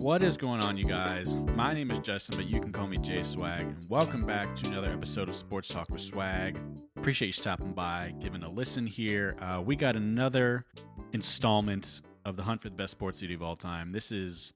[0.00, 1.36] What is going on, you guys?
[1.54, 4.66] My name is Justin, but you can call me J Swag, and welcome back to
[4.68, 6.58] another episode of Sports Talk with Swag.
[6.96, 9.36] Appreciate you stopping by, giving a listen here.
[9.42, 10.64] Uh, we got another
[11.12, 13.92] installment of the hunt for the best sports city of all time.
[13.92, 14.54] This is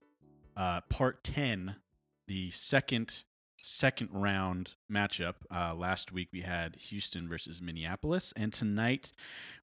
[0.56, 1.77] uh, part ten,
[2.27, 3.24] the second
[3.61, 5.34] second round matchup.
[5.55, 9.12] Uh, last week we had Houston versus Minneapolis, and tonight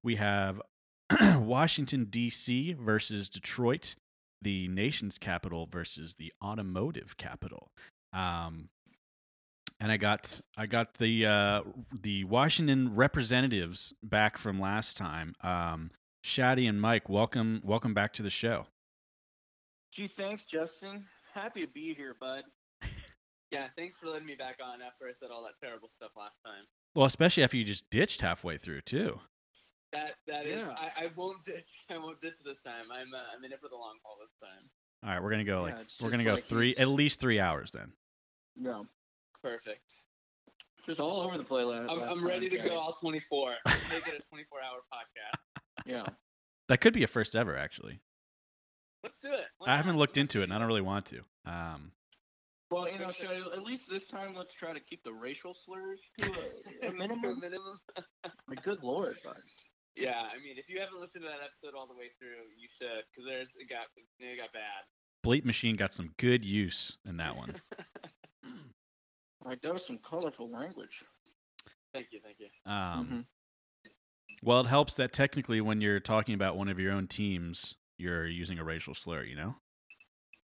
[0.00, 0.62] we have
[1.40, 2.74] Washington D.C.
[2.74, 3.96] versus Detroit
[4.42, 7.70] the nation's capital versus the automotive capital.
[8.12, 8.68] Um,
[9.80, 11.62] and I got I got the uh,
[12.02, 15.34] the Washington representatives back from last time.
[15.42, 15.90] Um,
[16.24, 18.66] Shaddy and Mike, welcome welcome back to the show.
[19.92, 21.04] Gee, thanks, Justin.
[21.34, 22.44] Happy to be here, bud.
[23.52, 26.38] Yeah, thanks for letting me back on after I said all that terrible stuff last
[26.42, 26.64] time.
[26.94, 29.20] Well, especially after you just ditched halfway through too.
[29.92, 30.74] That that is, Yeah.
[30.76, 31.84] I, I won't ditch.
[31.90, 32.86] I won't ditch this time.
[32.92, 34.68] I'm uh, I'm in it for the long haul this time.
[35.04, 36.88] All right, we're gonna go like Yeah, it's we're gonna go like three it's- at
[36.88, 37.92] least three hours then.
[38.56, 38.86] No,
[39.42, 39.90] Perfect.
[40.86, 41.64] just all over the place.
[41.66, 43.48] I'm, last I'm ready to go all 24.
[43.66, 45.62] Make it a 24 hour podcast.
[45.86, 46.04] Yeah.
[46.68, 48.00] That could be a first ever actually.
[49.02, 49.46] Let's do it.
[49.58, 51.22] Why I haven't looked into it, and I don't really want to.
[51.44, 51.90] Um,
[52.70, 55.54] Well, you know, should I, at least this time, let's try to keep the racial
[55.54, 56.30] slurs to
[56.84, 57.40] a, a minimum.
[57.40, 57.80] minimum.
[58.46, 59.34] My good lord, bud.
[59.96, 62.68] Yeah, I mean, if you haven't listened to that episode all the way through, you
[62.68, 63.86] should, because there's it got
[64.18, 64.84] it got bad.
[65.24, 67.54] Bleep Machine got some good use in that one.
[69.44, 71.02] Like that was some colorful language.
[71.92, 72.46] Thank you, thank you.
[72.64, 73.26] Um, Mhm.
[74.44, 78.26] Well, it helps that technically, when you're talking about one of your own teams, you're
[78.26, 79.24] using a racial slur.
[79.24, 79.56] You know.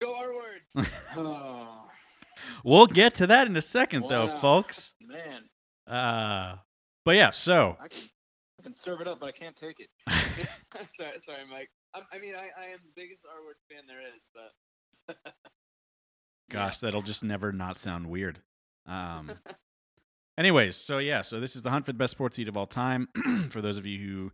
[0.01, 0.91] Go our words.
[1.17, 1.85] Oh
[2.65, 4.95] We'll get to that in a second, though, folks.
[5.01, 5.49] man,
[5.87, 6.57] Uh,
[7.05, 8.01] but yeah, so I can
[8.63, 9.89] I can serve it up, but I can't take it.
[10.97, 11.71] sorry, sorry, Mike.
[11.95, 15.17] I'm, I mean, I, I am the biggest R word fan there is, but
[16.51, 18.41] gosh, that'll just never not sound weird.
[18.87, 19.33] Um,
[20.39, 22.67] anyways, so yeah, so this is the hunt for the best sports eat of all
[22.67, 23.09] time.
[23.51, 24.33] for those of you who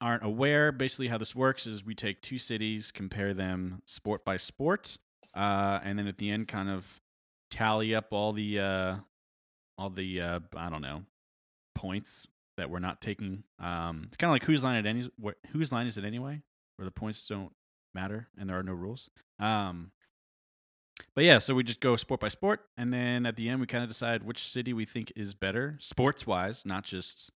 [0.00, 4.36] aren't aware, basically how this works is we take two cities, compare them sport by
[4.36, 4.98] sport,
[5.34, 7.00] uh, and then at the end, kind of
[7.50, 8.96] tally up all the uh,
[9.76, 11.02] all the uh, I don't know
[11.74, 13.44] points that we're not taking.
[13.58, 16.42] Um, it's kind of like whose line it any wh- whose line is it anyway,
[16.76, 17.52] where the points don't
[17.94, 19.08] matter and there are no rules.
[19.40, 19.92] Um,
[21.14, 23.66] but yeah, so we just go sport by sport, and then at the end, we
[23.66, 27.30] kind of decide which city we think is better, sports wise, not just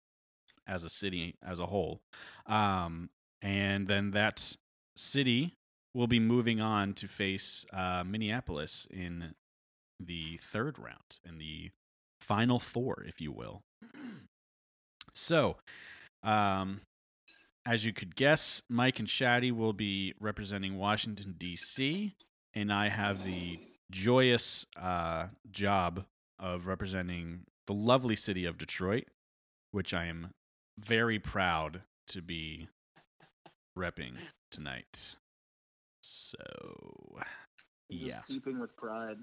[0.66, 2.00] as a city as a whole.
[2.47, 3.10] Um,
[3.41, 4.56] and then that
[4.97, 5.56] city
[5.94, 9.34] will be moving on to face uh, Minneapolis in
[10.00, 11.71] the third round, in the
[12.21, 13.62] final four, if you will.
[15.15, 15.56] So,
[16.23, 16.81] um,
[17.67, 22.15] as you could guess, Mike and Shaddy will be representing Washington, D.C.,
[22.55, 23.59] and I have the
[23.91, 26.05] joyous uh, job
[26.39, 29.05] of representing the lovely city of Detroit,
[29.71, 30.31] which I am
[30.78, 32.69] very proud to be
[33.78, 34.15] repping
[34.51, 35.17] tonight.
[36.03, 36.37] So,
[37.91, 38.21] Just yeah.
[38.27, 39.19] seeping with pride.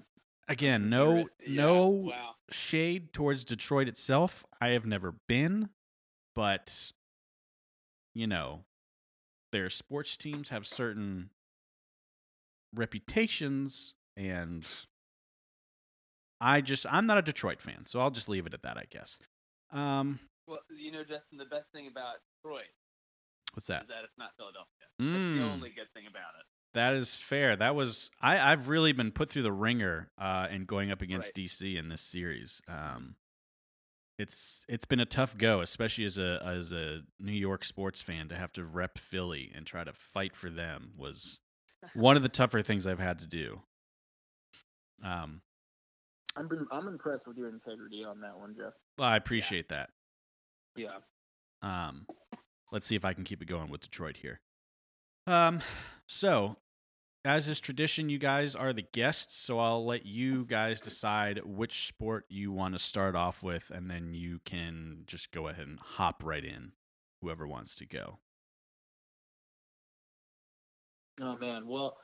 [0.48, 2.34] Again, no, yeah, no Wow.
[2.50, 4.44] shade towards Detroit itself.
[4.60, 5.68] I have never been,
[6.34, 6.92] but
[8.14, 8.60] you know,
[9.52, 11.30] their sports teams have certain
[12.74, 14.66] reputations and
[16.40, 18.84] I just I'm not a Detroit fan, so I'll just leave it at that, I
[18.90, 19.18] guess.
[19.72, 22.64] Um Well, you know, Justin, the best thing about Detroit
[23.54, 23.82] what's that?
[23.82, 24.66] is that it's not Philadelphia.
[24.98, 26.46] That's the Mm, only good thing about it.
[26.74, 27.56] that is fair.
[27.56, 31.36] That was I I've really been put through the ringer uh in going up against
[31.36, 31.46] Right.
[31.46, 32.60] DC in this series.
[32.68, 33.16] Um
[34.20, 38.28] it's it's been a tough go, especially as a as a New York sports fan
[38.28, 41.40] to have to rep Philly and try to fight for them was
[41.94, 43.60] one of the tougher things I've had to do.
[45.02, 45.40] Um
[46.36, 48.74] I'm been, I'm impressed with your integrity on that one, Jeff.
[48.98, 49.90] well, I appreciate that.
[50.76, 50.98] Yeah.
[51.60, 52.06] Um,
[52.70, 54.40] let's see if I can keep it going with Detroit here.
[55.26, 55.60] Um,
[56.06, 56.56] so
[57.24, 61.86] as is tradition, you guys are the guests, so I'll let you guys decide which
[61.86, 65.78] sport you want to start off with, and then you can just go ahead and
[65.78, 66.72] hop right in,
[67.20, 68.18] whoever wants to go.
[71.20, 71.98] Oh man, well,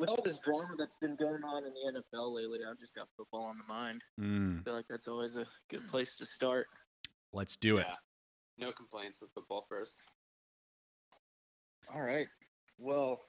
[0.00, 3.06] with all this drama that's been going on in the NFL lately, I've just got
[3.16, 4.02] football on the mind.
[4.20, 6.66] Mm, I feel like that's always a good place to start.
[7.32, 7.86] let's do it.
[7.88, 8.66] Yeah.
[8.66, 10.02] No complaints with football first.
[11.94, 12.26] All right.
[12.78, 13.20] Well,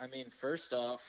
[0.00, 1.02] I mean, first off,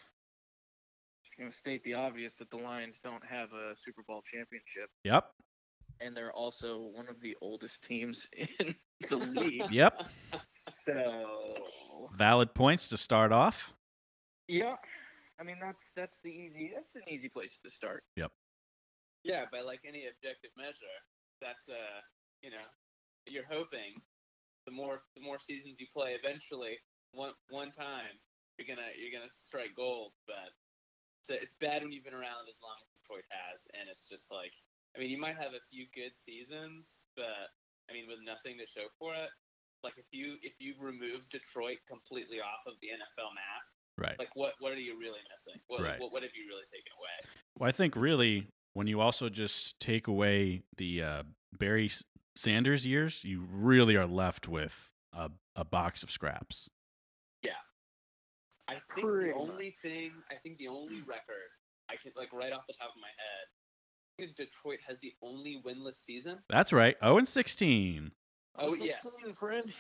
[1.24, 5.26] just gonna state the obvious that the Lions don't have a Super Bowl championship, Yep.
[6.00, 8.28] and they're also one of the oldest teams
[8.60, 8.76] in
[9.10, 9.70] the league.
[9.72, 10.04] Yep.
[10.86, 11.58] So
[12.14, 13.74] Valid points to start off.
[14.48, 14.76] Yeah,
[15.40, 18.04] I mean that's that's the easy that's an easy place to start.
[18.16, 18.32] Yep.
[19.24, 20.98] Yeah, by like any objective measure,
[21.42, 22.00] that's uh,
[22.42, 22.66] you know,
[23.28, 24.02] you're hoping
[24.66, 26.78] the more the more seasons you play, eventually
[27.12, 28.18] one one time
[28.60, 30.12] you're gonna you're gonna strike gold.
[30.28, 30.52] But
[31.24, 34.28] so it's bad when you've been around as long as Detroit has, and it's just
[34.28, 34.52] like
[34.96, 37.56] I mean, you might have a few good seasons, but
[37.90, 39.32] I mean, with nothing to show for it.
[39.84, 43.64] Like if you if you remove Detroit completely off of the NFL map,
[43.98, 44.20] Right.
[44.20, 45.60] like what what are you really missing?
[45.68, 46.00] What Right.
[46.00, 47.32] what, what have you really taken away?
[47.58, 51.24] Well, I think really when you also just take away the uh,
[51.58, 51.90] Barry
[52.36, 56.70] Sanders years, you really are left with a, a box of scraps.
[58.70, 59.50] I think Pretty the much.
[59.50, 61.50] only thing, I think the only record
[61.90, 63.46] I can like right off the top of my head,
[64.20, 66.38] I think Detroit has the only winless season.
[66.50, 66.96] That's right.
[67.02, 68.12] 0 and 16.
[68.60, 69.02] Oh, yes.
[69.02, 69.74] 16, friend.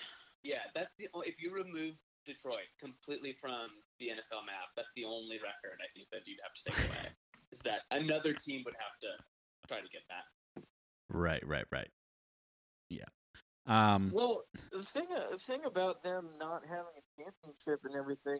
[0.43, 1.95] Yeah, that's the o- if you remove
[2.25, 3.67] Detroit completely from
[3.99, 7.11] the NFL map, that's the only record I think that you'd have to take away.
[7.51, 9.23] is that another team would have to
[9.67, 10.63] try to get that.
[11.11, 11.89] Right, right, right.
[12.89, 13.05] Yeah.
[13.67, 18.39] Um, Well, the thing the thing about them not having a championship and everything,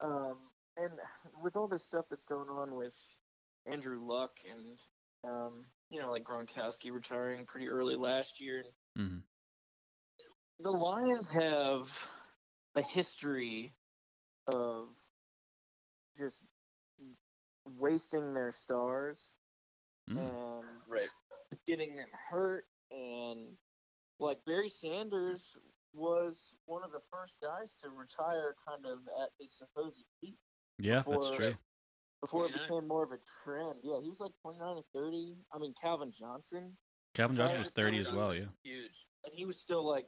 [0.00, 0.92] um, and
[1.42, 2.96] with all this stuff that's going on with
[3.66, 4.78] Andrew Luck and
[5.24, 8.64] um, you know, like Gronkowski retiring pretty early last year,
[8.96, 9.22] mhm.
[10.60, 11.90] the Lions have
[12.76, 13.74] a history
[14.46, 14.88] of
[16.16, 16.44] just
[17.64, 19.34] wasting their stars
[20.08, 20.18] Mm.
[20.18, 21.10] and Right.
[21.66, 23.56] getting them hurt and
[24.18, 25.56] like Barry Sanders
[25.96, 30.36] was one of the first guys to retire kind of at his supposed peak
[30.78, 31.54] Yeah, that's true.
[32.20, 33.76] before it became more of a trend.
[33.82, 35.36] Yeah, he was like 29 or 30.
[35.54, 36.76] I mean, Calvin Johnson,
[37.14, 38.44] Calvin Johnson was 30 as well, yeah.
[38.62, 39.06] Huge.
[39.24, 40.06] and he was still like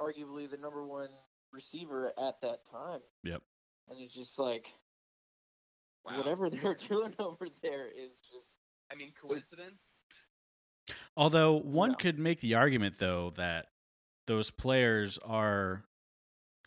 [0.00, 1.08] arguably the number one
[1.52, 3.00] receiver at that time.
[3.24, 3.42] Yep.
[3.88, 4.68] And it's just like
[6.04, 6.18] Wow.
[6.18, 8.54] whatever they're doing over there is just
[8.90, 10.00] I mean, coincidence?
[11.16, 11.96] Although one No.
[11.96, 13.66] could make the argument though that
[14.28, 15.82] those players are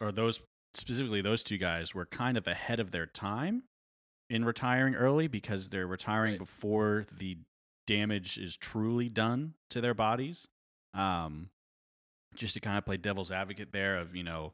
[0.02, 0.42] or those
[0.74, 3.64] specifically those two guys were kind of ahead of their time
[4.30, 6.40] in retiring early because they're retiring Right.
[6.40, 7.38] before the
[7.88, 10.48] damage is truly done to their bodies.
[10.94, 11.50] Um
[12.36, 14.54] just to kind of play devil's advocate there of, you know,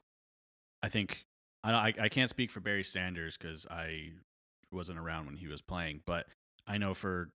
[0.83, 1.25] I think
[1.63, 4.11] I I, I can't speak for Barry Sanders cuz I
[4.71, 6.27] wasn't around when he was playing, but
[6.67, 7.29] I know for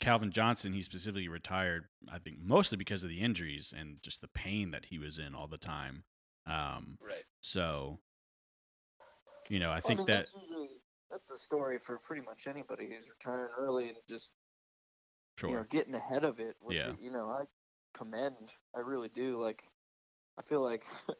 [0.00, 4.28] Calvin Johnson, he specifically retired, I think, mostly because of the injuries and just the
[4.28, 6.04] pain that he was in all the time.
[6.46, 7.24] Um, Right.
[7.40, 8.00] so,
[9.48, 12.46] you know, I I think mean, that that's usually that's the story for pretty much
[12.46, 14.32] anybody who's retiring early and just
[15.38, 16.56] sure, you know getting ahead of it.
[16.60, 16.94] Which Yeah.
[17.00, 17.44] you know I
[17.94, 18.52] commend.
[18.74, 19.40] I really do.
[19.40, 19.64] Like
[20.38, 20.84] I feel like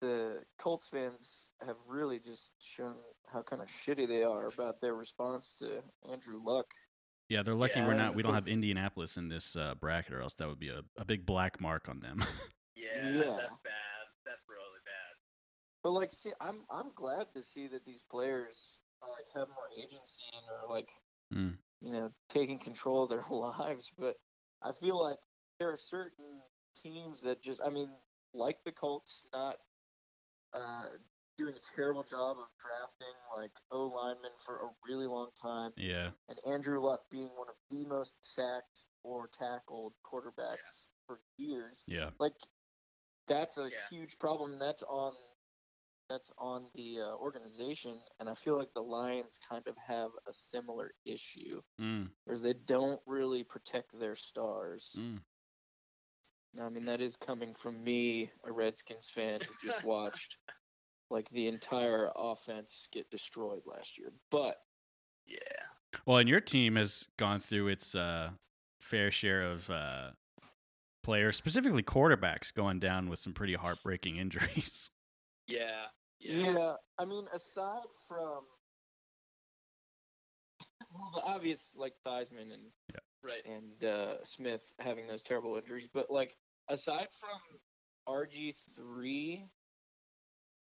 [0.00, 2.96] the Colts fans have really just shown
[3.26, 6.66] how kind of shitty they are about their response to Andrew Luck.
[7.28, 10.34] Yeah, they're lucky we're not we don't have Indianapolis in this uh, bracket, or else
[10.36, 12.24] that would be a, a big black mark on them.
[12.76, 13.36] Yeah, Yeah.
[13.36, 14.04] that's bad.
[14.24, 15.14] That's really bad.
[15.82, 20.22] But like, see, I'm I'm glad to see that these players like have more agency
[20.32, 20.88] and are like,
[21.34, 21.58] Mm.
[21.80, 23.92] you know, taking control of their lives.
[23.98, 24.16] But
[24.62, 25.18] I feel like
[25.58, 26.40] there are certain
[26.82, 27.90] teams that just, I mean,
[28.32, 29.56] like the Colts, not
[30.54, 30.84] uh,
[31.38, 36.10] doing a terrible job of drafting like O linemen for a really long time, yeah,
[36.28, 41.86] and Andrew Luck being one of the most sacked or tackled quarterbacks for years.
[41.88, 42.34] Yeah, like
[43.28, 43.88] that's a Yeah.
[43.90, 44.58] huge problem.
[44.58, 45.14] That's on
[46.08, 48.02] that's on the uh, organization.
[48.20, 52.54] And i feel like the lions kind of have a similar issue mm, whereas they
[52.54, 54.94] don't really protect their stars.
[54.98, 55.18] Mm.
[56.54, 60.38] Now, i mean that is coming from me a redskins fan who just watched
[61.10, 64.56] like the entire offense get destroyed last year but
[65.26, 65.38] Yeah.
[66.04, 68.30] Well, and your team has gone through its uh,
[68.78, 70.10] fair share of uh,
[71.02, 74.90] players, specifically quarterbacks, going down with some pretty heartbreaking injuries.
[75.46, 75.86] Yeah.
[76.20, 76.50] Yeah.
[76.52, 76.74] Yeah.
[76.98, 78.44] I mean, aside from
[80.92, 82.70] well, the obvious like Theismann and
[83.22, 83.44] Right.
[83.46, 86.36] and uh, Smith having those terrible injuries, but like
[86.68, 89.46] aside from RG three,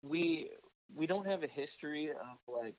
[0.02, 0.50] we
[0.94, 2.76] we don't have a history of like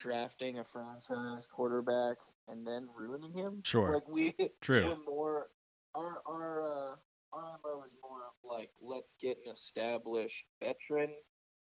[0.00, 2.16] drafting a franchise quarterback
[2.48, 3.60] and then ruining him.
[3.64, 3.92] Sure.
[3.94, 4.86] Like we True.
[4.86, 5.46] we're more
[5.94, 6.94] our our uh,
[7.32, 11.10] our MO is more of like let's get an established veteran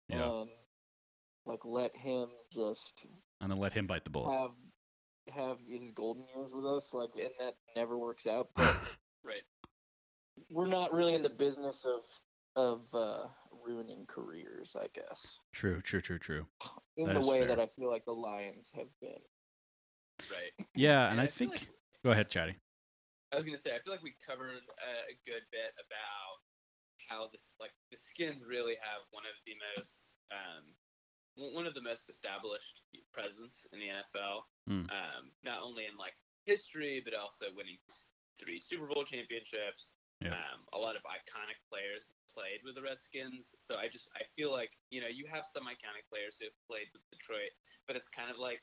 [0.09, 0.23] Yeah.
[0.41, 0.49] and
[1.45, 3.05] like let him just
[3.41, 4.31] And then let him bite the bullet.
[4.37, 4.51] have
[5.33, 8.75] have his golden years with us like and that never works out but
[9.23, 9.43] Right.
[10.49, 12.01] we're not really in the business of
[12.55, 13.27] of uh
[13.65, 15.39] ruining careers, I guess.
[15.53, 16.45] True, true, true, true.
[16.97, 17.47] In That the way fair.
[17.49, 19.21] that I feel like the Lions have been.
[20.29, 20.67] Right.
[20.75, 21.61] Yeah, and I feel think.
[21.61, 21.69] like-
[22.03, 22.55] Go ahead, Shaddy.
[23.31, 26.39] I was gonna say I feel like we covered a, a good bit about
[27.09, 30.73] how this like the skins really have one of the most um,
[31.35, 32.81] one of the most established
[33.13, 34.43] presence in the NFL.
[34.67, 34.89] Hmm.
[34.89, 36.13] Um, not only in like
[36.45, 37.77] history, but also winning
[38.39, 39.93] three Super Bowl championships.
[40.19, 40.35] Yeah.
[40.35, 43.55] Um, a lot of iconic players played with the Redskins.
[43.55, 46.59] So I just I feel like you know you have some iconic players who have
[46.67, 47.55] played with Detroit,
[47.87, 48.59] but it's kind of like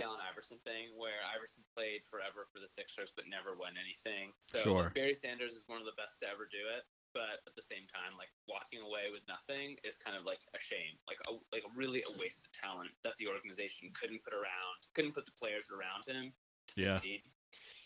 [0.00, 4.32] the Allen Iverson thing, where Iverson played forever for the Sixers but never won anything.
[4.40, 4.88] So Sure.
[4.96, 7.84] Barry Sanders is one of the best to ever do it, but at the same
[7.92, 11.68] time, like walking away with nothing is kind of like a shame, like a like
[11.68, 15.36] a really a waste of talent that the organization couldn't put around, couldn't put the
[15.36, 16.32] players around him
[16.72, 16.96] to Yeah.
[16.96, 17.20] succeed.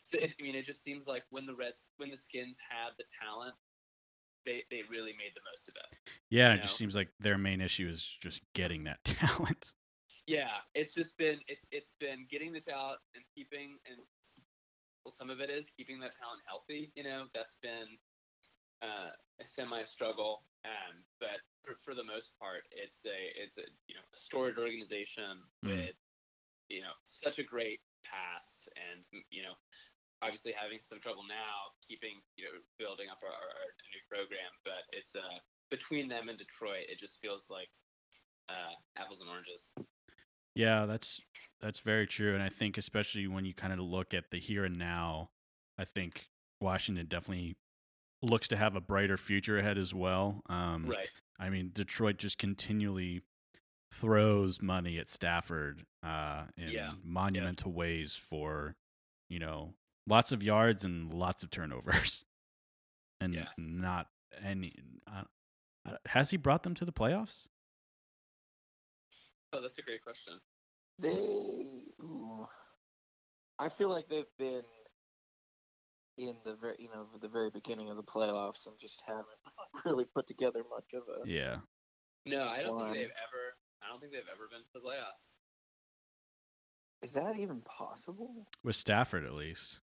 [0.05, 3.05] So I mean, it just seems like when the Reds, when the Skins had the
[3.21, 3.55] talent,
[4.47, 6.13] they they really made the most of it.
[6.31, 9.73] Yeah, it just seems like their main issue is just getting that talent.
[10.27, 13.99] Yeah, it's just been it's it's been getting the talent and keeping and
[15.05, 16.91] well, some of it is keeping that talent healthy.
[16.95, 17.99] You know, that's been
[18.83, 20.45] uh, a semi struggle.
[20.65, 24.59] Um, but for, for the most part, it's a it's a you know a storied
[24.59, 25.87] organization Mhm.
[25.87, 25.97] with
[26.69, 29.55] you know such a great past and you know
[30.25, 34.83] obviously having some trouble now keeping you know building up our, our, new program but
[34.93, 35.39] it's uh
[35.71, 37.69] between them and detroit it just feels like
[38.49, 39.71] uh apples and oranges
[40.57, 41.21] Yeah, that's
[41.61, 44.65] that's very true, and I think especially when you kind of look at the here
[44.65, 45.31] and now,
[45.77, 46.29] I think
[46.61, 47.57] Washington definitely
[48.23, 50.43] looks to have a brighter future ahead as well.
[50.49, 51.09] Um, right
[51.41, 53.23] I mean, Detroit just continually
[53.91, 56.93] throws money at Stafford uh, in Yeah.
[57.03, 58.77] monumental ways for,
[59.29, 59.75] you know,
[60.07, 62.25] lots of yards and lots of turnovers,
[63.21, 63.49] and Yeah.
[63.59, 64.09] not
[64.43, 64.75] any.
[65.07, 65.23] Uh,
[65.87, 67.47] uh, has he brought them to the playoffs?
[69.53, 70.41] oh that's a great question
[70.99, 71.11] They,
[72.03, 72.47] ooh,
[73.59, 74.63] I feel like they've been
[76.19, 79.27] in the very, you know, the very beginning of the playoffs and just haven't
[79.85, 81.29] really put together much of a.
[81.29, 81.57] Yeah,
[82.27, 82.85] no i don't One.
[82.87, 85.37] think they've ever i don't think they've ever been to the playoffs
[87.03, 88.47] Is that even possible?
[88.65, 89.79] with Stafford at least.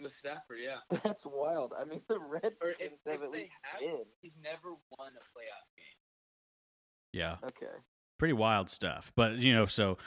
[0.00, 1.72] With stafford yeah That's wild.
[1.78, 4.04] I mean, the Redskins or if, have if at they least have been.
[4.20, 5.98] he's never won a playoff game
[7.12, 7.72] Yeah, Okay.
[8.18, 9.12] pretty wild stuff.
[9.16, 9.98] But you know, so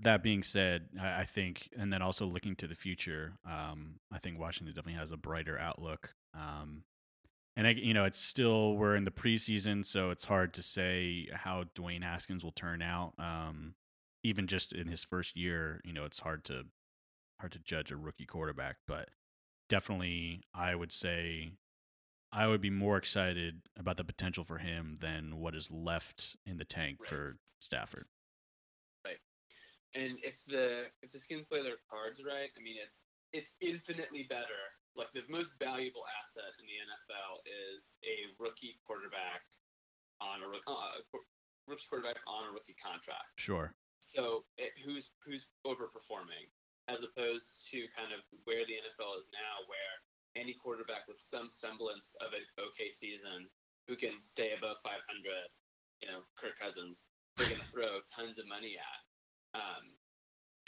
[0.00, 4.18] that being said, I, I think, and then also looking to the future, um, I
[4.18, 6.14] think Washington definitely has a brighter outlook.
[6.34, 6.82] Um,
[7.56, 11.28] and I, you know, it's still we're in the preseason, so it's hard to say
[11.32, 13.12] how Dwayne Haskins will turn out.
[13.18, 13.74] Um,
[14.24, 16.64] even just in his first year, you know, it's hard to
[17.40, 19.08] hard to judge a rookie quarterback, but
[19.72, 21.52] definitely, I would say
[22.30, 26.58] I would be more excited about the potential for him than what is left in
[26.58, 27.08] the tank Right.
[27.08, 28.04] for Stafford.
[29.02, 29.16] Right.
[29.94, 33.00] And if the if the skins play their cards right, I mean it's
[33.32, 34.60] it's infinitely better.
[34.94, 39.40] Like the most valuable asset in the NFL is a rookie quarterback
[40.20, 41.00] on a uh,
[41.66, 43.32] rookie quarterback on a rookie contract.
[43.36, 43.72] Sure.
[44.00, 46.52] So it, who's who's overperforming
[46.92, 49.94] as opposed to kind of where the NFL is now, where
[50.36, 53.48] any quarterback with some semblance of an okay season
[53.88, 55.00] who can stay above 500,
[56.00, 57.04] you know, Kirk Cousins,
[57.36, 59.00] they're going to throw tons of money at.
[59.56, 59.92] Um,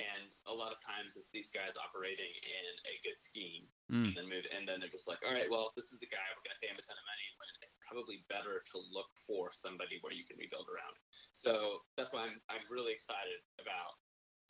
[0.03, 4.17] and a lot of times it's these guys operating in a good scheme Mm, and
[4.17, 6.41] then move, and then they're just like, all right, well, this is the guy we're
[6.41, 7.29] going to pay him a ton of money.
[7.37, 10.97] When it's probably better to look for somebody where you can rebuild around.
[11.37, 14.01] So that's why I'm I'm really excited about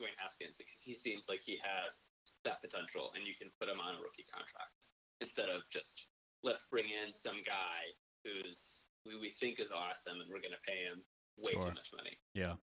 [0.01, 2.05] Dwayne Haskins because he seems like he has
[2.43, 4.89] that potential, and you can put him on a rookie contract
[5.21, 6.07] instead of just
[6.43, 7.81] let's bring in some guy
[8.23, 11.01] who's who we think is awesome, and we're going to pay him
[11.37, 11.63] way Sure.
[11.69, 12.17] too much money.
[12.33, 12.55] yeah.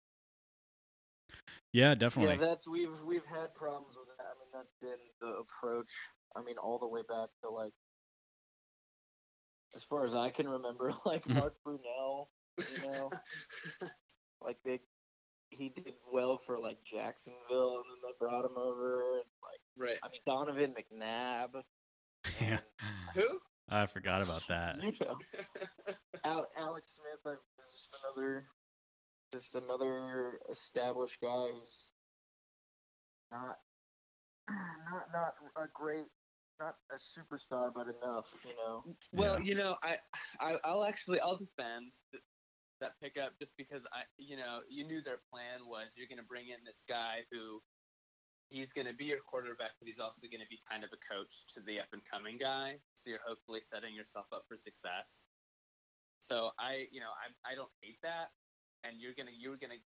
[1.73, 2.35] Yeah, definitely.
[2.35, 4.27] Yeah, that's we've we've had problems with that.
[4.27, 5.91] I mean, that's been the approach.
[6.37, 7.73] I mean, all the way back to like,
[9.75, 11.35] as far as I can remember, like Mhm.
[11.35, 12.29] Mark Brunell.
[12.59, 13.11] You know,
[14.43, 14.81] like they
[15.57, 19.99] he did well for like Jacksonville, and then they brought him over, and like right?
[20.03, 21.63] I mean Donovan McNabb.
[22.41, 22.59] yeah.
[23.15, 23.41] Who?
[23.69, 24.83] I forgot about that.
[24.83, 25.17] You know,
[26.25, 28.47] Al- Alex Smith I, is just another,
[29.33, 31.87] just another established guy who's
[33.31, 33.57] not,
[34.51, 36.07] not not a great,
[36.61, 38.85] not a superstar, but enough, you know.
[39.13, 39.97] Well, you know, I,
[40.41, 42.23] I I'll actually I'll defend th-
[42.83, 46.27] that pickup just because I you know you knew their plan was you're going to
[46.27, 47.63] bring in this guy who
[48.51, 51.01] he's going to be your quarterback, but he's also going to be kind of a
[51.01, 52.77] coach to the up and coming guy.
[52.93, 55.29] So you're hopefully setting yourself up for success.
[56.19, 58.29] So I, you know, I I don't hate that.
[58.85, 59.81] And you're gonna you're gonna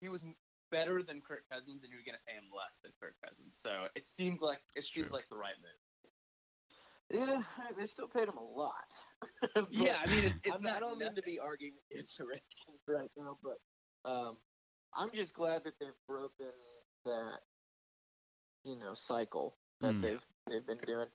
[0.00, 0.22] he was
[0.70, 3.56] better than Kirk Cousins, and you're gonna pay him less than Kirk Cousins.
[3.60, 5.16] So it seems like it It's seems true.
[5.16, 5.83] like the right move.
[7.12, 7.42] Yeah,
[7.76, 8.92] they still paid him a lot.
[9.70, 10.70] Yeah, I mean it's, it's I'm not.
[10.70, 13.60] not, I don't mean to be arguing against the Redskins right now, but
[14.08, 14.36] um,
[14.94, 16.52] I'm just glad that they've broken
[17.04, 17.38] that,
[18.64, 20.02] you know, cycle that Hmm.
[20.02, 21.08] they've they've been doing,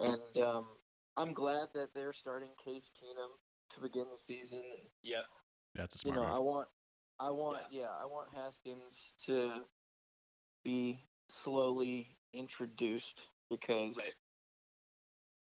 [0.00, 0.66] and um,
[1.16, 3.30] I'm glad that they're starting Case Keenum
[3.70, 4.62] to begin the season.
[5.02, 5.22] Yeah,
[5.74, 6.16] That's a smart.
[6.16, 6.36] You smart know, move.
[6.36, 6.68] I want,
[7.20, 9.68] I want, yeah, I want Haskins to
[10.64, 14.14] be slowly introduced because Right.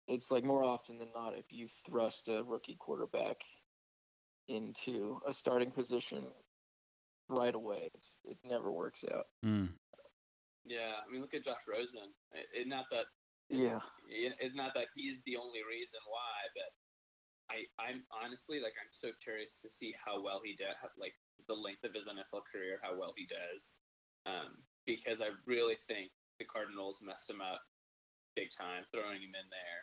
[0.07, 3.37] It's like more often than not, if you thrust a rookie quarterback
[4.47, 6.23] into a starting position
[7.29, 9.25] right away, it's, it never works out.
[9.45, 9.69] Mm.
[10.65, 12.13] Yeah, I mean look at Josh Rosen.
[12.33, 13.05] It, it, not that
[13.49, 13.79] Yeah.
[14.09, 16.71] it- it's not that he's the only reason why, but
[17.55, 21.13] I I'm honestly like I'm so curious to see how well he does, like
[21.47, 23.75] the length of his NFL career, how well he does,
[24.25, 27.61] um, because I really think the Cardinals messed him up
[28.35, 29.79] big time, throwing him in there,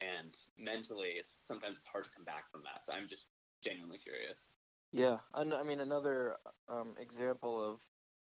[0.00, 2.86] and mentally, it's sometimes it's hard to come back from that.
[2.86, 3.26] So I'm just
[3.62, 4.54] genuinely curious.
[4.92, 6.36] Yeah, and I mean another
[6.68, 7.80] um, example of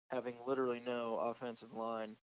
[0.08, 2.16] having literally no offensive line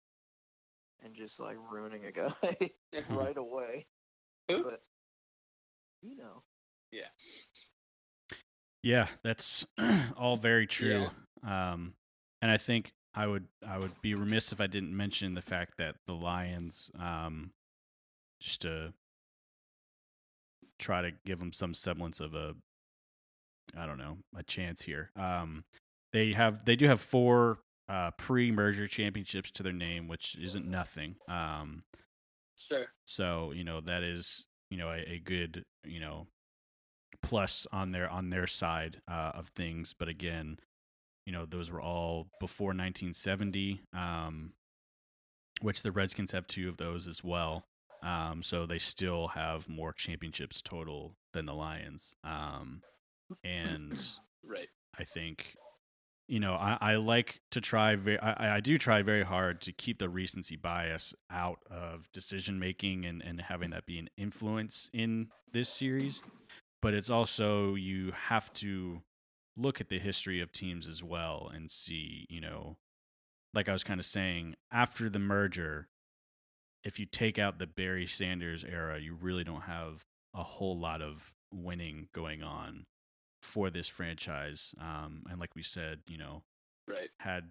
[1.03, 2.71] and just like ruining a guy
[3.11, 3.87] right away.
[4.49, 4.65] Who?
[4.65, 4.83] But
[6.03, 6.43] you know,
[6.93, 7.09] Yeah.
[8.83, 9.67] Yeah, that's
[10.17, 11.11] all very true.
[11.47, 11.95] Um,
[12.41, 15.79] and I think I would I would be remiss if I didn't mention the fact
[15.79, 17.51] that the Lions, um,
[18.41, 18.93] just to
[20.79, 22.55] try to give them some semblance of a,
[23.77, 25.11] I don't know, a chance here.
[25.17, 25.65] Um,
[26.13, 31.17] they have they do have four uh, pre-merger championships to their name, which isn't nothing.
[31.29, 31.83] Um,
[32.61, 32.87] Sure.
[33.05, 36.27] so you know that is you know a, a good you know
[37.23, 39.95] plus on their on their side uh, of things.
[39.99, 40.59] But again,
[41.27, 44.53] you know those were all before 1970, um,
[45.61, 47.65] which the Redskins have two of those as well.
[48.03, 52.15] Um, so they still have more championships total than the Lions.
[52.25, 52.83] Um,
[53.45, 53.99] and
[54.45, 54.69] Right.
[54.99, 55.57] I think,
[56.29, 57.97] you know, I, I like to try.
[57.97, 62.59] Very, I, I do try very hard to keep the recency bias out of decision
[62.59, 66.23] making and and having that be an influence in this series.
[66.81, 69.03] But it's also you have to
[69.57, 72.77] look at the history of teams as well and see, you know,
[73.55, 75.89] like I was kind of saying, after the merger,
[76.85, 81.03] if you take out the Barry Sanders era, you really don't have a whole lot
[81.03, 82.85] of winning going on
[83.43, 84.75] for this franchise.
[84.81, 86.43] Um, and like we said, you know,
[86.87, 87.11] Right.
[87.21, 87.51] had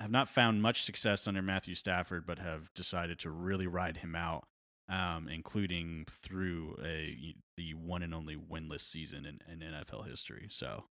[0.00, 4.16] have not found much success under Matthew Stafford, but have decided to really ride him
[4.16, 4.44] out,
[4.88, 10.48] um, including through a the one and only winless season in, in NFL history.
[10.50, 10.84] So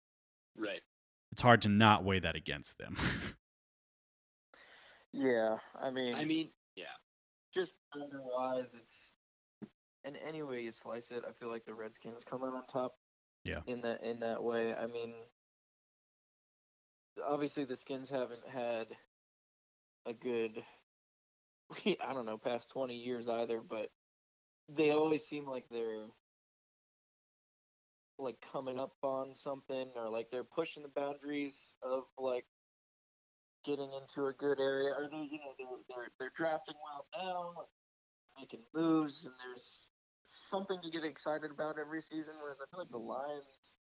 [0.58, 0.82] Right.
[1.32, 2.96] it's hard to not weigh that against them.
[5.12, 5.58] yeah.
[5.80, 6.50] I mean, I mean,
[7.54, 9.14] just otherwise, it's
[10.04, 12.94] and any way you slice it, I feel like the Redskins come out on top.
[13.44, 13.62] Yeah.
[13.68, 15.14] In that in that way, I mean,
[17.24, 18.88] obviously the Skins haven't had
[20.06, 20.64] a good,
[21.86, 23.90] I don't know, past twenty years either, but
[24.70, 26.08] they always seem like they're
[28.18, 32.46] like coming up on something or like they're pushing the boundaries of like
[33.66, 37.54] getting into a good area or they you know they're they're, they're drafting well now
[38.40, 39.88] making moves and there's
[40.26, 43.78] something to get excited about every season whereas I feel like the Lions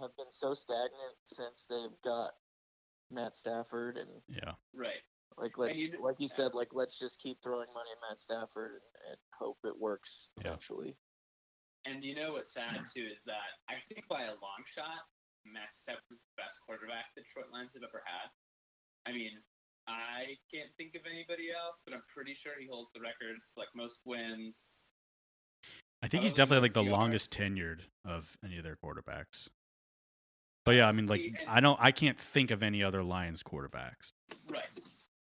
[0.00, 2.32] have been so stagnant since they've got
[3.10, 4.52] Matt Stafford and yeah.
[4.74, 5.04] right.
[5.36, 8.72] like let's you- like you said like let's just keep throwing money at Matt Stafford
[8.80, 10.48] and, and hope it works Yeah.
[10.48, 10.96] eventually.
[11.84, 15.02] And you know what's sad too is that I think by a long shot,
[15.44, 18.30] Matt Stafford is the best quarterback the Detroit Lions have ever had.
[19.06, 19.32] I mean,
[19.88, 23.68] I can't think of anybody else, but I'm pretty sure he holds the records like
[23.74, 24.86] most wins.
[26.02, 26.90] I think he's definitely like the Seahawks?
[26.90, 29.48] longest tenured of any of their quarterbacks.
[30.64, 33.02] But yeah, I mean, like See, and- I don't, I can't think of any other
[33.02, 34.14] Lions quarterbacks.
[34.48, 34.70] Right,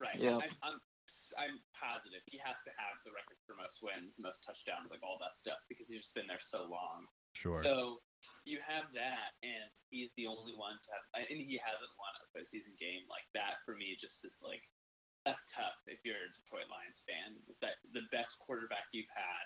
[0.00, 0.16] right.
[0.18, 0.36] Yeah.
[0.36, 0.78] I'm, I'm,
[1.38, 5.16] I'm positive he has to have the record for most wins, most touchdowns, like all
[5.20, 7.06] that stuff, because he's just been there so long.
[7.34, 7.62] Sure.
[7.62, 7.96] So
[8.44, 12.26] you have that, and he's the only one to have, and he hasn't won a
[12.34, 13.62] postseason game like that.
[13.64, 14.62] For me, just is like
[15.24, 15.78] that's tough.
[15.86, 19.44] If you're a Detroit Lions fan, is that the best quarterback you've had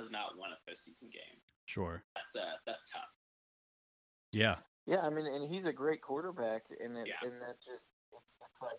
[0.00, 1.38] has not won a postseason game?
[1.66, 2.02] sure.
[2.16, 3.12] That's uh, that's tough.
[4.32, 4.56] Yeah.
[4.86, 7.20] Yeah, I mean, and he's a great quarterback, and it, Yeah.
[7.28, 8.78] and that just it's, it's like,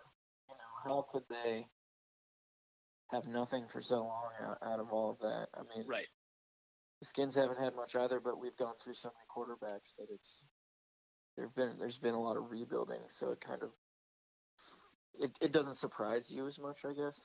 [0.49, 1.67] you know, how could they
[3.11, 5.47] have nothing for so long out, out of all of that?
[5.53, 6.07] I mean, Right.
[7.01, 10.43] The Skins haven't had much either, but we've gone through so many quarterbacks that it's
[11.35, 13.69] there've been there's been a lot of rebuilding, so it kind of
[15.19, 17.19] it, it doesn't surprise you as much, I guess.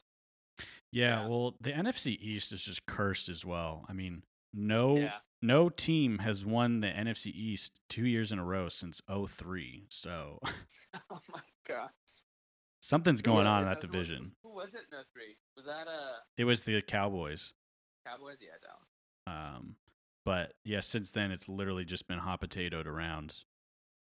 [0.90, 1.28] Yeah, Yeah.
[1.28, 3.84] well, the NFC East is just cursed as well.
[3.88, 4.22] I mean,
[4.54, 5.18] no Yeah.
[5.42, 9.86] no team has won the NFC East 2 years in a row since 03.
[9.90, 10.38] So,
[11.10, 11.90] oh my god.
[12.80, 14.32] something's going Yeah, on in that division.
[14.42, 15.36] Who was it in 03?
[15.56, 17.52] Was that uh It was the Cowboys.
[18.06, 18.38] Cowboys?
[18.40, 18.75] Yeah, Dallas.
[19.26, 19.76] Um
[20.26, 23.36] but yeah, since then it's literally just been hot potatoed around.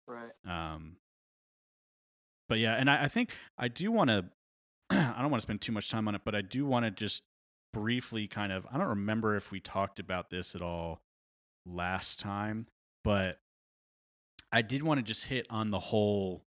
[0.07, 0.31] Right.
[0.45, 0.97] Um,
[2.49, 4.25] but yeah, and I, I think I do want to.
[4.89, 6.91] I don't want to spend too much time on it, but I do want to
[6.91, 7.23] just
[7.71, 8.65] briefly kind of.
[8.73, 11.01] I don't remember if we talked about this at all
[11.63, 12.65] last time,
[13.03, 13.37] but
[14.51, 16.43] I did want to just hit on the whole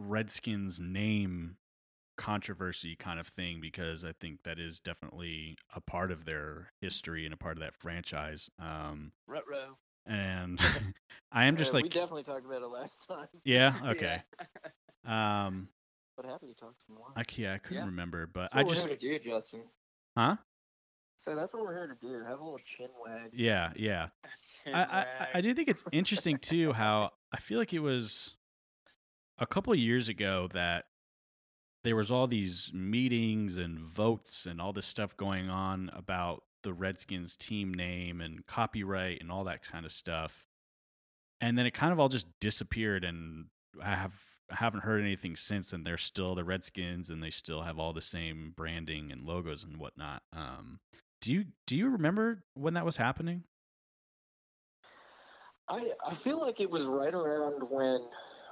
[0.00, 1.56] Redskins name
[2.16, 7.24] controversy kind of thing because I think that is definitely a part of their history
[7.24, 8.50] and a part of that franchise.
[8.58, 9.78] Um, Rutro.
[10.06, 10.60] and
[11.32, 14.22] I am just Yeah, like, we definitely talked about it last time, yeah, okay.
[15.04, 15.68] Um,
[16.16, 17.06] but happy to talk some more.
[17.16, 17.86] I yeah, I couldn't Yeah.
[17.86, 19.62] remember, but I just we're here to do, Justin.
[20.16, 20.36] huh?
[21.16, 22.22] So that's what we're here to do.
[22.24, 23.30] Have a little chin wag.
[23.32, 24.08] Yeah, yeah.
[24.66, 28.36] I, I I- I do think it's interesting too how I feel like it was
[29.38, 30.84] a couple of years ago that
[31.84, 36.72] there was all these meetings and votes and all this stuff going on about the
[36.72, 40.46] Redskins team name and copyright and all that kind of stuff.
[41.40, 43.46] And then it kind of all just disappeared and
[43.82, 44.14] I have
[44.50, 47.92] I haven't heard anything since and they're still the Redskins and they still have all
[47.92, 50.22] the same branding and logos and whatnot.
[50.32, 50.78] Um
[51.20, 53.42] do you do you remember when that was happening?
[55.68, 58.00] I I feel like it was right around when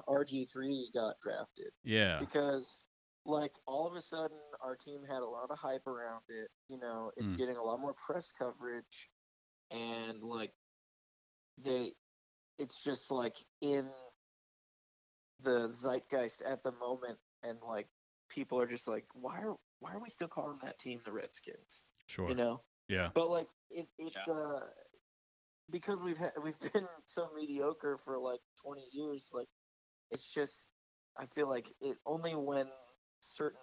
[0.08, 2.18] RG three got drafted Yeah.
[2.18, 2.80] because
[3.24, 6.50] like all of a sudden our team had a lot of hype around it.
[6.68, 7.37] You know, it's Mm.
[7.38, 9.11] getting a lot more press coverage,
[9.70, 10.54] and like
[11.59, 11.94] they,
[12.59, 13.90] it's just like in
[15.40, 17.88] the zeitgeist at the moment, and like
[18.28, 21.85] people are just like, why are why are we still calling that team the Redskins?
[22.06, 22.28] Sure.
[22.28, 23.11] You know, Yeah.
[23.14, 24.33] but like it, it Yeah.
[24.33, 24.61] uh,
[25.70, 29.30] because we've had we've been so mediocre for like 20 years.
[29.33, 29.48] Like
[30.11, 30.70] it's just
[31.16, 32.68] I feel like it only when
[33.20, 33.59] certain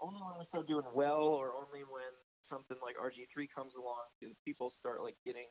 [0.00, 4.32] only when we start doing well, or only when something like RG3 comes along, do
[4.44, 5.48] people start like getting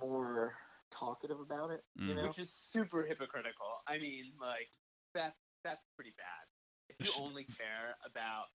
[0.00, 0.56] more
[0.90, 1.84] talkative about it.
[1.96, 2.16] You Mm.
[2.16, 3.82] know, which is super hypocritical.
[3.86, 4.70] I mean, like
[5.12, 6.46] that's that's pretty bad.
[6.88, 8.46] If you only care about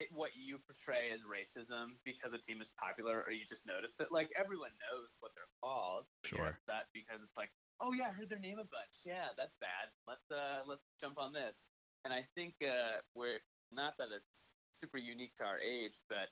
[0.00, 4.00] it, what you portray as racism because a team is popular, or you just notice
[4.00, 6.06] it, like everyone knows what they're called.
[6.24, 6.48] Sure.
[6.48, 8.96] upset because it's like, oh yeah, I heard their name a bunch.
[9.04, 9.90] Yeah, that's bad.
[10.06, 11.73] Let's uh let's jump on this.
[12.04, 13.40] And I think uh we're
[13.70, 16.30] not that it's super unique to our age, but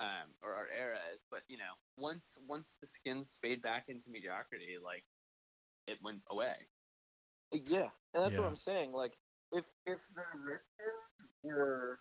[0.00, 4.78] um, or our era, but you know, once once the skins fade back into mediocrity,
[4.78, 5.06] like
[5.86, 6.68] it went away.
[7.52, 8.38] Yeah, and that's Yeah.
[8.38, 8.92] what I'm saying.
[8.92, 9.18] Like,
[9.52, 12.00] if if the Redskins were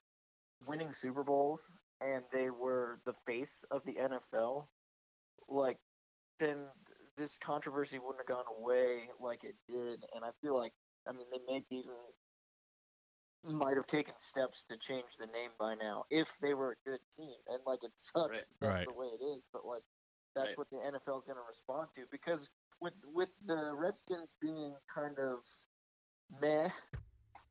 [0.62, 1.72] winning Super Bowls
[2.02, 4.70] and they were the face of the NFL,
[5.48, 5.82] like,
[6.40, 6.72] then
[7.18, 10.06] this controversy wouldn't have gone away like it did.
[10.14, 10.76] And I feel like,
[11.08, 12.14] I mean, they may even
[13.44, 17.00] might have taken steps to change the name by now if they were a good
[17.18, 17.36] team.
[17.48, 18.30] And like, it sucks.
[18.38, 18.44] Right.
[18.62, 18.88] That's Right.
[18.88, 19.46] the way it is.
[19.52, 19.84] But like,
[20.36, 20.58] that's Right.
[20.58, 22.50] what the NFL is going to respond to because
[22.82, 25.40] with with the Redskins being kind of
[26.42, 26.70] meh,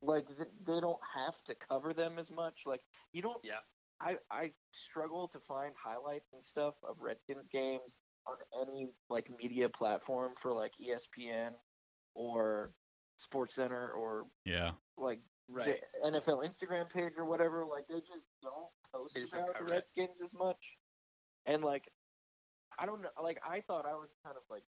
[0.01, 2.65] like th- they don't have to cover them as much.
[2.65, 2.81] Like
[3.13, 3.43] you don't.
[3.43, 3.59] Yeah.
[4.01, 9.69] I I struggle to find highlights and stuff of Redskins games on any like media
[9.69, 11.51] platform for like ESPN
[12.15, 12.73] or
[13.17, 14.71] Sports Center or Yeah.
[14.97, 15.81] like Right.
[16.01, 17.65] the NFL Instagram page or whatever.
[17.65, 19.65] Like they just don't post about the.
[19.65, 20.77] Redskins as much.
[21.45, 21.91] And like,
[22.79, 23.09] I don't know.
[23.21, 24.63] Like I thought I was kind of like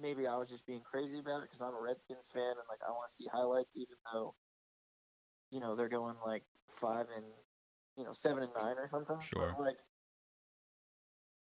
[0.00, 2.80] maybe I was just being crazy about it because I'm a Redskins fan and like
[2.86, 4.34] I want to see highlights, even though
[5.50, 7.24] you know they're going like five and
[7.96, 9.16] you know seven and nine or something.
[9.16, 9.56] But, Sure.
[9.58, 9.76] like,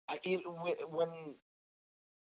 [0.10, 1.36] I even when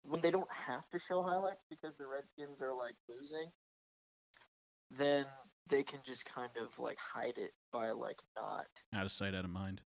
[0.03, 3.51] when they don't have to show highlights because the Redskins are like losing,
[4.91, 5.27] then
[5.69, 9.45] they can just kind of like hide it by like not Out of sight, out
[9.45, 9.81] of mind.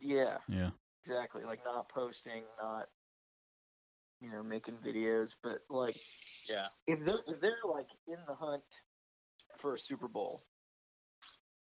[0.00, 0.70] yeah Yeah.
[1.04, 2.86] exactly like not posting not
[4.20, 5.96] you know making videos but like
[6.48, 6.66] Yeah.
[6.86, 8.62] if they're if they're like in the hunt
[9.58, 10.44] for a super bowl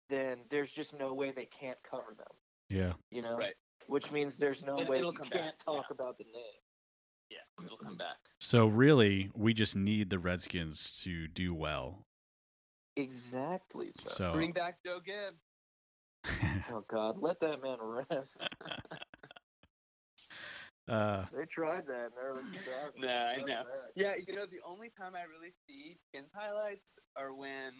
[0.09, 2.27] then there's just no way they can't cover them
[2.69, 2.93] Yeah.
[3.11, 3.55] you know Right.
[3.87, 5.95] which means there's no It- way it'll you come can't back, talk yeah.
[5.99, 6.61] about the name
[7.29, 7.65] Yeah.
[7.65, 8.19] It'll come back.
[8.39, 12.07] So really, we just need the Redskins to do well.
[12.97, 14.13] Exactly Josh.
[14.15, 15.43] So- Bring back Joe Gibbs.
[16.73, 18.37] oh god let that man rest
[20.89, 22.95] Uh, They tried that in the early 2000s.
[22.99, 23.43] Nah, I know.
[23.43, 23.91] it back.
[23.97, 27.73] Yeah, you know, the only time I really see skins highlights are when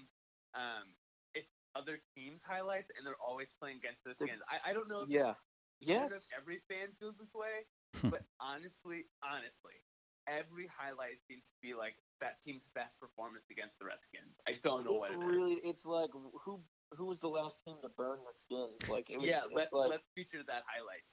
[0.59, 0.91] um
[1.35, 4.43] it's other teams highlights and they're always playing against those The- skins.
[4.51, 5.31] I, I don't know if Yeah.
[5.31, 5.35] I
[5.79, 6.11] Yes.
[6.13, 7.63] if every fan feels this way,
[8.11, 9.79] but honestly, honestly,
[10.27, 14.37] every highlight seems to be like that team's best performance against the Redskins.
[14.49, 15.25] I don't know what it it is.
[15.27, 16.61] really, it's like who
[16.93, 18.89] who was the last team to burn the skins?
[18.89, 21.05] Like it was, yeah, let's like, let's feature that highlight.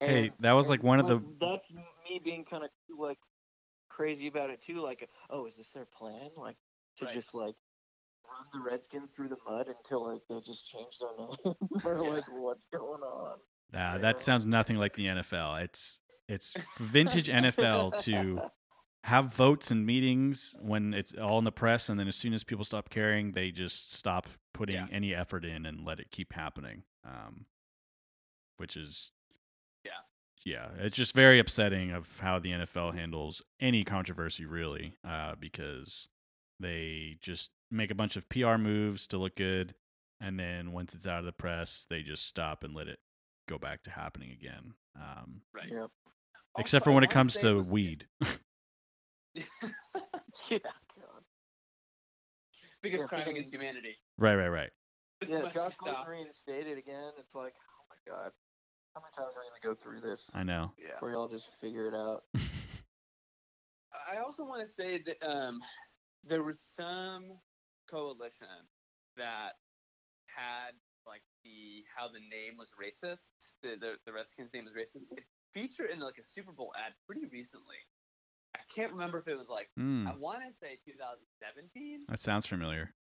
[0.00, 1.20] hey, and- that was like one of the.
[1.40, 3.18] That's me being kind of like
[3.88, 4.80] crazy about it too.
[4.82, 6.30] Like, oh, is this their plan?
[6.36, 6.56] Like
[6.98, 7.14] to Right.
[7.14, 7.54] just like
[8.26, 12.10] run the Redskins through the mud until like they just change their name, or Yeah.
[12.14, 13.38] like what's going on?
[13.72, 13.98] Nah, Yeah.
[13.98, 15.62] that sounds nothing like the NFL.
[15.64, 18.40] It's it's vintage NFL to
[19.04, 22.42] have votes and meetings when it's all in the press, and then as soon as
[22.44, 24.86] people stop caring, they just stop putting Yeah.
[24.90, 26.84] any effort in and let it keep happening.
[27.04, 27.44] Um,
[28.56, 29.12] which is
[29.84, 29.90] Yeah.
[30.44, 36.08] yeah, it's just very upsetting of how the NFL handles any controversy, really, uh, because
[36.60, 39.74] they just make a bunch of PR moves to look good,
[40.20, 43.00] and then once it's out of the press, they just stop and let it
[43.48, 44.72] go back to happening again.
[44.96, 45.68] Um, Right.
[45.70, 45.90] Yep.
[46.58, 48.06] except Also, for when it comes to was- weed.
[49.34, 49.48] yeah.
[50.50, 51.24] God.
[52.82, 53.96] biggest Yeah, crime freaking- against humanity.
[54.18, 54.70] right, right, right.
[55.20, 56.08] This Yeah, Josh Gordon stopped.
[56.08, 57.12] reinstated again.
[57.18, 58.32] It's like, oh my god,
[58.94, 60.72] how many times are we gonna go through this I know.
[60.78, 60.92] Yeah.
[60.94, 62.24] before y'all just figure it out?
[64.12, 65.60] I also want to say that um,
[66.24, 67.38] there was some
[67.90, 68.46] coalition
[69.16, 69.52] that
[70.26, 70.83] had like
[71.44, 73.28] the how the name was racist.
[73.62, 75.12] The the, the Redskins name was racist.
[75.16, 77.76] It featured in like a Super Bowl ad pretty recently.
[78.56, 82.00] I can't remember if it was like Hmm, I want to say 2017.
[82.08, 82.94] that sounds familiar.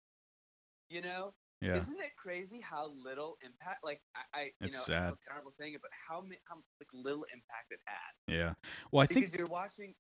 [0.89, 1.77] You know, Yeah.
[1.77, 3.83] isn't it crazy how little impact?
[3.83, 5.07] Like I, I you It's know, I sad.
[5.09, 8.53] feel terrible saying it, but how how like little impact it had Yeah.
[8.91, 9.93] Well, I because think you're watching.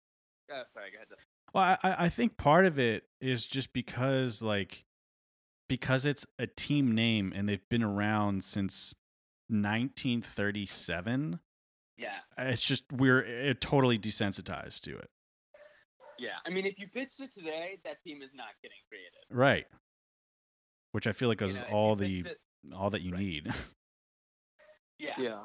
[0.51, 1.07] Oh, sorry, go ahead.
[1.09, 1.19] Jeff.
[1.53, 4.85] well, I, I I think part of it is just because like
[5.71, 8.93] because it's a team name and they've been around since
[9.47, 11.39] 1937.
[11.97, 12.09] Yeah.
[12.37, 15.09] It's just we're totally desensitized to it.
[16.19, 19.13] Yeah, I mean, if you pitched it today, that team is not getting created.
[19.31, 19.65] Right.
[20.91, 22.41] Which I feel like You is know, all the it-
[22.75, 23.19] all that you Right.
[23.21, 23.47] need.
[24.99, 25.43] yeah, Yeah.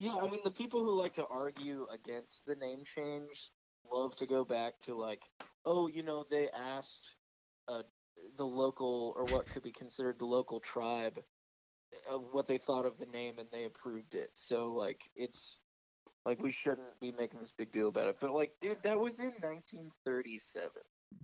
[0.00, 3.52] Yeah, I mean the people who like to argue against the name change
[3.90, 5.22] love to go back to like,
[5.64, 7.16] oh, you know, they asked
[7.68, 7.82] uh,
[8.36, 11.20] the local or what could be considered the local tribe
[12.10, 14.30] uh, what they thought of the name and they approved it.
[14.34, 15.60] So like it's
[16.24, 18.16] like we shouldn't be making this big deal about it.
[18.20, 20.70] But like, dude, that was in 1937.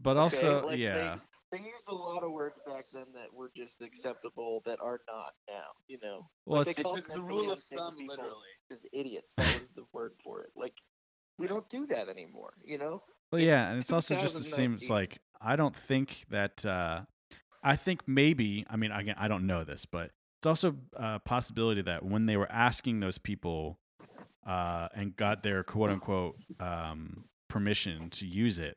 [0.02, 1.16] But Okay, also, like, yeah.
[1.52, 5.34] They used a lot of words back then that were just acceptable that are not
[5.48, 5.68] now.
[5.86, 8.32] You know, Well, Like, it's they They the rule of thumb literally.
[8.72, 9.32] as idiots.
[9.36, 10.50] That was the word for it.
[10.56, 10.74] Like,
[11.38, 12.54] we don't do that anymore.
[12.64, 13.02] You know?
[13.32, 14.74] Well, yeah, and it's also just the same.
[14.74, 16.64] It's like I don't think that.
[16.64, 17.02] uh
[17.62, 18.64] I think maybe.
[18.70, 22.36] I mean, again, I don't know this, but it's also a possibility that when they
[22.36, 23.78] were asking those people
[24.46, 28.76] uh and got their quote unquote um permission to use it,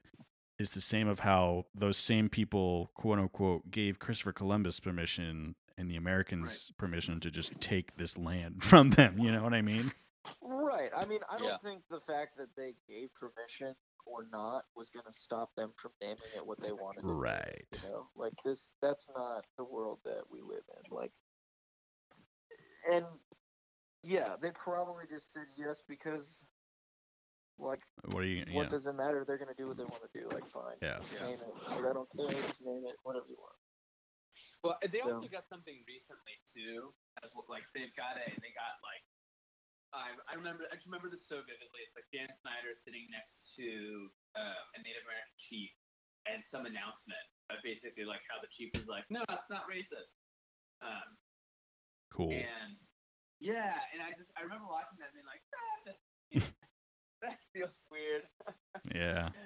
[0.58, 5.90] is the same of how those same people quote unquote gave Christopher Columbus permission and
[5.90, 9.20] the Americans permission to just take this land from them.
[9.20, 9.92] You know what I mean?
[10.42, 10.90] Right.
[10.96, 11.58] I mean, I don't Yeah.
[11.58, 15.92] think the fact that they gave permission or not was going to stop them from
[16.02, 17.02] naming it what they wanted.
[17.02, 17.66] to name Right.
[17.84, 18.72] You know, like this.
[18.82, 20.96] That's not the world that we live in.
[20.96, 21.12] Like,
[22.92, 23.06] and
[24.04, 26.46] yeah, they probably just said yes because,
[27.60, 27.82] like,
[28.12, 28.46] What are you?
[28.56, 28.70] what Yeah.
[28.70, 29.24] does it matter?
[29.28, 30.30] They're going to do what they want to do.
[30.30, 30.78] Like, fine.
[30.82, 31.00] Yeah.
[31.00, 31.54] Just Name it.
[31.70, 32.32] Like, I don't care.
[32.42, 32.96] Just name it.
[33.04, 33.56] Whatever you want.
[34.64, 37.46] Well, they also So- got something recently too, as well.
[37.50, 39.04] Like they've got a, they got like,
[39.94, 41.82] I I remember, I just remember this so vividly.
[41.86, 45.74] It's like Dan Snyder sitting next to uh, a Native American chief,
[46.30, 50.14] and some announcement, uh, basically like how the chief was like, no, it's not racist.
[50.80, 51.18] Um,
[52.10, 52.34] Cool.
[52.34, 52.78] And
[53.40, 55.98] yeah, and I just I remember watching that and being like, ah, that,
[57.24, 58.26] that feels weird.
[58.94, 59.30] Yeah.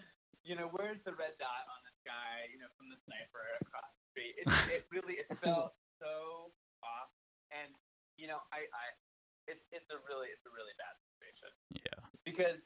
[0.43, 2.51] You know, where's the red dot on this guy?
[2.51, 4.35] You know, from the sniper across the street.
[4.35, 4.43] It,
[4.75, 5.71] it really it felt
[6.03, 6.51] so
[6.83, 7.07] off,
[7.47, 7.71] and
[8.19, 8.85] you know, I I
[9.53, 12.01] it's it's a really it's a really bad situation Yeah.
[12.25, 12.65] because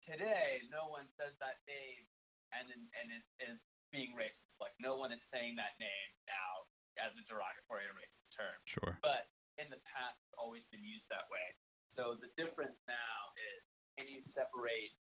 [0.00, 2.08] today no one says that name
[2.56, 3.60] and and is, is
[3.92, 4.56] being racist.
[4.56, 6.64] Like no one is saying that name now
[6.96, 8.96] as a derogatory or racist term Sure.
[9.04, 9.28] but
[9.60, 11.46] in the past it's always been used that way.
[11.92, 13.60] So the difference now is
[14.00, 14.96] can you separate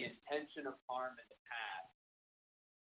[0.00, 1.92] the intention of harm in the past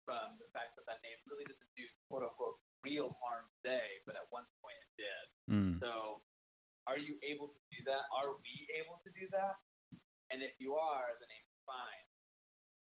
[0.03, 4.15] from the fact that that name really doesn't do quote unquote real harm today, but
[4.19, 5.25] at one point it did.
[5.51, 5.73] Mm.
[5.79, 6.19] So
[6.89, 8.09] are you able to do that?
[8.09, 9.61] Are we able to do that?
[10.33, 12.05] And if you are, the name's fine.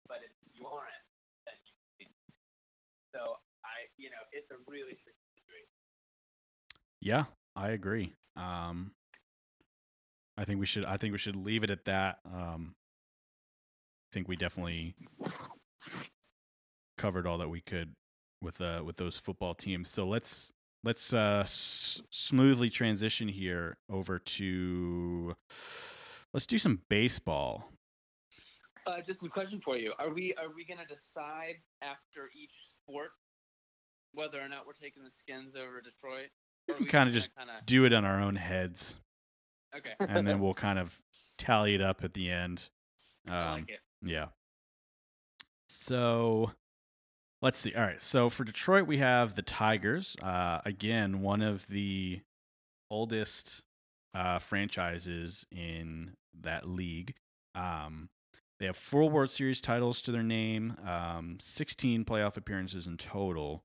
[0.06, 1.02] But if you aren't,
[1.42, 1.58] then
[1.98, 2.06] you.
[3.10, 5.74] So I, you know, it's a really tricky situation.
[7.02, 7.24] Yeah,
[7.56, 8.14] I agree.
[8.36, 8.92] Um,
[10.38, 10.84] I think we should.
[10.84, 12.18] I think we should leave it at that.
[12.24, 12.74] Um,
[14.06, 14.94] I think we definitely
[16.96, 17.94] covered all that we could
[18.40, 19.88] with uh with those football teams.
[19.88, 20.52] So let's
[20.86, 25.36] let's uh s- smoothly transition here over to
[26.32, 27.72] let's do some baseball.
[28.86, 33.10] Uh, just a question for you: Are we are we gonna decide after each sport
[34.12, 36.28] whether or not we're taking the Skins over Detroit?
[36.68, 38.94] We can kinda just kinda Do it on our own heads,
[39.76, 39.94] okay.
[39.98, 41.00] and then we'll kind of
[41.36, 42.70] tally it up at the end.
[43.28, 43.80] I Um, like it.
[44.02, 44.28] Yeah.
[45.68, 46.52] So
[47.42, 47.74] let's see.
[47.74, 48.00] All right.
[48.00, 50.16] So for Detroit, we have the Tigers.
[50.22, 52.20] Uh, again, one of the
[52.90, 53.62] oldest
[54.14, 57.14] uh, franchises in that league.
[57.54, 58.08] Um,
[58.58, 63.64] they have four World Series titles to their name, um, 16 playoff appearances in total.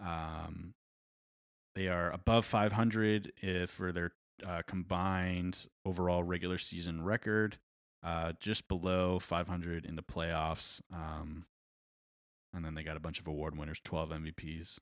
[0.00, 0.72] Um,
[1.74, 4.12] they are above 500 if for their
[4.46, 7.58] uh, combined overall regular season record
[8.02, 10.80] uh, just below 500 in the playoffs.
[10.92, 11.44] Um,
[12.54, 14.80] and then they got a bunch of award winners, 12 MVPs, a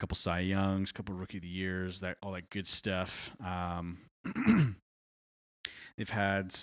[0.00, 3.34] couple Cy Youngs, a couple Rookie of the Years, that all that good stuff.
[3.44, 3.98] Um,
[5.96, 6.54] they've had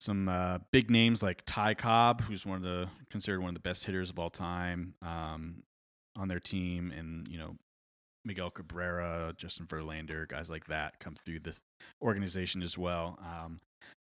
[0.00, 3.60] some uh, big names like Ty Cobb, who's one of the considered one of the
[3.60, 5.62] best hitters of all time, um,
[6.16, 7.56] on their team, and you know
[8.24, 11.56] Miguel Cabrera, Justin Verlander, guys like that come through the
[12.02, 13.18] organization as well.
[13.20, 13.58] Um,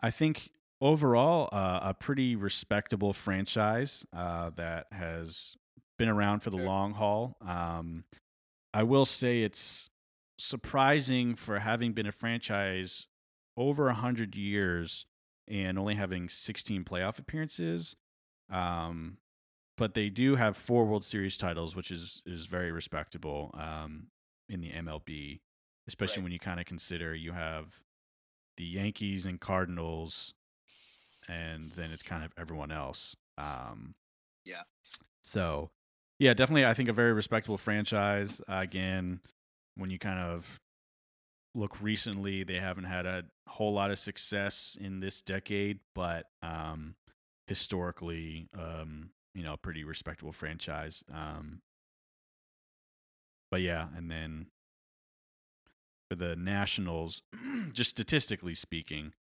[0.02, 0.52] I think
[0.82, 5.56] overall uh, a pretty respectable franchise uh, that has
[5.98, 7.38] been around for the long haul.
[7.46, 8.04] Um,
[8.74, 9.90] I will say it's
[10.40, 13.08] surprising for having been a franchise
[13.56, 15.06] over a hundred years
[15.48, 17.96] and only having 16 playoff appearances.
[18.52, 19.18] Um,
[19.78, 24.08] but they do have four World Series titles, which is is very respectable um,
[24.50, 25.40] in the MLB,
[25.88, 26.24] especially Right.
[26.24, 27.82] when you kind of consider you have
[28.58, 30.34] the Yankees and Cardinals,
[31.32, 33.16] and then it's kind of everyone else.
[33.38, 33.96] Um,
[34.46, 34.64] Yeah.
[35.24, 35.70] So,
[36.20, 38.42] yeah, definitely, I think a very respectable franchise.
[38.50, 39.22] Uh, again,
[39.76, 40.60] when you kind of
[41.56, 46.96] look recently, they haven't had a whole lot of success in this decade, but um,
[47.48, 51.04] historically, um, you know, a pretty respectable franchise.
[51.14, 51.62] Um,
[53.52, 54.48] but yeah, and then
[56.10, 57.22] for the Nationals,
[57.72, 59.14] just statistically speaking,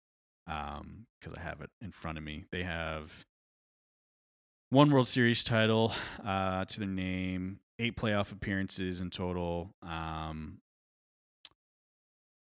[1.20, 3.24] because I have it in front of me, they have
[4.70, 5.92] one World Series title
[6.24, 9.74] uh, to their name, eight playoff appearances in total.
[9.82, 10.58] Um,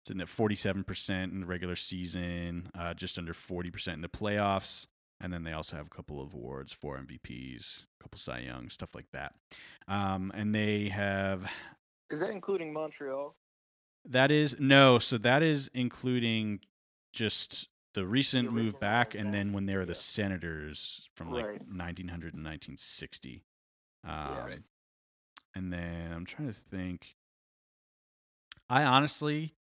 [0.07, 4.87] sitting at 47% in the regular season, uh, just under 40% in the playoffs.
[5.21, 8.71] And then they also have a couple of awards, four MVPs, a couple Cy Young,
[8.71, 9.35] stuff like that.
[9.87, 11.51] Um, and they have
[12.09, 13.35] Is that including Montreal?
[14.09, 16.61] that is no, so that is including
[17.13, 19.99] just the recent The move original back, and then when they were the yeah.
[19.99, 21.61] Senators from like Right.
[21.61, 23.43] 1900 and 1960.
[24.05, 24.63] Um, right.
[25.55, 27.15] And then I'm trying to think.
[28.69, 29.55] I honestly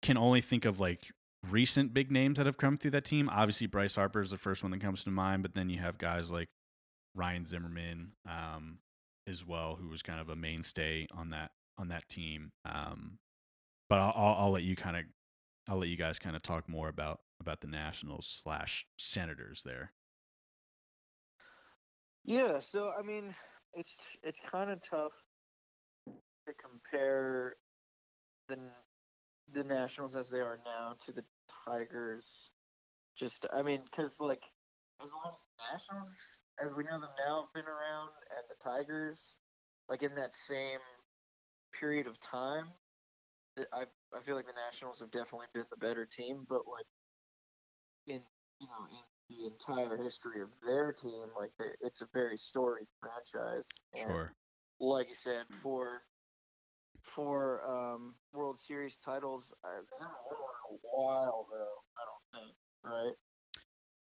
[0.00, 1.10] can only think of like
[1.48, 3.28] recent big names that have come through that team.
[3.28, 5.98] Obviously, Bryce Harper is the first one that comes to mind, but then you have
[5.98, 6.48] guys like
[7.14, 8.78] Ryan Zimmerman um,
[9.26, 12.52] as well, who was kind of a mainstay on that on that team.
[12.64, 13.18] Um,
[13.88, 15.04] but I'll, I'll, I'll let you kind of
[15.68, 19.92] I'll let you guys kind of talk more about about the Nationals slash Senators there.
[22.24, 23.34] Yeah, so I mean,
[23.74, 25.12] it's it's kind of tough
[26.06, 27.56] to compare
[28.48, 28.56] the
[29.52, 31.24] the Nationals as they are now to the
[31.66, 32.24] Tigers.
[33.16, 34.42] Just, I mean, because like
[35.02, 36.08] as long as the Nationals,
[36.64, 39.36] as we know them now, have been around, and the Tigers,
[39.88, 40.80] like in that same
[41.78, 42.66] period of time,
[43.56, 43.84] th- I
[44.16, 46.86] I feel like the Nationals have definitely been the better team, but like
[48.06, 48.22] in
[48.60, 51.50] you know in the entire history of their team, like
[51.80, 53.66] it's a very storied franchise.
[53.94, 54.32] And Sure.
[54.80, 56.02] like you said, for
[57.02, 61.82] for um, World Series titles, uh, they haven't won one in a while though.
[61.96, 63.14] I don't think, right?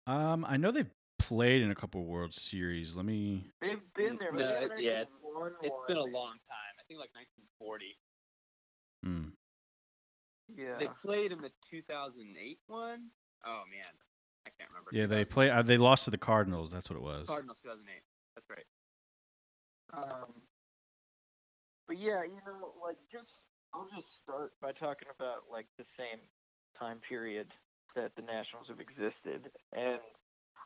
[0.07, 2.97] Um, I know they've played in a couple World Series.
[2.97, 3.47] Let me.
[3.61, 5.87] They've been there, but No, it- yeah, it's- won It's one.
[5.87, 6.75] been a long time.
[6.81, 7.97] I think like 1940.
[9.05, 9.29] Hmm.
[10.57, 13.09] Yeah, They played in the 2008 one.
[13.45, 13.93] Oh man,
[14.47, 14.91] I can't remember.
[14.93, 15.51] Yeah, they 2000 play.
[15.51, 16.71] Uh, they lost to the Cardinals.
[16.71, 17.27] That's what it was.
[17.27, 18.03] Cardinals 2008.
[18.35, 18.67] That's right.
[19.95, 20.33] Um,
[21.87, 23.43] but yeah, you know, like just
[23.75, 26.21] I'll just start by talking about like the same
[26.79, 27.49] time period
[27.97, 29.51] that the Nationals have existed.
[29.77, 30.01] And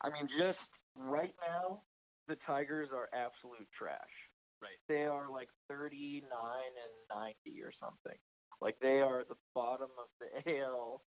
[0.02, 1.82] I mean, just right now,
[2.28, 4.30] the Tigers are absolute trash.
[4.62, 4.78] Right.
[4.88, 8.16] They are like 39 and 90 or something.
[8.60, 11.02] Like they are at the bottom of the AL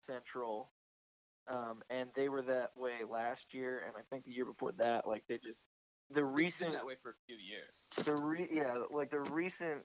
[0.00, 0.70] Central.
[1.48, 5.06] Um, and they were that way last year, and I think the year before that.
[5.06, 5.64] Like they just
[6.10, 7.88] the recent that way for a few years.
[8.04, 9.82] the re- yeah, like the recent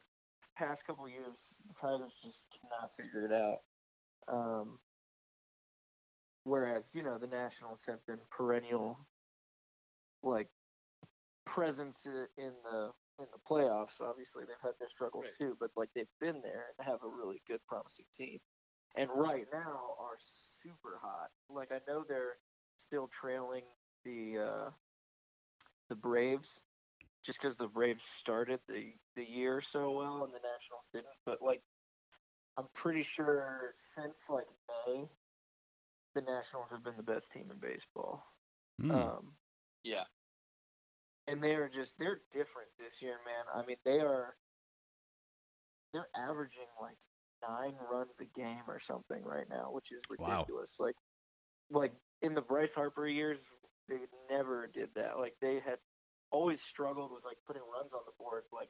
[0.58, 1.38] past couple years,
[1.68, 3.60] the Tigers just cannot figure it out.
[4.28, 4.80] Um,
[6.43, 8.99] whereas you know the Nationals have been perennial,
[10.24, 10.49] like
[11.45, 14.01] presence in the in the playoffs.
[14.01, 15.36] Obviously, they've had their struggles Right.
[15.38, 18.39] too, but like they've been there and have a really good, promising team.
[18.95, 20.18] And right now are
[20.61, 21.30] super hot.
[21.49, 22.38] Like I know they're
[22.78, 23.63] still trailing
[24.03, 24.72] the uh,
[25.89, 26.61] the Braves
[27.26, 31.18] just because the Braves started the the year so well and the Nationals didn't.
[31.26, 31.61] But like,
[32.57, 34.47] I'm pretty sure since like
[34.88, 35.09] May,
[36.13, 38.24] the Nationals have been the best team in baseball.
[38.80, 38.91] Hmm.
[38.91, 39.34] Um,
[39.84, 40.03] Yeah.
[41.28, 43.45] And they are just they're different this year, man.
[43.53, 44.36] I mean, they are
[45.93, 46.97] they're averaging like
[47.47, 50.39] nine runs a game or something right now, which is Wow.
[50.39, 50.76] ridiculous.
[50.80, 50.95] Like,
[51.69, 53.39] like in the Bryce Harper years,
[53.88, 53.99] they
[54.30, 55.17] never did that.
[55.19, 55.80] Like they had
[56.32, 58.43] always struggled with like putting runs on the board.
[58.51, 58.69] Like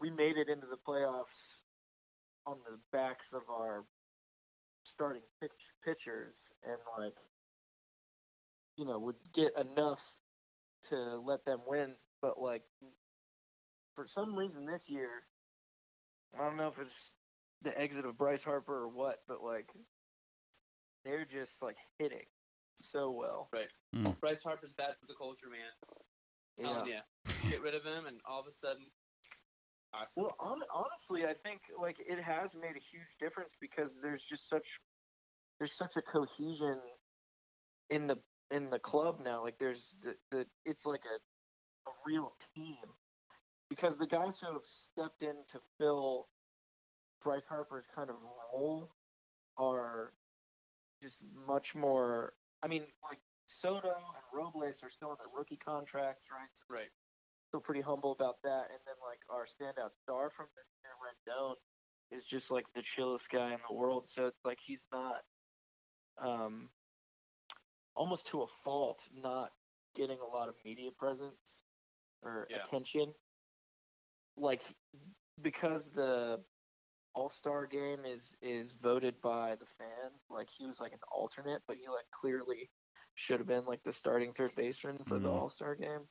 [0.00, 1.38] we made it into the playoffs
[2.46, 3.84] on the backs of our
[4.84, 7.14] starting pitch pitchers, and like
[8.76, 10.00] you know would get enough
[10.88, 11.94] to let them win.
[12.22, 12.62] But like
[13.94, 15.08] for some reason this year,
[16.38, 17.12] I don't know if it's
[17.62, 19.68] the exit of Bryce Harper or what, but like
[21.04, 22.26] they're just like hitting
[22.76, 23.48] so well.
[23.52, 23.68] Right.
[23.92, 24.10] Hmm.
[24.20, 25.60] Bryce Harper's bad for the culture, man.
[26.56, 26.72] Yeah.
[26.72, 28.84] Telling you, get rid of him, and all of a sudden,
[29.92, 30.22] awesome.
[30.22, 34.48] Well, hon- honestly, I think like it has made a huge difference because there's just
[34.48, 34.80] such
[35.58, 36.78] there's such a cohesion
[37.90, 38.16] in the
[38.50, 39.42] in the club now.
[39.42, 41.18] Like there's the, the it's like a
[41.88, 42.76] a real team
[43.68, 46.28] because the guys who have stepped in to fill
[47.22, 48.16] Bryce Harper's kind of
[48.52, 48.90] role
[49.58, 50.12] are
[51.02, 52.34] just much more.
[52.62, 56.48] I mean, like Soto and Robles are still in their rookie contracts, right?
[56.52, 56.90] So right.
[57.48, 58.68] still pretty humble about that.
[58.70, 61.54] And then like our standout star from this year, Rendon,
[62.10, 64.08] is just like the chillest guy in the world.
[64.08, 65.22] So it's like he's not,
[66.22, 66.68] um,
[67.94, 69.52] almost to a fault, not
[69.94, 71.60] getting a lot of media presence
[72.22, 72.58] or Yeah.
[72.58, 73.14] attention.
[74.36, 74.62] Like
[75.42, 76.44] because the
[77.14, 80.26] All Star game is is voted by the fans.
[80.30, 82.70] Like he was like an alternate, but he like clearly
[83.14, 85.32] should have been like the starting third baseman for the Mhm.
[85.32, 86.08] All Star game.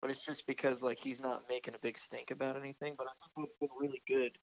[0.00, 2.96] But it's just because like he's not making a big stink about anything.
[2.96, 4.38] But I think that's been really good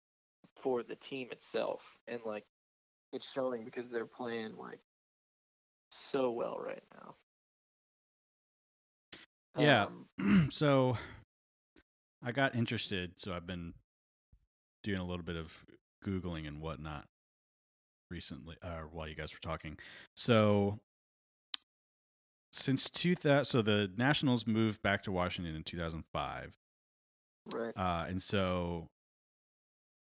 [0.61, 2.45] for the team itself, and like
[3.11, 4.81] it's showing because they're playing like
[5.95, 7.15] so well right now.
[9.57, 9.87] Yeah.
[10.19, 10.97] Um, so
[12.23, 13.73] I got interested, so I've been
[14.83, 15.65] doing a little bit of
[16.05, 17.05] googling and whatnot
[18.11, 19.77] recently, uh, while you guys were talking.
[20.15, 20.79] So
[22.51, 26.53] since 2000, so the Nationals moved back to Washington in 2005,
[27.53, 27.73] right.
[27.77, 28.87] uh, and so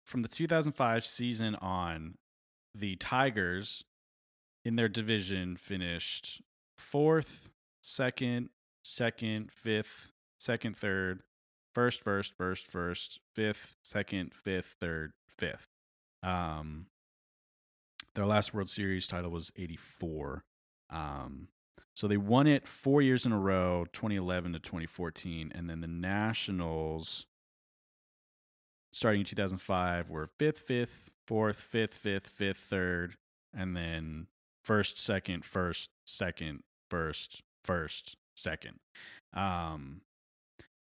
[0.05, 2.17] from the 2005 season on,
[2.75, 3.85] the Tigers
[4.67, 6.43] in their division finished
[6.77, 7.51] fourth,
[7.85, 8.49] second,
[8.83, 10.11] second, fifth,
[10.41, 11.23] second, third,
[11.73, 15.69] first, first, first, first, fifth, second, fifth, third, fifth.
[16.25, 16.87] Um,
[18.17, 20.43] their last World Series title was 84.
[20.91, 21.47] Um,
[21.95, 25.53] so they won it four years in a row, 2011 to 2014.
[25.55, 27.27] And then the Nationals,
[28.93, 33.15] starting in 2005, were fifth, fifth, fourth, fifth, fifth, fifth, third,
[33.55, 34.27] and then
[34.67, 38.81] first, second, first, second, first, first, second.
[39.33, 40.01] Um,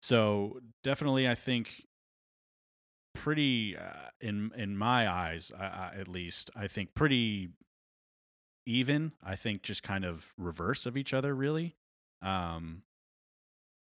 [0.03, 1.87] so definitely, I think
[3.15, 7.51] pretty uh, in in my eyes, uh, at least, I think pretty
[8.67, 9.13] even.
[9.25, 11.75] I think just kind of reverse of each other, really.
[12.23, 12.83] Um,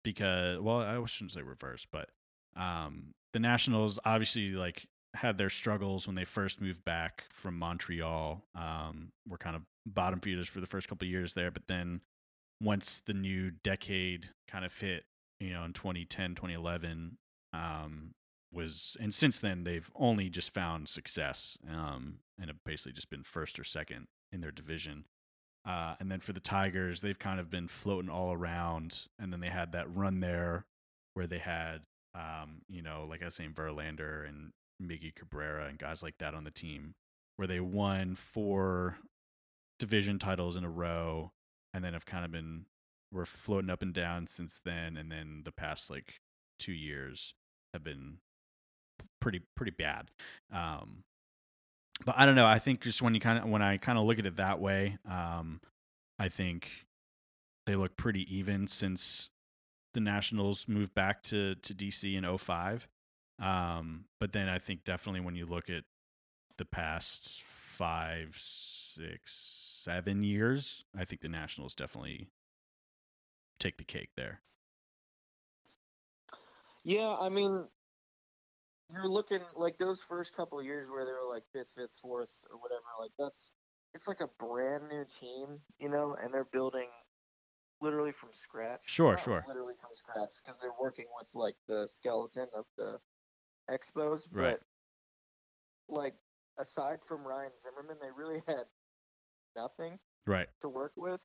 [0.05, 2.11] because well, I shouldn't say reverse, but
[2.55, 4.87] um, the Nationals obviously like
[5.17, 8.43] had their struggles when they first moved back from Montreal.
[8.55, 12.01] Um, were kind of bottom feeders for the first couple years there, but then
[12.61, 15.05] once the new decade kind of hit,
[15.41, 17.19] you know, in 2010, 2011,
[17.53, 18.15] um,
[18.53, 23.23] was and since then they've only just found success um, and have basically just been
[23.23, 25.05] first or second in their division.
[25.67, 29.09] Uh, and then for the Tigers, they've kind of been floating all around.
[29.19, 30.65] And then they had that run there
[31.15, 31.83] where they had,
[32.15, 34.53] um, you know, like I was saying, Verlander and
[34.83, 36.95] Miggy Cabrera and guys like that on the team,
[37.37, 38.99] where they won four
[39.79, 41.33] division titles in a row,
[41.75, 42.67] and then have kind of been
[43.13, 46.21] we're floating up and down since then, and then the past like
[46.59, 47.35] two years
[47.73, 48.19] have been
[49.21, 50.11] pretty pretty bad.
[50.53, 51.05] Um,
[52.05, 52.47] but I don't know.
[52.47, 54.61] I think just when you kind of when I kind of look at it that
[54.61, 55.61] way, um,
[56.19, 56.87] I think
[57.67, 59.31] they look pretty even since
[59.95, 62.89] the Nationals moved back to to DC in 05.
[63.39, 65.85] Um, but then I think definitely when you look at
[66.57, 69.33] the past five, six,
[69.83, 72.29] seven years, I think the Nationals definitely
[73.59, 74.41] take the cake there.
[76.85, 77.67] Yeah, I mean,
[78.93, 82.31] you're looking like those first couple of years where they were like fifth, fifth, fourth,
[82.51, 82.85] or whatever.
[83.01, 83.51] Like that's
[83.95, 86.89] it's like a brand new team, you know, and they're building
[87.81, 88.83] literally from scratch.
[88.85, 89.45] Sure, Not sure.
[89.49, 92.99] Literally from scratch because they're working with like the skeleton of the
[93.71, 94.59] Expos, Right.
[95.89, 96.15] but like
[96.59, 98.65] aside from Ryan Zimmerman, they really had
[99.55, 100.49] nothing Right.
[100.61, 101.21] to work with,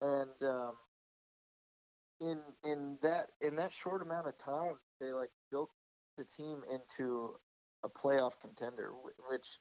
[0.00, 0.76] and um,
[2.20, 5.70] in in that in that short amount of time, they like built
[6.16, 7.38] the team into
[7.82, 8.92] a playoff contender,
[9.28, 9.60] which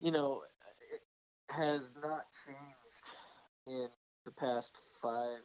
[0.00, 0.42] you know
[0.92, 1.02] it
[1.50, 3.04] has not changed
[3.66, 3.88] in
[4.24, 5.40] the past five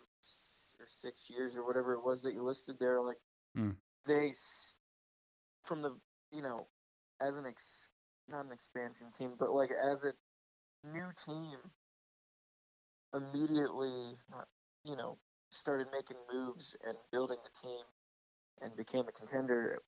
[0.80, 3.02] or six years or whatever it was that you listed there.
[3.02, 3.18] Like
[3.58, 3.76] Mm.
[4.06, 4.34] they
[5.70, 5.96] from the
[6.34, 6.68] you know
[7.22, 7.90] as an ex
[8.28, 10.14] not an expansion team, but like as a
[10.88, 11.58] new team
[13.14, 14.44] immediately, uh,
[14.84, 15.18] you know,
[15.50, 17.82] started making moves and building the team
[18.62, 19.80] and became a contender.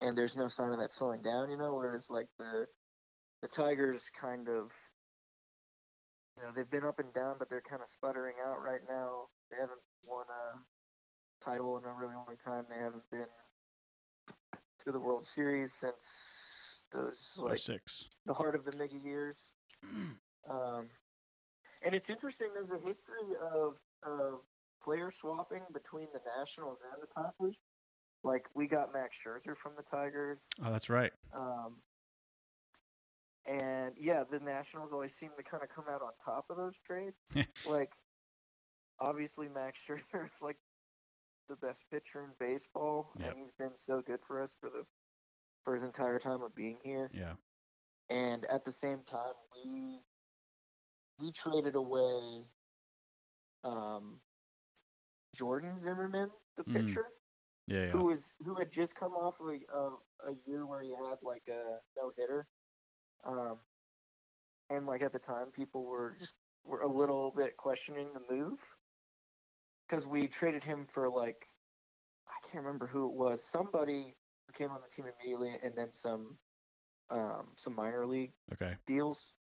[0.00, 1.74] And there's no sign of that slowing down, you know.
[1.74, 2.66] Whereas like the
[3.42, 4.72] the Tigers kind of,
[6.36, 9.26] you know, they've been up and down, but they're kind of sputtering out right now.
[9.50, 12.64] They haven't won a title in a really long time.
[12.68, 13.26] They haven't been
[14.84, 15.94] to the World Series since
[16.92, 18.04] those like 06.
[18.26, 19.40] the heart of the Miggy years.
[20.50, 20.86] Um,
[21.86, 22.48] and it's interesting.
[22.52, 23.14] There's a history
[23.54, 24.40] of of
[24.82, 27.58] player swapping between the Nationals and the Tigers.
[28.24, 31.12] Like we got Max Scherzer from the Tigers, Oh, that's right.
[31.32, 31.76] um,
[33.46, 36.80] and yeah, the Nationals always seem to kind of come out on top of those
[36.84, 37.16] trades.
[37.68, 37.92] like,
[38.98, 40.56] obviously, Max Scherzer is like
[41.52, 43.36] the best pitcher in baseball, Yep.
[43.36, 44.86] and he's been so good for us for the
[45.64, 47.36] for his entire time of being here Yeah.
[48.10, 50.04] and at the same time we
[51.18, 52.50] we traded away
[53.64, 54.22] um
[55.34, 57.06] Jordan Zimmermann, the Mm, pitcher,
[57.66, 57.86] Yeah.
[57.86, 57.92] Yeah.
[57.92, 61.22] who was who had just come off of a, of a year where he had
[61.22, 62.48] like a no hitter,
[63.24, 63.60] um,
[64.70, 68.60] and like at the time people were just were a little bit questioning the move
[69.92, 71.50] because we traded him for like
[72.26, 74.16] I can't remember who it was, somebody
[74.54, 76.38] came on the team immediately, and then some
[77.10, 78.76] um, some minor league Okay.
[78.86, 79.34] deals.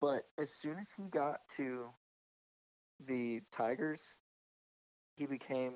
[0.00, 1.94] But as soon as he got to
[3.00, 4.18] the Tigers,
[5.16, 5.74] he became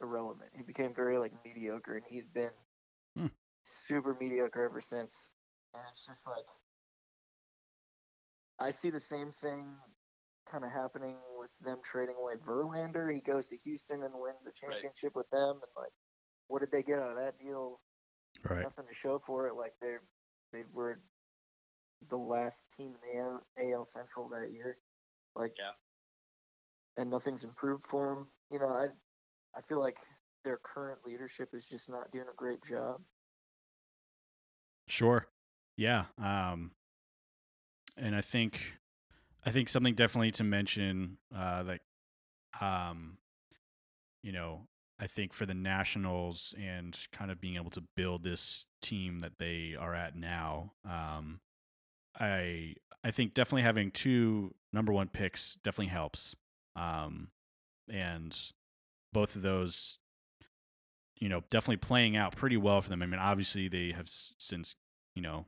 [0.00, 0.50] irrelevant.
[0.54, 2.52] He became very like mediocre, and he's been
[3.16, 3.26] Hmm.
[3.64, 5.30] super mediocre ever since.
[5.74, 6.44] And it's just like
[8.58, 9.78] I see the same thing
[10.46, 13.12] kind of happening with them trading away Verlander.
[13.12, 14.72] He goes to Houston and wins the Right.
[14.72, 15.92] championship with them, and like,
[16.48, 17.80] what did they get out of that deal?
[18.42, 18.62] Right.
[18.62, 19.54] nothing to show for it.
[19.54, 19.96] Like they
[20.52, 21.00] they were
[22.08, 23.46] the last team in the AL,
[23.78, 24.78] AL Central that year.
[25.36, 25.72] Like Yeah.
[26.96, 28.28] and nothing's improved for them.
[28.50, 28.88] You know, I
[29.56, 29.98] I feel like
[30.42, 33.02] their current leadership is just not doing a great job.
[34.88, 35.26] Sure.
[35.76, 36.06] Yeah.
[36.18, 36.72] Um,
[37.96, 38.78] and I think,
[39.46, 41.64] I think something definitely to mention, uh,
[42.60, 43.18] um,
[44.22, 44.66] you know,
[44.98, 49.38] I think for the Nationals and kind of being able to build this team that
[49.38, 51.40] they are at now, um,
[52.18, 56.34] I I think definitely having two number one picks definitely helps.
[56.74, 57.28] Um,
[57.88, 58.36] and
[59.12, 59.98] both of those,
[61.20, 63.02] you know, definitely playing out pretty well for them.
[63.02, 64.74] I mean, obviously they have since
[65.14, 65.46] you know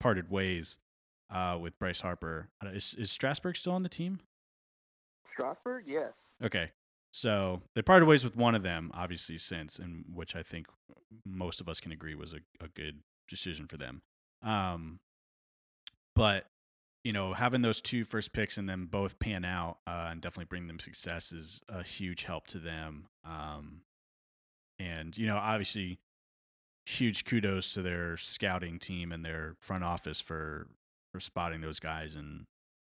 [0.00, 0.78] parted ways
[1.34, 2.48] uh, with Bryce Harper.
[2.64, 4.20] Uh, Is is Strasburg still on the team?
[5.26, 6.32] Strasburg, yes.
[6.42, 6.70] Okay.
[7.12, 10.66] So they parted ways with one of them, obviously, since, and which I think
[11.24, 14.02] most of us can agree was a, a good decision for them.
[14.42, 14.98] Um,
[16.16, 16.46] but,
[17.04, 20.46] you know, having those two first picks and them both pan out uh, and definitely
[20.46, 23.06] bring them success is a huge help to them.
[23.24, 23.82] Um,
[24.80, 26.00] and, you know, obviously,
[26.84, 30.66] huge kudos to their scouting team and their front office for,
[31.14, 32.44] for spotting those guys and,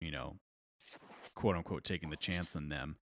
[0.02, 0.36] you know,
[1.36, 2.98] quote unquote taking the chance on them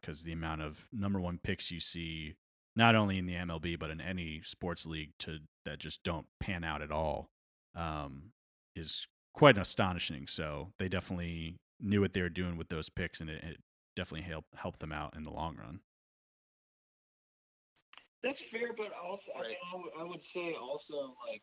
[0.00, 2.36] because the amount of number one picks you see
[2.76, 6.62] not only in the MLB but in any sports league to that just don't pan
[6.62, 7.30] out at all
[7.74, 8.30] um,
[8.76, 10.28] is quite astonishing.
[10.28, 13.56] So they definitely knew what they were doing with those picks, and it, it
[13.96, 15.80] definitely helped helped them out in the long run.
[18.22, 19.56] That's fair, but also Right.
[19.72, 21.42] I, would, I would say also like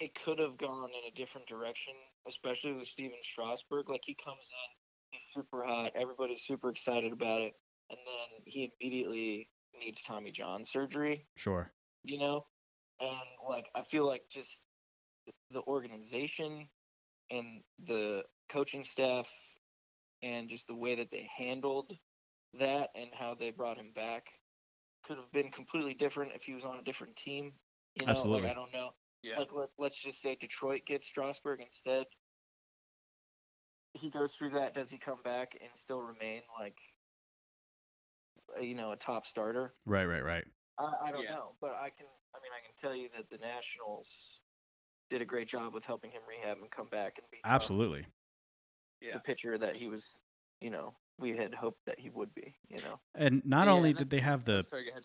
[0.00, 1.94] it could have gone in a different direction,
[2.26, 3.88] especially with Stephen Strasburg.
[3.88, 4.70] Like he comes in,
[5.10, 7.54] he's super hot, everybody's super excited about it,
[7.90, 11.26] and then he immediately needs Tommy John surgery.
[11.36, 11.72] Sure.
[12.04, 12.46] You know,
[13.00, 13.18] and
[13.48, 14.50] like I feel like just
[15.50, 16.68] the organization
[17.30, 19.26] and the coaching staff
[20.22, 21.92] and just the way that they handled
[22.58, 24.26] that and how they brought him back
[25.06, 27.52] could have been completely different if he was on a different team.
[27.94, 28.42] You know, Absolutely.
[28.42, 28.90] like I don't know.
[29.22, 29.38] Yeah.
[29.38, 32.06] Like let, let's just say Detroit gets Strasburg instead.
[33.94, 34.74] He goes through that.
[34.74, 36.76] Does he come back and still remain like,
[38.56, 39.74] uh, you know, a top starter?
[39.86, 40.04] Right.
[40.06, 40.24] Right.
[40.24, 40.44] Right.
[40.78, 41.30] I, I don't Yeah.
[41.30, 42.06] know, but I can.
[42.34, 44.08] I mean, I can tell you that the Nationals
[45.10, 48.06] did a great job with helping him rehab and come back and be Absolutely.
[49.00, 49.14] Yeah.
[49.14, 50.06] the pitcher that he was.
[50.60, 52.54] You know, we had hoped that he would be.
[52.68, 53.00] You know.
[53.14, 55.04] And not Yeah, only did they have the Sorry, go ahead,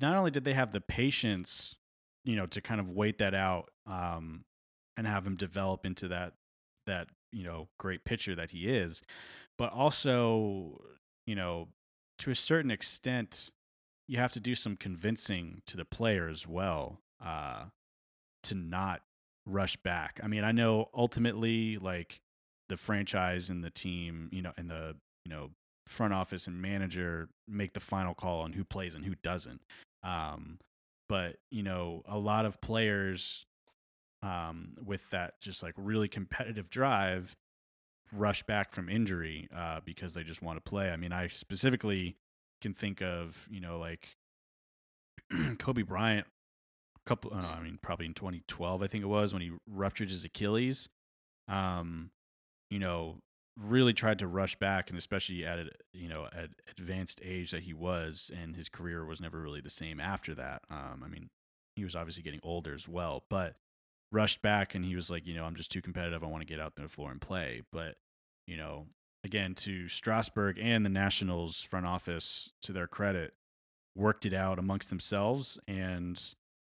[0.00, 1.76] not only did they have the patience,
[2.24, 4.44] you know, to kind of wait that out um,
[4.96, 6.34] and have him develop into that
[6.86, 9.02] that you know great pitcher that he is,
[9.58, 10.80] but also
[11.26, 11.68] you know
[12.18, 13.50] to a certain extent
[14.06, 17.64] you have to do some convincing to the player as well uh,
[18.42, 19.00] to not
[19.46, 20.20] rush back.
[20.22, 22.20] I mean, I know ultimately like
[22.68, 25.50] the franchise and the team, you know, and the you know
[25.86, 29.62] front office and manager make the final call on who plays and who doesn't.
[30.02, 30.58] Um,
[31.08, 33.46] but you know, a lot of players
[34.22, 37.36] um, with that just like really competitive drive
[38.12, 40.90] rush back from injury uh, because they just want to play.
[40.90, 42.16] I mean, I specifically
[42.60, 44.16] can think of you know like
[45.58, 46.26] Kobe Bryant.
[47.06, 50.24] Couple, uh, I mean, probably in 2012, I think it was when he ruptured his
[50.24, 50.88] Achilles.
[51.48, 52.12] Um,
[52.70, 53.18] you know,
[53.58, 55.58] really tried to rush back, and especially at
[55.92, 59.70] you know at advanced age that he was, and his career was never really the
[59.70, 60.62] same after that.
[60.70, 61.30] Um, I mean,
[61.76, 63.56] he was obviously getting older as well, but
[64.12, 66.22] rushed back, and he was like, you know, I'm just too competitive.
[66.22, 67.62] I want to get out there the floor and play.
[67.72, 67.96] But
[68.46, 68.86] you know,
[69.24, 73.34] again, to Strasburg and the Nationals front office, to their credit,
[73.96, 76.20] worked it out amongst themselves and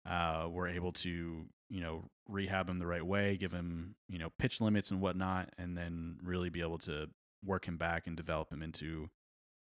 [0.09, 4.30] uh, were able to you know rehab him the right way, give him you know
[4.38, 7.08] pitch limits and whatnot, and then really be able to
[7.44, 9.10] work him back and develop him into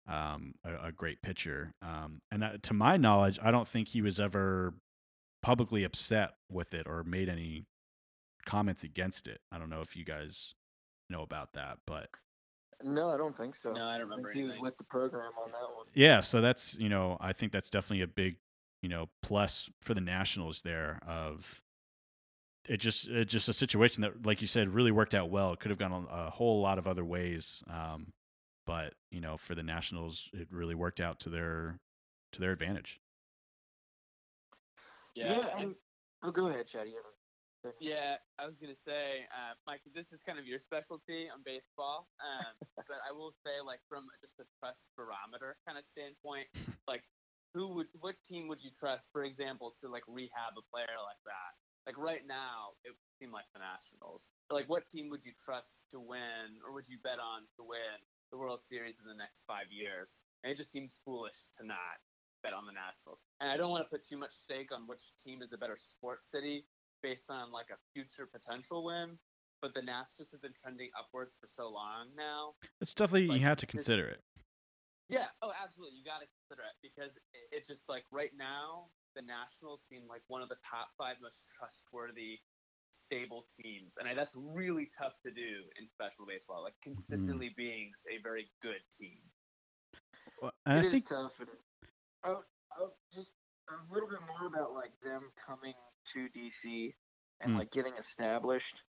[0.07, 1.71] um, a, a great pitcher.
[1.83, 4.73] Um, and uh, to my knowledge, I don't think he was ever
[5.43, 7.65] publicly upset with it or made any
[8.43, 9.39] comments against it.
[9.51, 10.55] I don't know if you guys
[11.11, 12.09] know about that, but
[12.83, 13.71] No, I don't think so.
[13.71, 15.85] No, I don't I think remember he was with the program on that one.
[15.93, 18.37] yeah, so that's you know I think that's definitely a big
[18.81, 21.61] you know plus for the Nationals there of
[22.67, 25.53] it just it just a situation that like you said really worked out well.
[25.53, 28.13] It could have gone a, a whole lot of other ways, um,
[28.65, 31.79] but you know for the Nationals it really worked out to their
[32.33, 32.99] to their advantage.
[35.15, 35.47] Yeah.
[35.57, 35.75] and,
[36.23, 36.87] oh, go ahead, Chad.
[36.87, 40.59] You have a- Yeah, I was gonna say, uh, Mike, this is kind of your
[40.59, 42.53] specialty on baseball, um,
[42.87, 46.47] but I will say, like from just a trust barometer kind of standpoint,
[46.87, 47.03] like
[47.53, 51.19] who would, what team would you trust, for example, to like rehab a player like
[51.25, 51.51] that?
[51.89, 54.29] Like right now, it would seem like the Nationals.
[54.53, 57.97] Like, what team would you trust to win, or would you bet on to win
[58.29, 60.21] the World Series in the next five years?
[60.43, 61.97] And it just seems foolish to not
[62.45, 63.25] bet on the Nationals.
[63.41, 65.73] And I don't want to put too much stake on which team is a better
[65.73, 66.69] sports city
[67.01, 69.17] based on like a future potential win.
[69.59, 72.53] But the Nats just have been trending upwards for so long now.
[72.81, 74.21] It's definitely Like, you have to consider it.
[75.09, 75.25] Yeah.
[75.41, 75.97] Oh, absolutely.
[75.97, 77.17] You got to consider it because
[77.51, 81.49] it's just like right now, the Nationals seem like one of the top five most
[81.57, 82.39] trustworthy,
[82.91, 86.63] stable teams, and I, that's really tough to do in professional baseball.
[86.63, 89.19] Like consistently being a very good team.
[90.41, 91.39] Well, And It I is think tough.
[91.39, 91.49] And
[92.23, 92.43] oh,
[92.79, 93.31] oh, just
[93.69, 95.75] a little bit more about like them coming
[96.13, 96.95] to DC
[97.41, 97.57] and Hmm.
[97.57, 98.83] like getting established.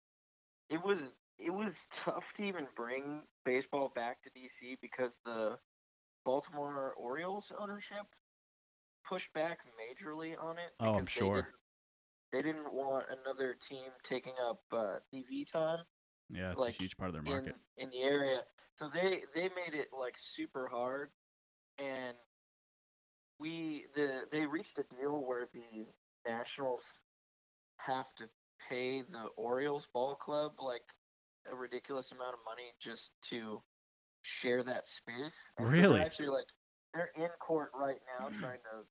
[0.69, 0.99] It was
[1.37, 5.59] it was tough to even bring baseball back to DC because the
[6.25, 8.05] Baltimore Orioles ownership
[9.09, 10.71] pushed back majorly on it.
[10.79, 11.35] Oh, I'm because they sure.
[11.41, 11.55] didn't-
[12.31, 15.83] They didn't want another team taking up uh, TV time
[16.29, 17.55] yeah, it's like, a huge part of their market.
[17.77, 18.41] in in the area.
[18.75, 21.09] So they they made it like super hard,
[21.79, 22.15] and
[23.39, 25.87] we the they reached a deal where the
[26.27, 26.85] Nationals
[27.77, 28.25] have to
[28.69, 30.83] pay the Orioles ball club like
[31.51, 33.61] a ridiculous amount of money just to
[34.21, 35.33] share that space.
[35.57, 35.99] And Really?
[36.01, 36.45] actually, like
[36.93, 38.85] they're in court right now trying to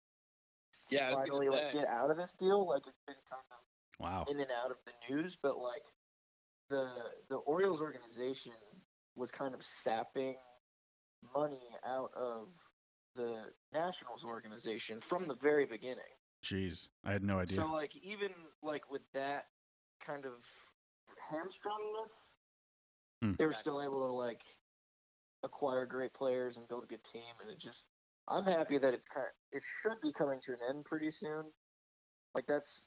[0.90, 2.66] Yeah, finally like get out of this deal.
[2.66, 3.58] Like it's been kind of
[4.00, 4.24] Wow.
[4.28, 5.82] in and out of the news, but like
[6.70, 6.88] the
[7.28, 8.52] the Orioles organization
[9.16, 10.36] was kind of sapping
[11.34, 12.48] money out of
[13.16, 16.04] the Nationals organization from the very beginning.
[16.44, 17.56] Jeez, I had no idea.
[17.56, 18.30] So like even
[18.62, 19.46] like with that
[20.04, 20.32] kind of
[21.30, 22.34] hamstrongness,
[23.20, 23.32] Hmm.
[23.36, 24.42] they were still able to like
[25.42, 27.86] acquire great players and build a good team, and it just
[28.30, 29.06] I'm happy that it's
[29.52, 31.44] it should be coming to an end pretty soon.
[32.34, 32.86] Like that's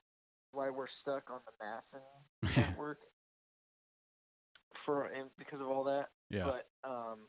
[0.52, 2.02] why we're stuck on the MASN
[2.58, 3.00] network
[4.86, 6.10] for and because of all that.
[6.30, 6.44] yeah.
[6.46, 7.28] But um,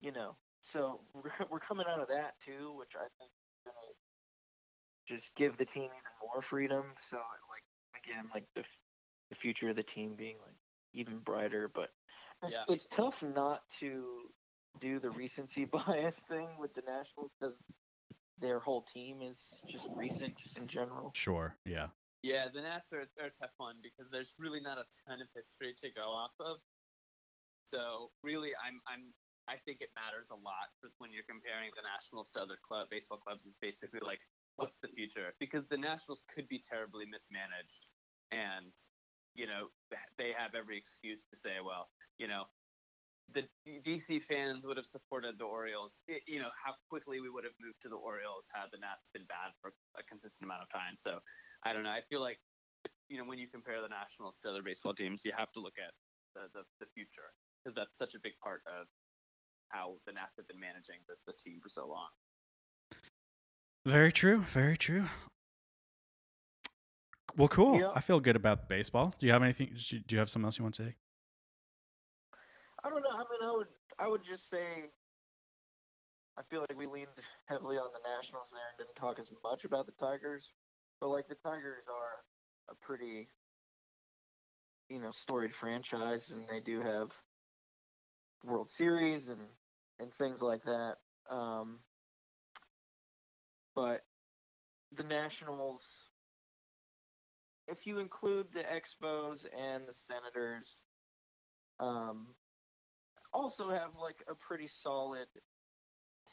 [0.00, 3.92] you know, so we're we're coming out of that too, which I think is gonna
[5.06, 6.94] just give the team even more freedom.
[6.96, 7.64] So like
[8.04, 8.64] again, like the
[9.30, 10.56] the future of the team being like
[10.92, 11.68] even brighter.
[11.68, 11.90] But
[12.48, 12.64] Yeah.
[12.68, 14.34] it's tough not to
[14.80, 17.56] do the recency bias thing with the Nationals because
[18.40, 21.12] their whole team is just recent, just in general.
[21.14, 21.56] Sure.
[21.64, 21.88] Yeah.
[22.22, 25.26] Yeah, the Nats are, are a tough one because there's really not a ton of
[25.34, 26.58] history to go off of.
[27.66, 29.10] So really, I'm I'm
[29.50, 30.70] I think it matters a lot
[31.02, 33.42] when you're comparing the Nationals to other club baseball clubs.
[33.42, 34.22] Is basically like
[34.54, 37.90] what's the future because the Nationals could be terribly mismanaged,
[38.30, 38.70] and
[39.34, 39.74] you know
[40.14, 41.90] they have every excuse to say, well,
[42.22, 42.46] you know,
[43.34, 46.00] the DC fans would have supported the Orioles.
[46.08, 49.08] It, you know how quickly we would have moved to the Orioles had the Nats
[49.12, 50.96] been bad for a consistent amount of time.
[50.96, 51.18] So
[51.64, 51.94] I don't know.
[51.94, 52.38] I feel like
[53.08, 55.76] you know when you compare the Nationals to other baseball teams, you have to look
[55.80, 55.92] at
[56.34, 58.86] the the, the future because that's such a big part of
[59.68, 62.12] how the Nats have been managing the, the team for so long.
[63.86, 64.40] Very true.
[64.40, 65.06] Very true.
[67.36, 67.80] Well, cool.
[67.80, 67.90] Yeah.
[67.94, 69.14] I feel good about baseball.
[69.18, 69.74] Do you have anything?
[69.74, 70.94] Do you have something else you want to say?
[72.84, 73.14] I don't know.
[73.14, 73.64] I mean,
[73.98, 74.90] I would just say
[76.38, 77.08] I feel like we leaned
[77.46, 80.52] heavily on the Nationals there and didn't talk as much about the Tigers.
[81.00, 83.28] But like the Tigers are a pretty
[84.88, 87.12] you know storied franchise, and they do have
[88.44, 89.40] World Series and
[89.98, 90.96] and things like that.
[91.30, 91.78] Um,
[93.74, 94.02] but
[94.96, 95.82] the Nationals,
[97.68, 100.82] if you include the Expos and the Senators,
[101.80, 102.26] um,
[103.32, 105.28] also have like a pretty solid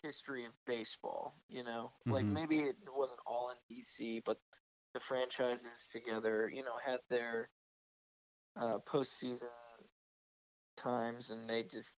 [0.01, 1.35] history of baseball.
[1.47, 2.33] You know, like Mhm.
[2.33, 4.37] maybe it wasn't all in DC, but
[4.93, 7.51] the franchises together, you know, had their
[8.55, 9.51] uh, postseason
[10.77, 11.89] times, and they just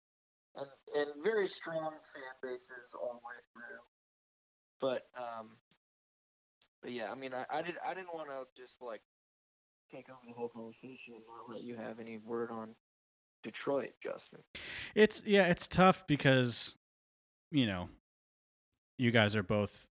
[0.55, 3.79] and, and very strong fan bases all the way through.
[4.79, 5.61] But um,
[6.81, 9.03] but yeah, I mean, I, I did I didn't want to just like
[9.91, 12.75] take over the whole conversation and not let you have any word on
[13.43, 14.39] Detroit, Justin.
[14.95, 16.75] It's yeah, it's tough because
[17.51, 17.89] you know,
[18.97, 19.87] you guys are both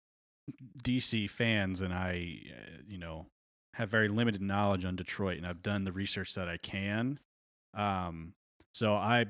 [0.82, 3.26] DC fans, and I, uh, you know,
[3.74, 7.18] have very limited knowledge on Detroit, and I've done the research that I can.
[7.74, 8.34] Um,
[8.72, 9.26] so I,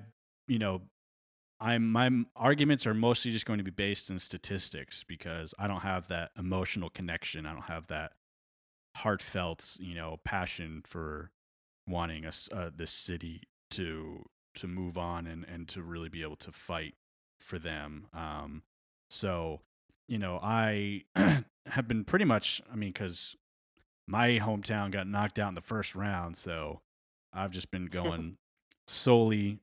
[0.47, 0.83] you know,
[1.61, 5.81] I'm my arguments are mostly just going to be based in statistics because I don't
[5.81, 7.47] have that emotional connection.
[7.47, 8.13] I don't have that
[8.97, 11.31] heartfelt, you know, passion for
[11.87, 14.25] wanting us uh, this city to
[14.57, 16.95] to move on and and to really be able to fight
[17.41, 18.07] for them.
[18.13, 18.63] Um,
[19.11, 19.61] so
[20.09, 21.05] you know, I
[21.67, 22.63] have been pretty much.
[22.73, 23.37] I mean, because
[24.07, 26.81] my hometown got knocked out in the first round, so
[27.33, 28.39] I've just been going
[28.87, 29.61] solely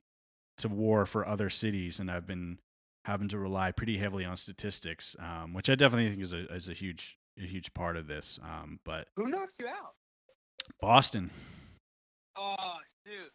[0.58, 2.58] to war for other cities, and I've been
[3.04, 6.68] having to rely pretty heavily on statistics, um, which I definitely think is a is
[6.68, 8.38] a huge a huge part of this.
[8.42, 9.94] Um, but Who knocked you out?
[10.80, 11.30] Boston,
[12.36, 12.76] Oh,
[13.06, 13.30] shoot.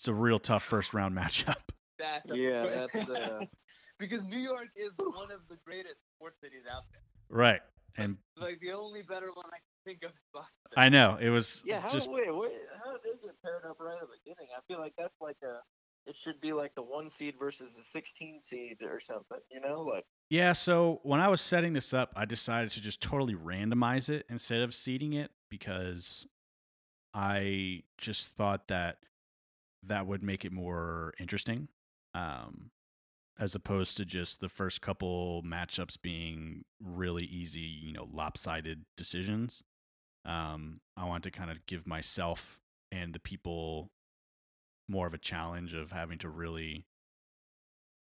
[0.00, 1.56] Yeah, it's a real tough first round matchup.
[1.98, 3.40] that's Yeah, that's uh,
[3.98, 7.02] because New York is one of the greatest sports cities out there.
[7.28, 7.60] Right,
[7.98, 10.54] and Like the only better one I can think of is Boston.
[10.76, 11.80] I know it was yeah.
[11.80, 14.48] How just wait, wait, how did it get paired up right at the beginning?
[14.56, 15.58] I feel like that's like a.
[16.06, 19.38] It should be like the one seed versus the sixteen seed or something.
[19.50, 23.02] You know, like Yeah, so when I was setting this up, I decided to just
[23.02, 26.26] totally randomize it instead of seeding it because
[27.12, 28.96] I just thought that
[29.86, 31.68] that would make it more interesting.
[32.14, 32.70] Um
[33.38, 39.62] as opposed to just the first couple matchups being really easy, you know, lopsided decisions.
[40.24, 42.60] Um I want to kind of give myself
[42.92, 43.90] and the people
[44.88, 46.84] more of a challenge of having to really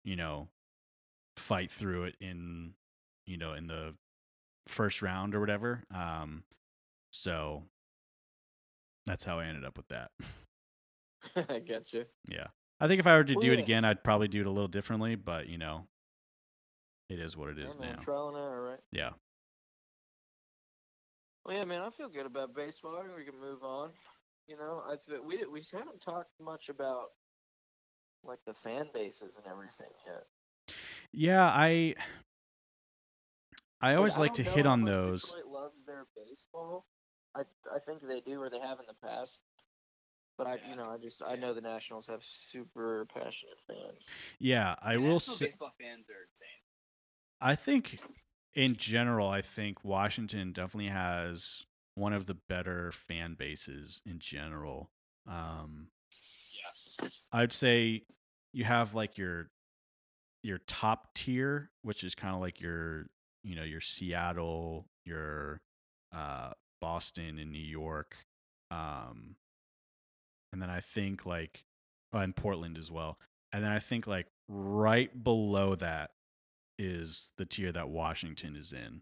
[0.03, 0.49] you know
[1.37, 2.73] fight through it in
[3.25, 3.93] you know in the
[4.67, 6.43] first round or whatever um
[7.11, 7.63] so
[9.05, 10.11] that's how i ended up with that
[11.49, 12.05] I get you.
[12.27, 12.47] yeah
[12.79, 14.51] i think if i were to Well, do it again i'd probably do it a
[14.51, 15.87] little differently but you know
[17.09, 18.79] it is what it is yeah, man, now trial and error, right?
[18.91, 19.11] yeah
[21.45, 22.97] Well, yeah, man, I feel good about baseball.
[22.97, 23.91] I think we can move on.
[24.47, 27.09] You know, I th- we we haven't talked much about
[28.23, 30.23] like the fan bases and everything yet.
[31.13, 31.93] Yeah, I
[33.81, 35.21] I always like to don't know hit on those.
[35.23, 36.85] Detroit loves their baseball.
[37.35, 37.41] I
[37.73, 39.37] I think they do, or they have in the past.
[40.37, 40.69] But I, Yeah.
[40.69, 44.05] you know, I just I know the Nationals have super passionate fans.
[44.39, 46.47] Yeah, I The will say baseball fans are insane.
[47.41, 47.99] I think
[48.53, 51.65] in general, I think Washington definitely has
[51.95, 54.91] one of the better fan bases in general.
[55.27, 55.87] Um,
[57.01, 57.07] Yeah.
[57.31, 58.03] I'd say
[58.53, 59.49] you have like your
[60.43, 63.07] your top tier, which is kind of like your
[63.43, 65.61] you know your Seattle, your
[66.13, 68.17] uh, Boston, and New York,
[68.71, 69.35] um,
[70.55, 71.65] and then I think like
[72.13, 73.19] oh, and Portland as well,
[73.51, 76.11] and then I think like right below that
[76.79, 79.01] is the tier that Washington is in.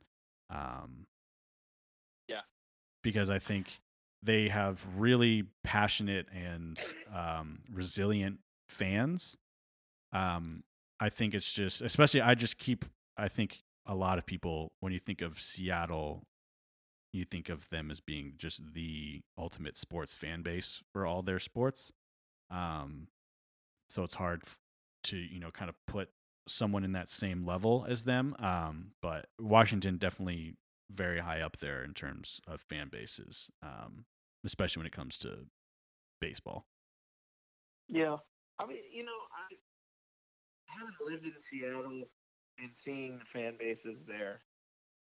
[0.50, 1.06] Um,
[2.28, 2.42] Yeah.
[3.04, 3.82] because I think
[4.24, 6.80] they have really passionate and
[7.14, 9.38] um, resilient fans.
[10.12, 10.64] Um,
[11.00, 12.86] I think it's just, especially, I just keep,
[13.18, 16.24] I think a lot of people, when you think of Seattle,
[17.14, 21.40] you think of them as being just the ultimate sports fan base for all their
[21.40, 21.92] sports.
[22.50, 23.08] Um,
[23.90, 24.44] so it's hard
[25.06, 26.10] to, you know, kind of put
[26.48, 28.36] someone in that same level as them.
[28.40, 30.56] Um, but Washington definitely
[30.92, 34.06] very high up there in terms of fan bases, um,
[34.44, 35.46] especially when it comes to
[36.20, 36.66] baseball.
[37.88, 38.18] Yeah,
[38.60, 39.56] I mean, you know, I
[40.68, 42.04] having lived in Seattle
[42.60, 44.42] and seeing the fan bases there,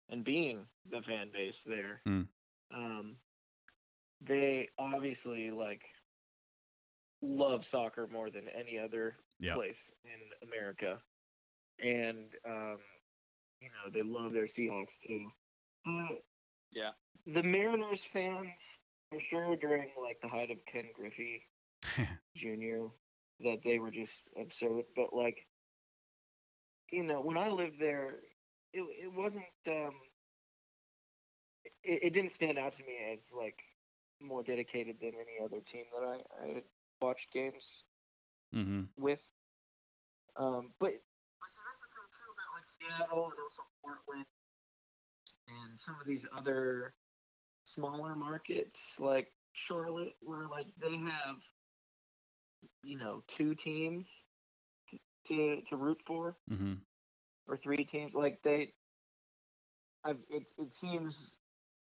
[0.09, 2.23] and being the fan base there, Hmm.
[2.73, 3.17] um,
[4.21, 5.83] they obviously like
[7.23, 9.55] love soccer more than any other Yeah.
[9.55, 11.01] place in America,
[11.81, 12.79] and um,
[13.61, 15.31] you know they love their Seahawks too.
[15.87, 16.15] Uh,
[16.71, 16.93] Yeah.
[17.27, 18.79] the Mariners fans
[19.11, 21.47] for sure during like the height of Ken Griffey
[22.37, 22.93] Jr.
[23.41, 24.85] that they were just absurd.
[24.97, 25.47] But like,
[26.91, 28.21] you know, when I lived there,
[28.75, 29.95] it it wasn't um,
[31.83, 33.59] it, it didn't stand out to me as like
[34.21, 36.63] more dedicated than any other team that I, I
[37.01, 37.85] watched games
[38.55, 38.83] mm-hmm.
[38.99, 39.21] with.
[40.37, 40.93] Um, but,
[41.41, 42.67] but so that's the thing too about like
[42.99, 44.27] Seattle and also Portland
[45.47, 46.95] and some of these other
[47.65, 51.37] smaller markets like Charlotte, where like they have
[52.83, 54.09] you know two teams
[55.27, 56.75] to to root for Mm-hmm.
[57.49, 58.15] Or three teams.
[58.15, 58.73] Like they,
[60.05, 61.37] I've, it it seems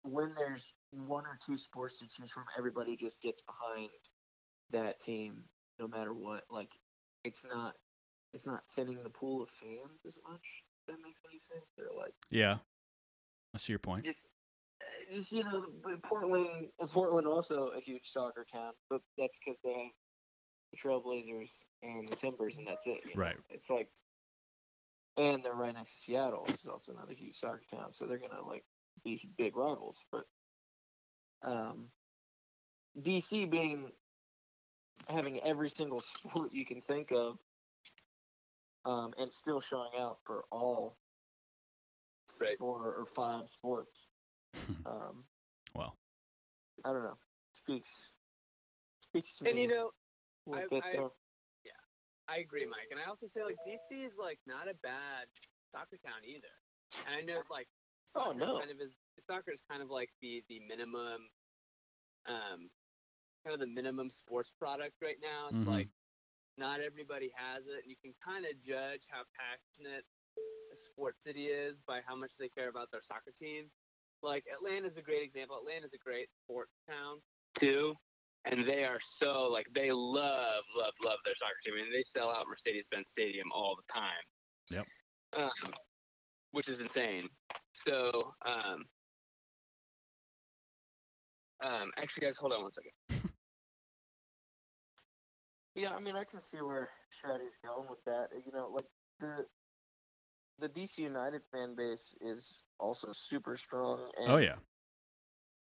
[0.04, 3.90] when there's one or two sports to choose from, everybody just gets behind
[4.72, 5.44] that team
[5.80, 6.44] no matter what.
[6.50, 6.72] Like
[7.24, 7.76] it's not
[8.34, 10.42] it's not thinning the pool of fans as much.
[10.88, 11.66] That makes any sense.
[11.78, 12.58] They're like Yeah,
[13.54, 14.06] I see your point.
[14.06, 14.28] just.
[14.82, 15.66] uh, Just you know,
[16.04, 19.92] Portland, Portland also a huge soccer town, but that's because they have
[20.72, 21.50] the Trailblazers
[21.84, 23.00] and the Timbers, and that's it.
[23.04, 23.22] you know?
[23.22, 23.36] Right.
[23.50, 23.90] It's like,
[25.18, 28.18] and they're right next to Seattle, which is also another huge soccer town, so they're
[28.18, 28.64] gonna like
[29.04, 30.06] be big rivals.
[30.12, 30.26] But
[31.44, 31.92] um,
[33.02, 33.92] DC being
[35.08, 37.38] having every single sport you can think of,
[38.86, 40.98] um, and still showing out for all
[42.40, 42.58] Right.
[42.58, 44.08] four or five sports.
[44.86, 45.26] Um,
[45.76, 45.96] well,
[46.86, 47.18] I don't know.
[47.52, 48.12] Speaks
[49.00, 49.92] speaks to And me you know,
[50.48, 51.10] a little I- I- there.
[52.30, 52.88] I agree, Mike.
[52.92, 55.28] And I also say like DC is like not a bad
[55.72, 56.54] soccer town either.
[57.06, 57.68] And I know like
[58.16, 58.60] Oh, soccer no.
[58.60, 61.30] kind of is soccer is kind of like the the minimum
[62.26, 62.70] um
[63.44, 65.48] kind of the minimum sports product right now.
[65.50, 65.68] It's Mhm.
[65.68, 65.90] like
[66.58, 70.06] not everybody has it and you can kind of judge how passionate
[70.72, 73.72] a sports city is by how much they care about their soccer team.
[74.22, 75.58] Like Atlanta's a great example.
[75.58, 77.22] Atlanta's a great sports town
[77.56, 77.96] too
[78.46, 82.30] and they are so like they love love love their soccer team and they sell
[82.30, 84.26] out mercedes-benz stadium all the time
[84.70, 84.86] Yep.
[85.38, 85.74] um,
[86.52, 87.28] which is insane
[87.74, 88.86] so um
[91.64, 92.92] um actually guys hold on one second
[95.76, 98.30] Yeah, I mean, I can see where Shaddy's going with that.
[98.46, 98.86] You know, like
[99.20, 99.46] the
[100.60, 104.00] the DC United fan base is also super strong.
[104.20, 104.56] And, oh yeah,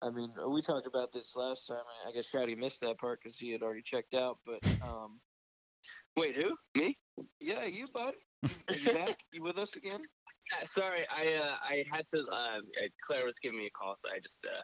[0.03, 1.77] I mean, we talked about this last time.
[2.07, 4.37] I guess Shaddy missed that part because he had already checked out.
[4.45, 5.19] But um,
[6.17, 6.97] wait who me
[7.39, 8.13] yeah, you bud,
[8.69, 9.17] Are you back?
[9.31, 10.01] You with us again?
[10.51, 12.59] Uh, sorry i uh i had to uh uh,
[13.07, 14.61] claire was giving me a call so i just uh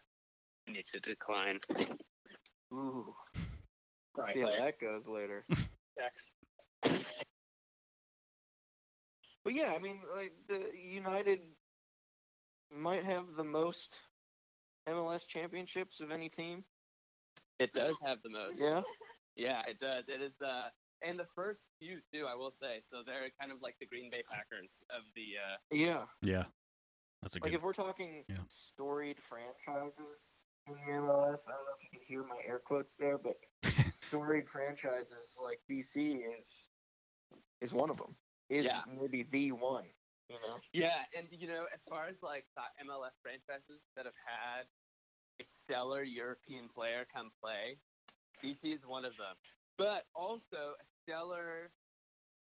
[0.69, 1.57] need to decline
[2.73, 3.15] Ooh,
[4.15, 5.45] Sorry, see how that goes later.
[5.97, 6.29] Text.
[9.43, 11.39] But yeah, I mean, like the United
[12.71, 14.01] might have the most
[14.89, 16.63] MLS championships of any team.
[17.59, 18.59] It does have the most.
[18.59, 18.81] Yeah.
[19.35, 20.05] Yeah, it does.
[20.07, 20.63] It is the
[21.01, 22.25] and the first few too.
[22.29, 22.81] I will say.
[22.89, 25.35] So they're kind of like the Green Bay Packers of the.
[25.37, 26.05] uh Yeah.
[26.21, 26.43] Yeah,
[27.21, 27.45] that's a good.
[27.45, 27.57] Like good.
[27.57, 28.37] if we're talking Yeah.
[28.49, 32.95] storied franchises in the MLS, I don't know if you can hear my air quotes
[32.97, 33.35] there, but
[33.91, 35.95] storied franchises like DC
[36.39, 36.49] is
[37.61, 38.15] is one of them.
[38.49, 38.81] Is Yeah.
[38.87, 39.85] maybe the one.
[40.29, 40.57] You know.
[40.73, 42.45] Yeah, and you know, as far as like
[42.85, 44.78] MLS franchises that have had a
[45.47, 47.77] stellar European player come play,
[48.43, 49.35] DC is one of them.
[49.77, 51.71] But also a stellar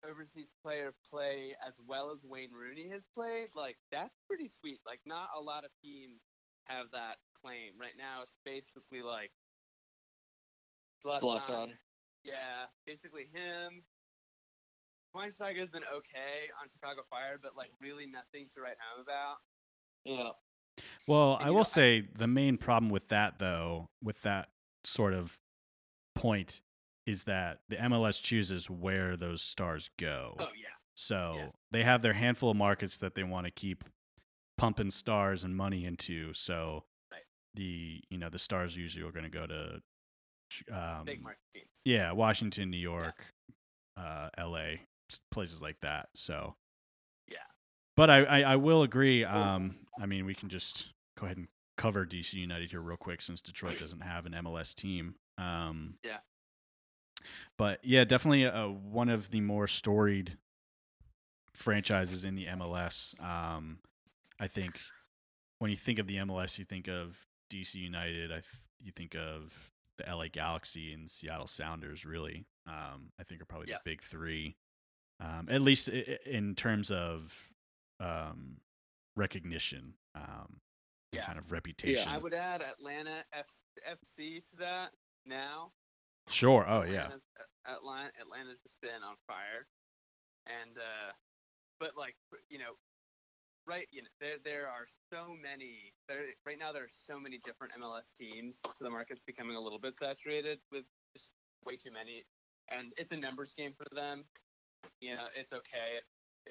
[0.07, 3.47] overseas player play as well as Wayne Rooney has played.
[3.55, 4.79] Like that's pretty sweet.
[4.85, 6.21] Like not a lot of teams
[6.65, 8.21] have that claim right now.
[8.21, 9.31] It's basically like
[11.05, 11.73] Zlatan.
[12.23, 13.83] Yeah, basically him.
[15.15, 19.37] Schweinsteiger's been okay on Chicago Fire, but like really nothing to write home about.
[20.03, 20.31] Yeah.
[21.07, 24.49] Well, I will know, I- say the main problem with that, though, with that
[24.83, 25.37] sort of
[26.15, 26.61] point,
[27.05, 30.35] is that the MLS chooses where those stars go.
[30.39, 30.69] Oh yeah.
[30.95, 31.47] So yeah.
[31.71, 33.83] they have their handful of markets that they want to keep
[34.57, 36.33] pumping stars and money into.
[36.33, 37.21] So Right.
[37.53, 39.81] the you know the stars usually are going to go to
[40.75, 41.67] um, Big market teams.
[41.83, 43.25] yeah Washington, New York,
[43.97, 44.81] uh, L.A.
[45.31, 46.09] places like that.
[46.15, 46.55] So
[47.27, 47.37] Yeah.
[47.97, 49.23] but I, I, I will agree.
[49.25, 50.87] Um, I mean, we can just
[51.19, 51.47] go ahead and
[51.77, 55.15] cover DC United here real quick since Detroit doesn't have an MLS team.
[55.37, 56.17] Um, Yeah.
[57.57, 60.37] But yeah, definitely uh, one of the more storied
[61.53, 63.19] franchises in the MLS.
[63.23, 63.79] Um,
[64.39, 64.79] I think
[65.59, 67.17] when you think of the MLS, you think of
[67.49, 68.31] DC United.
[68.31, 68.45] I th-
[68.81, 72.05] you think of the LA Galaxy and Seattle Sounders.
[72.05, 73.77] Really, um, I think are probably Yeah.
[73.83, 74.55] the big three.
[75.19, 77.53] Um, at least in terms of
[78.01, 78.57] um,
[79.15, 80.59] recognition, um,
[81.11, 81.25] Yeah.
[81.25, 82.11] kind of reputation.
[82.11, 84.89] I would add Atlanta F- FC to that
[85.25, 85.71] now.
[86.27, 86.65] sure.
[86.67, 87.05] Oh yeah.
[87.05, 87.21] Atlanta's,
[87.65, 89.67] Atlanta, Atlanta's just been on fire,
[90.45, 91.11] and uh,
[91.79, 92.15] but like
[92.49, 92.75] you know,
[93.65, 93.87] right?
[93.91, 95.93] You know, there there are so many.
[96.07, 99.61] There right now there are so many different MLS teams, so the market's becoming a
[99.61, 100.83] little bit saturated with
[101.15, 101.29] just
[101.65, 102.25] way too many,
[102.69, 104.25] and it's a numbers game for them.
[104.99, 106.01] You know, it's okay.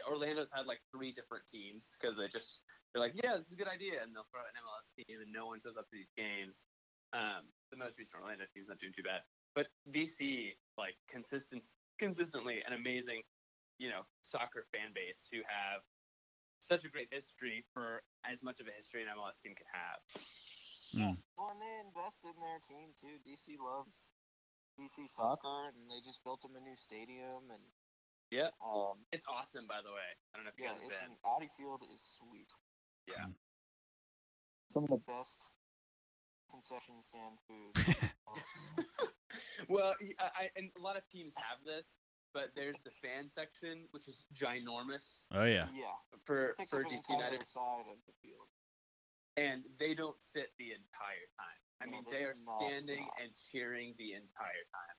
[0.02, 3.58] Orlando's had like three different teams because they just they're like, yeah, this is a
[3.58, 5.94] good idea, and they'll throw out an MLS team, and no one shows up to
[5.94, 6.62] these games.
[7.10, 9.22] Um, the most recent Orlando team's not doing too bad,
[9.54, 11.62] but DC like consistent,
[11.98, 13.22] consistently an amazing,
[13.78, 15.82] you know, soccer fan base who have
[16.62, 20.00] such a great history for as much of a history an MLS team could have.
[20.94, 21.18] Mm.
[21.38, 23.18] Well, and they invested in their team too.
[23.26, 24.10] DC loves
[24.78, 27.62] DC soccer, and they just built them a new stadium, and
[28.30, 30.10] Yeah, um, it's awesome, by the way.
[30.32, 31.10] I don't know if you yeah, guys have it's been.
[31.12, 32.48] an Audi Field is sweet.
[33.06, 33.26] Yeah.
[33.26, 33.34] Mm.
[34.70, 35.54] Some of the best
[36.50, 37.74] concession stand food.
[39.68, 42.00] well, y- I, I- and a lot of teams have this,
[42.32, 45.68] but there's the fan section, which is ginormous Oh yeah.
[45.74, 45.94] yeah,
[46.24, 48.48] for for DC United, entire side of the field.
[49.36, 51.60] and they don't sit the entire time.
[51.82, 53.20] I No, mean, they they are standing stop.
[53.22, 54.96] and cheering the entire time.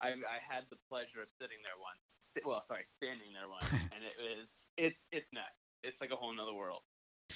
[0.00, 2.06] I I had the pleasure of sitting there once.
[2.22, 5.58] St- well, sorry, standing there once, and it was it's it's nuts.
[5.82, 6.82] It's like a whole nother world.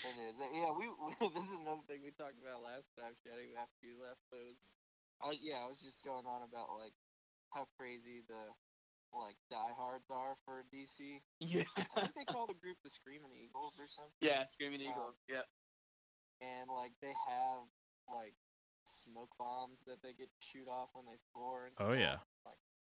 [0.02, 0.34] It is.
[0.40, 0.86] Uh, Yeah, we.
[1.36, 4.22] this is another thing we talked about last time, Shaddy, after you left.
[4.30, 4.62] But it was,
[5.22, 6.94] I yeah, I was just going on about like
[7.50, 8.50] how crazy the
[9.12, 11.20] like diehards are for DC.
[11.42, 11.68] Yeah.
[11.76, 14.16] I think they call the group the Screaming Eagles or something.
[14.24, 15.16] yeah, screaming Um, eagles.
[15.28, 15.46] Yep.
[16.40, 17.68] And like they have
[18.08, 18.34] like
[19.04, 21.68] smoke bombs that they get to shoot off when they score.
[21.68, 22.24] And Oh yeah.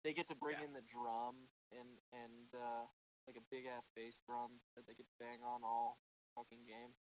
[0.05, 0.69] They get to bring Yeah.
[0.69, 2.85] in the drum and and uh
[3.25, 5.97] like a big ass bass drum that they get bang on all
[6.37, 6.93] fucking game.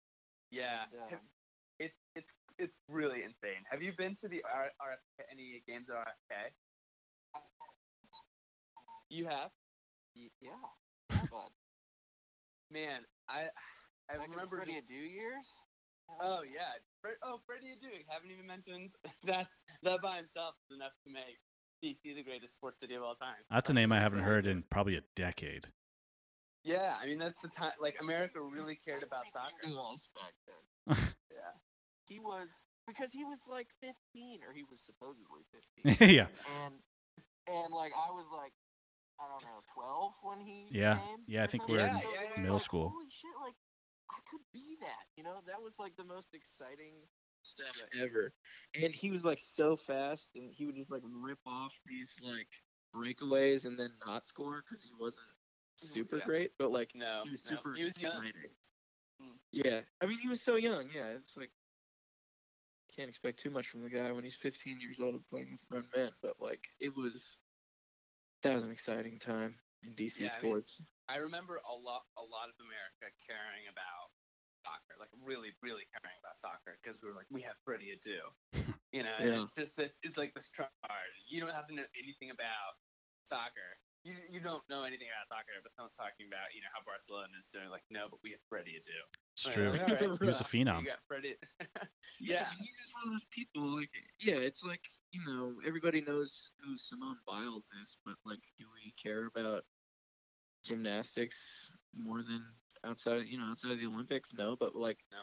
[0.55, 0.87] Yeah.
[0.87, 1.27] And, Have- um,
[1.83, 3.65] It's it's it's really insane.
[3.69, 6.53] Have you been to the R- RFK, any games at RFK?
[9.09, 9.51] You have.
[10.15, 10.55] yeah.
[11.29, 11.51] bud.
[12.71, 13.49] Man, I
[14.09, 14.57] I Back remember.
[14.57, 15.47] Freddie just- Adu years.
[16.21, 16.77] oh yeah.
[17.23, 18.05] Oh, Freddie Adu.
[18.07, 18.91] Haven't even mentioned
[19.23, 21.39] that's that by himself is enough to make
[21.83, 23.35] DC the greatest sports city of all time.
[23.51, 25.67] That's a name I haven't heard in probably a decade.
[26.63, 27.75] Yeah, I mean that's the time.
[27.81, 29.67] Like America really cared about soccer.
[29.67, 29.75] To
[30.15, 30.95] back then.
[31.33, 31.51] Yeah.
[32.05, 32.47] He was
[32.87, 36.27] because he was like 15, or he was supposedly 15, yeah.
[36.63, 36.75] and
[37.47, 38.53] and like I was like
[39.19, 40.95] I don't know 12 when he Yeah.
[40.95, 41.19] came.
[41.27, 41.75] Yeah, I think something.
[41.75, 42.89] we're in So it was middle like, school.
[42.95, 43.35] Holy shit!
[43.43, 43.55] Like
[44.11, 45.03] I could be that.
[45.17, 46.95] You know, that was like the most exciting
[47.99, 48.33] ever.
[48.75, 52.47] And he was like so fast, and he would just like rip off these like
[52.95, 55.25] breakaways and then not score because he wasn't
[55.77, 56.25] super Yeah.
[56.25, 58.11] great, but like No, he was no, super he was young.
[58.25, 58.51] exciting.
[59.21, 59.37] Mm.
[59.51, 60.89] Yeah, I mean he was so young.
[60.93, 61.51] Yeah, it's like
[62.95, 65.67] can't expect too much from the guy when he's 15 years old and playing with
[65.67, 66.11] grown men.
[66.21, 67.39] But like, it was
[68.43, 70.83] that was an exciting time in DC Yeah, I mean- sports.
[71.09, 74.11] I remember a lot, a lot of America caring about
[74.63, 78.23] soccer, like really, really caring about soccer, because we were like, we have Freddie Adu,
[78.95, 79.15] you know.
[79.19, 79.43] And Yeah.
[79.43, 81.11] it's just this, it's like this try hard.
[81.27, 82.79] You don't have to know anything about
[83.27, 83.77] soccer.
[84.03, 87.31] You you don't know anything about soccer, but someone's talking about you know how Barcelona
[87.39, 87.71] is doing.
[87.71, 88.99] Like, no, but we have Freddie Adu.
[89.35, 89.71] It's Right, true.
[89.71, 90.83] like, all right, He was a phenom.
[90.83, 91.35] You got Freddie.
[92.19, 92.47] Yeah, yeah.
[92.59, 93.63] He's just one of those people.
[93.79, 94.83] Like, yeah, it's like
[95.15, 99.63] you know, everybody knows who Simone Biles is, but like, do we care about
[100.63, 102.43] gymnastics more than
[102.85, 103.27] outside?
[103.27, 104.33] You know, outside of the Olympics?
[104.33, 105.19] No, but like, No.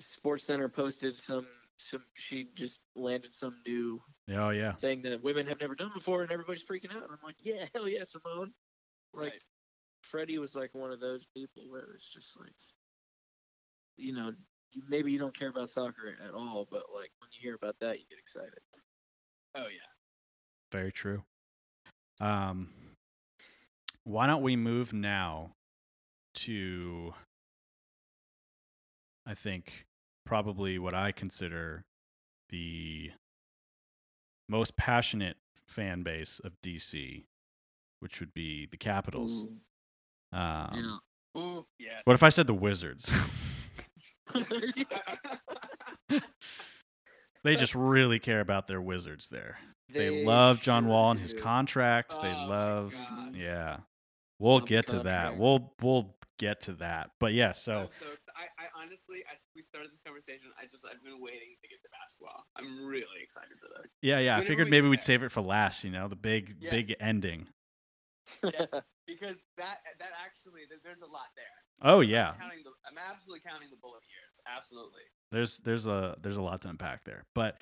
[0.00, 1.46] Sports Center posted some
[1.76, 2.04] some.
[2.14, 4.74] She just landed some new Oh yeah.
[4.78, 7.02] thing that women have never done before, and everybody's freaking out.
[7.02, 8.52] And I'm like, yeah, hell yeah, Simone.
[9.12, 9.42] Like, Right.
[10.02, 12.54] Freddie was like one of those people where it's just like,
[13.96, 14.32] you know,
[14.70, 17.78] you, maybe you don't care about soccer at all, but like when you hear about
[17.80, 18.60] that, you get excited.
[19.54, 19.90] Oh yeah.
[20.72, 21.24] Very true.
[22.20, 22.70] Um,
[24.04, 25.54] why don't we move now
[26.46, 27.14] to,
[29.26, 29.86] I think,
[30.24, 31.84] probably what I consider
[32.50, 33.10] the
[34.48, 35.36] most passionate
[35.68, 37.24] fan base of DC,
[38.00, 39.44] which would be the Capitals.
[39.44, 41.00] Ooh, Um,
[41.36, 42.02] Ooh, yes.
[42.04, 43.10] What if I said the Wizards?
[47.44, 49.58] they just really care about their Wizards there.
[49.92, 51.40] They, love John sure Wall and his do.
[51.40, 52.12] contract.
[52.22, 52.96] they Oh my love,
[53.34, 53.78] yeah.
[54.38, 55.38] We'll Love the get to that.
[55.38, 57.10] We'll we'll get to that.
[57.20, 58.06] But yeah, so I'm so
[58.36, 61.82] I, I honestly, as we started this conversation, I just I've been waiting to get
[61.82, 62.44] to basketball.
[62.56, 63.90] I'm really excited for this.
[64.02, 64.36] yeah, yeah.
[64.36, 65.84] I figured we maybe we'd save it for last.
[65.84, 67.48] You know, the big big ending.
[68.42, 68.70] Yes,
[69.06, 71.58] because that that actually there's a lot there.
[71.82, 74.38] Oh I'm yeah, the, I'm absolutely counting the bullet years.
[74.46, 75.02] Absolutely.
[75.30, 77.24] there's there's a there's a lot to unpack there.
[77.34, 77.58] But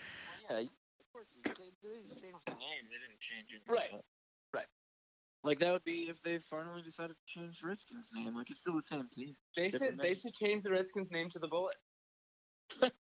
[0.49, 1.37] yeah, of course.
[1.43, 2.85] They, they changed the name.
[2.89, 3.63] They didn't change it.
[3.67, 3.91] Right.
[5.43, 8.35] Like that would be if they finally decided to change Redskins' name.
[8.37, 9.35] Like it's still the same team.
[9.57, 11.77] They Different should they should change the Redskins name to the Bullet.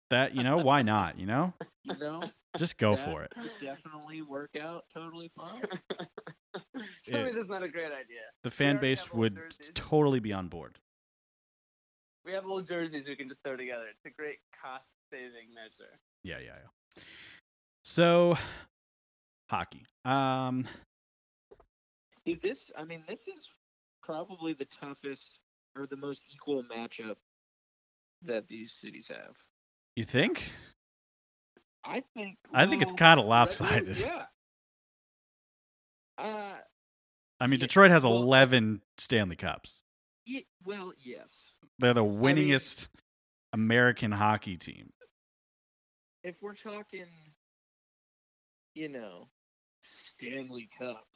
[0.09, 1.19] that you know why not?
[1.19, 2.21] You know, You know,
[2.57, 3.33] just go That for it.
[3.37, 5.61] would definitely work out totally fine.
[7.05, 8.21] Tell me It- that's not a great idea.
[8.43, 9.37] The fan base would
[9.73, 10.79] totally be on board.
[12.25, 13.85] We have old jerseys we can just throw together.
[13.89, 15.99] It's a great cost saving measure.
[16.23, 17.03] Yeah, yeah, yeah.
[17.83, 18.37] So,
[19.49, 19.83] hockey.
[20.05, 20.65] Um,
[22.29, 23.47] Dude, this, I mean, this is
[24.03, 25.39] probably the toughest
[25.75, 27.15] or the most equal matchup
[28.23, 29.35] that these cities have.
[29.95, 30.49] you think?
[31.85, 32.37] I think.
[32.53, 33.97] I think it's kind of lopsided.
[33.97, 34.25] Yeah.
[36.17, 36.57] Uh,
[37.39, 39.83] I mean, Yeah, Detroit has well- 11 Stanley Cups.
[40.65, 41.55] well, yes.
[41.79, 42.89] They're the mean- winningest
[43.53, 44.91] American hockey team.
[46.23, 47.07] If we're talking,
[48.75, 49.29] you know,
[49.81, 51.07] Stanley Cup.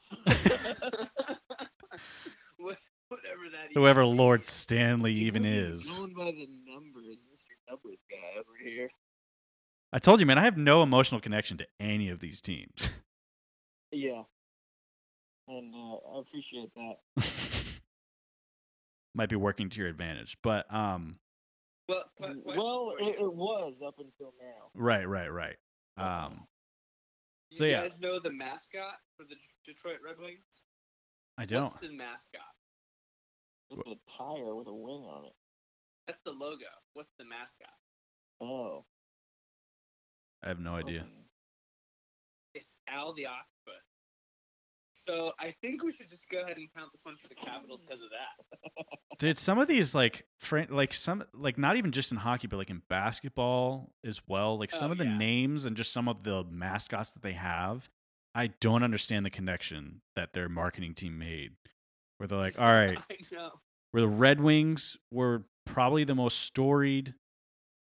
[2.58, 2.78] What-
[3.10, 3.74] Whatever that.
[3.74, 4.52] Whoever Lord means.
[4.52, 5.88] Stanley even is.
[5.98, 7.70] Going by the numbers, Mr.
[7.70, 8.90] Numbers guy over here.
[9.92, 12.90] I told you, man, I have no emotional connection to any of these teams.
[13.96, 14.24] Yeah.
[15.48, 16.96] And uh, I appreciate that.
[19.14, 21.18] Might be working to your advantage, but um,
[21.88, 24.72] Well, but, but well, it, it was up until now.
[24.74, 25.58] right, right, right.
[25.98, 26.48] Um,
[27.54, 27.82] Do you so, yeah.
[27.84, 29.36] guys know the mascot for the
[29.66, 30.64] Detroit Red Wings?
[31.38, 31.66] I don't.
[31.66, 32.42] What's the mascot?
[33.70, 35.34] With a tire with a wing on it.
[36.08, 36.66] That's the logo.
[36.94, 37.68] What's the mascot?
[38.42, 38.86] Oh.
[40.44, 41.06] I have no idea.
[42.56, 43.53] It's Al the Octopus.
[45.06, 47.84] So I think we should just go ahead and count this one for the Capitals
[47.86, 48.86] because of that.
[49.20, 52.58] Dude, some of these like fran- like some like not even just in hockey, but
[52.58, 54.58] like in basketball as well.
[54.58, 55.18] Like oh, some Oh, of the yeah.
[55.18, 57.90] names and just some of the mascots that they have,
[58.34, 61.52] I don't understand the connection that their marketing team made.
[62.18, 62.98] Where they're like, all right,
[63.92, 64.98] where the Red Wings.
[65.12, 67.14] We're probably the most storied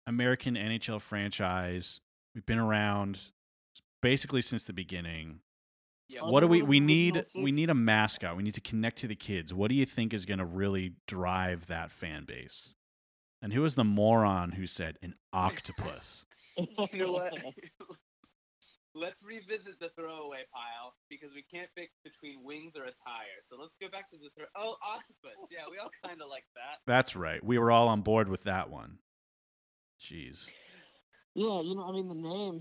[0.07, 2.01] American NHL franchise.
[2.35, 3.21] We've been around
[4.03, 5.41] basically since the beginning.
[6.11, 6.23] Yeah.
[6.23, 8.37] What do we we need we need a mascot.
[8.37, 9.55] We need to connect to the kids.
[9.55, 12.75] What do you think is going to really drive that fan base?
[13.41, 16.25] And who was the moron who said an octopus?
[16.93, 17.33] You know what?
[18.95, 23.41] let's revisit the throwaway pile because we can't pick between wings or a tire.
[23.45, 24.47] So let's go back to the throw.
[24.57, 25.39] Oh, octopus.
[25.51, 26.81] Yeah, we all kind of like that.
[26.87, 27.43] That's right.
[27.43, 28.99] We were all on board with that one.
[30.03, 30.49] Jeez.
[31.35, 32.61] Yeah, you know, I mean, the name.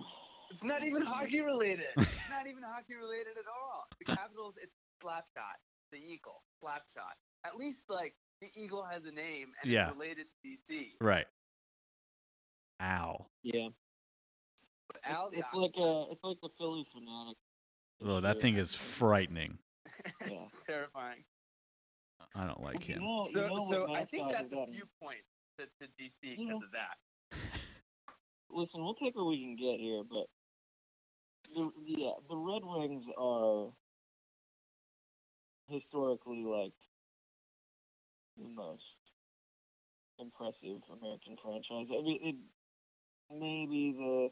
[0.52, 1.86] It's not even hockey related.
[1.98, 3.86] It's not even hockey related at all.
[4.00, 4.74] The Capitals, it's
[5.04, 5.58] Slapshot,
[5.92, 7.16] the Eagle, Slapshot.
[7.46, 9.88] At least like the Eagle has a name and Yeah.
[9.90, 10.92] it's related to DC.
[11.02, 11.26] Right.
[12.82, 13.26] Ow.
[13.44, 13.70] Yeah.
[15.06, 17.36] Al It's, it's like a, it's like the Phillie Phanatic.
[18.04, 19.58] Oh, that thing is frightening.
[20.26, 20.44] Yeah.
[20.54, 21.24] It's terrifying.
[22.36, 23.02] I don't like You him.
[23.04, 25.24] know, you So, know so I think that's a got- viewpoint
[25.58, 26.54] to, to DC because Yeah.
[26.56, 26.98] of that.
[28.52, 30.28] Listen, we'll take what we can get here, but
[31.54, 33.72] the yeah, the Red Wings are
[35.68, 36.74] historically like
[38.38, 38.98] the most
[40.18, 41.88] impressive American franchise.
[41.92, 42.36] I mean, it
[43.32, 44.30] maybe the.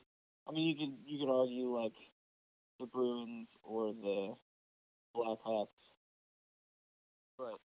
[0.48, 1.96] I mean, you could you could argue like
[2.80, 4.36] the Bruins or the
[5.16, 5.90] Blackhawks,
[7.38, 7.60] but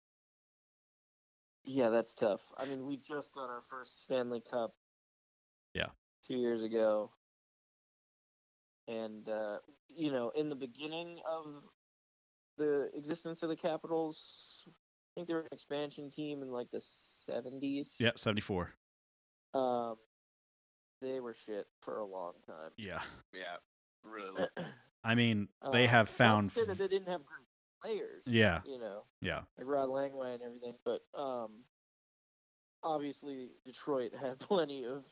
[1.63, 2.41] yeah, that's tough.
[2.57, 4.73] I mean, we just got our first Stanley Cup.
[5.73, 5.89] Yeah.
[6.25, 7.11] Two years ago,
[8.89, 9.57] and uh,
[9.87, 11.45] you know, in the beginning of
[12.57, 14.71] the existence of the Capitals, I
[15.15, 17.95] think they were an expansion team in like the seventies.
[17.99, 18.73] Yeah, 74.
[19.53, 19.95] Um,
[21.01, 22.71] they were shit for a long time.
[22.77, 23.01] Yeah.
[23.33, 23.57] Yeah,
[24.03, 24.45] really.
[25.03, 26.53] I mean, they Uh, have found.
[26.55, 27.47] to that they didn't have great
[27.81, 28.23] players.
[28.27, 28.61] Yeah.
[28.65, 29.41] You know, Yeah.
[29.57, 31.63] like Rod Langway and everything, but um,
[32.83, 35.05] obviously Detroit had plenty of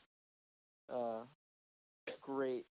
[0.94, 1.24] uh
[2.22, 2.66] great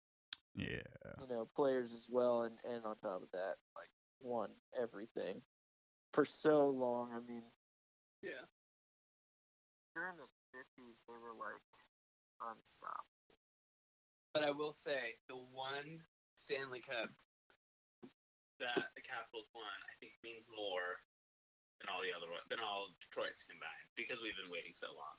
[0.56, 0.86] Yeah.
[1.20, 3.90] you know players as well, and and on top of that, like
[4.22, 4.50] won
[4.80, 5.42] everything
[6.14, 7.12] for so long.
[7.14, 7.44] I mean,
[8.22, 8.46] Yeah.
[9.96, 11.64] during the fifties, they were like
[12.42, 13.42] unstoppable.
[14.34, 16.02] But I will say the one
[16.36, 17.10] Stanley Cup
[18.60, 21.02] that the Capitals won, I think, means more
[21.82, 25.18] than all the other one, than all Detroit's combined because we've been waiting so long.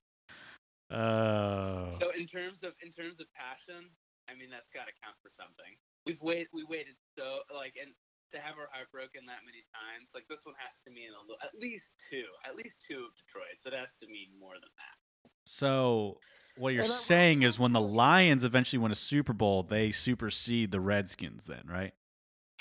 [0.95, 1.91] Oh.
[1.99, 3.91] So in terms of in terms of passion,
[4.29, 5.75] I mean that's got to count for something.
[6.07, 7.93] We've waited we waited so like and
[8.35, 11.23] to have our heart broken that many times, like this one has to mean a
[11.23, 13.57] little, at least two, at least two of Detroit.
[13.59, 14.97] So it has to mean more than that.
[15.45, 16.19] So
[16.57, 19.93] what you're And saying say is when the Lions eventually win a Super Bowl, they
[19.93, 21.93] supersede the Redskins then, right?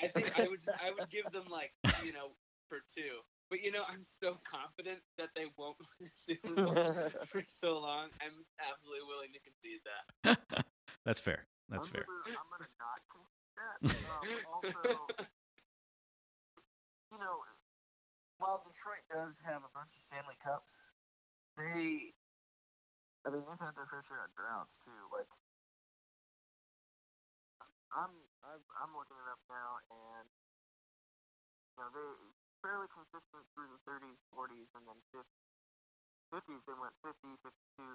[0.02, 1.72] I think I would I would give them like
[2.04, 2.34] you know
[2.68, 6.74] for two, but you know I'm so confident that they won't win a Super Bowl
[7.32, 8.10] for so long.
[8.22, 10.66] I'm absolutely willing to concede that.
[11.06, 11.46] That's fair.
[11.70, 12.06] That's I'm fair.
[12.06, 13.00] Gonna, I'm gonna not
[13.58, 13.78] that.
[13.86, 14.84] Um, also,
[17.14, 17.46] you know,
[18.42, 20.74] while Detroit does have a bunch of Stanley Cups,
[21.56, 22.14] they,
[23.24, 25.02] I mean, they've had their fair share of droughts too.
[25.14, 25.30] Like,
[27.94, 30.28] I'm, I'm, I'm looking it up now, and
[31.78, 32.10] you know, they
[32.66, 35.26] fairly consistent through the 30s, 40s, and then 50s.
[36.34, 37.14] 50s they went 50,
[37.46, 37.46] 52,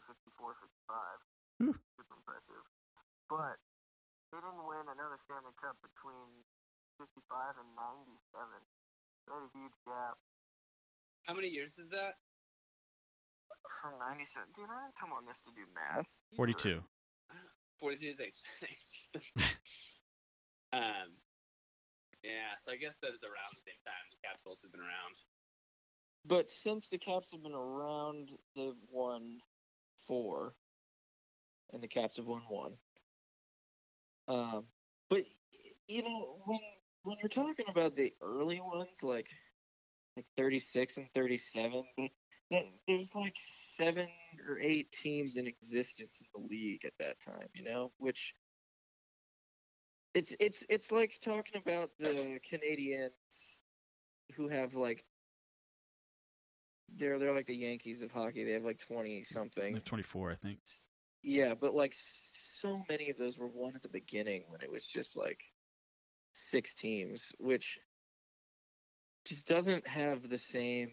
[0.06, 1.18] 54, 55.
[1.58, 1.74] Whew.
[1.98, 2.62] Super impressive.
[3.28, 3.60] But
[4.32, 6.44] they didn't win another Stanley Cup between
[6.98, 8.18] 55 and 97.
[9.24, 10.16] They had a huge gap
[11.28, 12.16] How many years is that?
[13.82, 14.48] from 97.
[14.56, 16.08] Dude, I didn't come on this to do math.
[16.36, 16.80] 42.
[17.80, 18.14] Forty-two.
[18.18, 18.40] Thanks.
[18.60, 19.22] Thanks, Jason.
[20.72, 21.14] um.
[22.24, 22.56] Yeah.
[22.64, 25.16] So I guess that is around the same time the Capitals have been around.
[26.24, 29.38] But since the Caps have been around, they've won
[30.06, 30.54] four,
[31.72, 32.72] and the Caps have won one.
[34.28, 34.64] Um,
[35.08, 35.24] but
[35.86, 36.60] you know when
[37.02, 39.28] when you're talking about the early ones, like
[40.16, 42.12] like 36 and 37, th-
[42.50, 43.36] th- there's like
[43.74, 44.08] seven
[44.48, 47.48] or eight teams in existence in the league at that time.
[47.54, 48.34] You know, which
[50.14, 53.56] it's it's it's like talking about the Canadiens
[54.36, 55.04] who have like
[56.96, 58.44] they're they're like the Yankees of hockey.
[58.44, 59.72] They have like twenty something.
[59.72, 60.58] They have 24, I think.
[61.22, 64.86] Yeah, but like so many of those were won at the beginning when it was
[64.86, 65.40] just like
[66.32, 67.78] six teams, which
[69.26, 70.90] just doesn't have the same.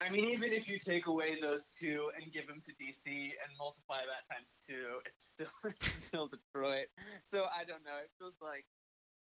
[0.00, 3.50] I mean, even if you take away those two and give them to DC and
[3.58, 6.86] multiply that times two, it's still it's still Detroit.
[7.24, 7.98] So I don't know.
[8.02, 8.64] It feels like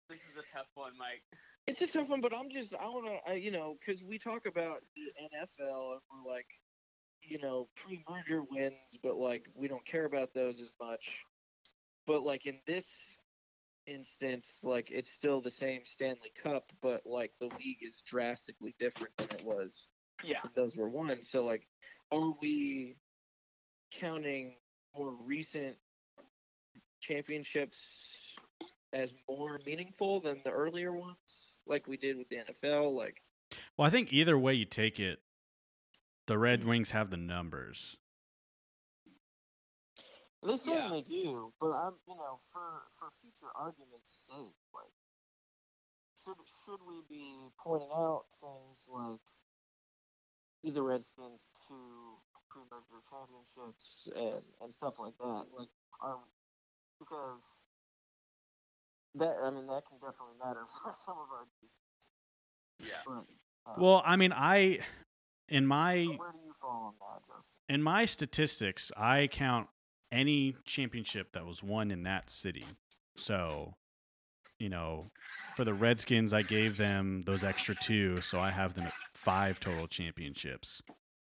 [0.08, 1.22] this is a tough one, Mike.
[1.66, 4.46] It's a tough one, but I'm just I want to you know because we talk
[4.46, 6.48] about the NFL and we're like
[7.28, 11.24] you know pre-merger wins, but like we don't care about those as much.
[12.06, 13.20] But like in this
[13.86, 19.16] instance, like it's still the same Stanley Cup, but like the league is drastically different
[19.16, 19.88] than it was
[20.22, 20.40] Yeah.
[20.42, 21.22] when those were won.
[21.22, 21.66] So like,
[22.12, 22.96] are we
[23.92, 24.56] counting
[24.96, 25.76] more recent
[27.00, 28.34] championships
[28.92, 32.94] as more meaningful than the earlier ones, like we did with the NFL?
[32.94, 33.22] Like,
[33.76, 35.20] Well, I think either way you take it,
[36.26, 37.96] the Red Wings have the numbers.
[40.42, 40.56] They Yeah.
[40.56, 44.92] certainly do, but I'm, you know, for for future argument's sake, like,
[46.16, 49.20] should should we be pointing out things like
[50.62, 55.68] the Redskins to pre-merger championships and and stuff like that, like,
[56.02, 56.24] um,
[56.98, 57.62] because
[59.14, 62.10] that I mean that can definitely matter for some of our defense.
[62.78, 63.02] Yeah.
[63.06, 63.26] But,
[63.66, 64.80] uh, Well, I mean, I
[65.48, 67.58] in my where do you fall on that, Justin?
[67.68, 69.68] in my statistics, I count
[70.12, 72.64] any championship that was won in that city.
[73.16, 73.74] So,
[74.58, 75.10] you know,
[75.56, 79.58] for the Redskins, I gave them those extra two, so I have them at five
[79.60, 80.80] total championships.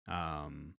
[0.09, 0.75] Um,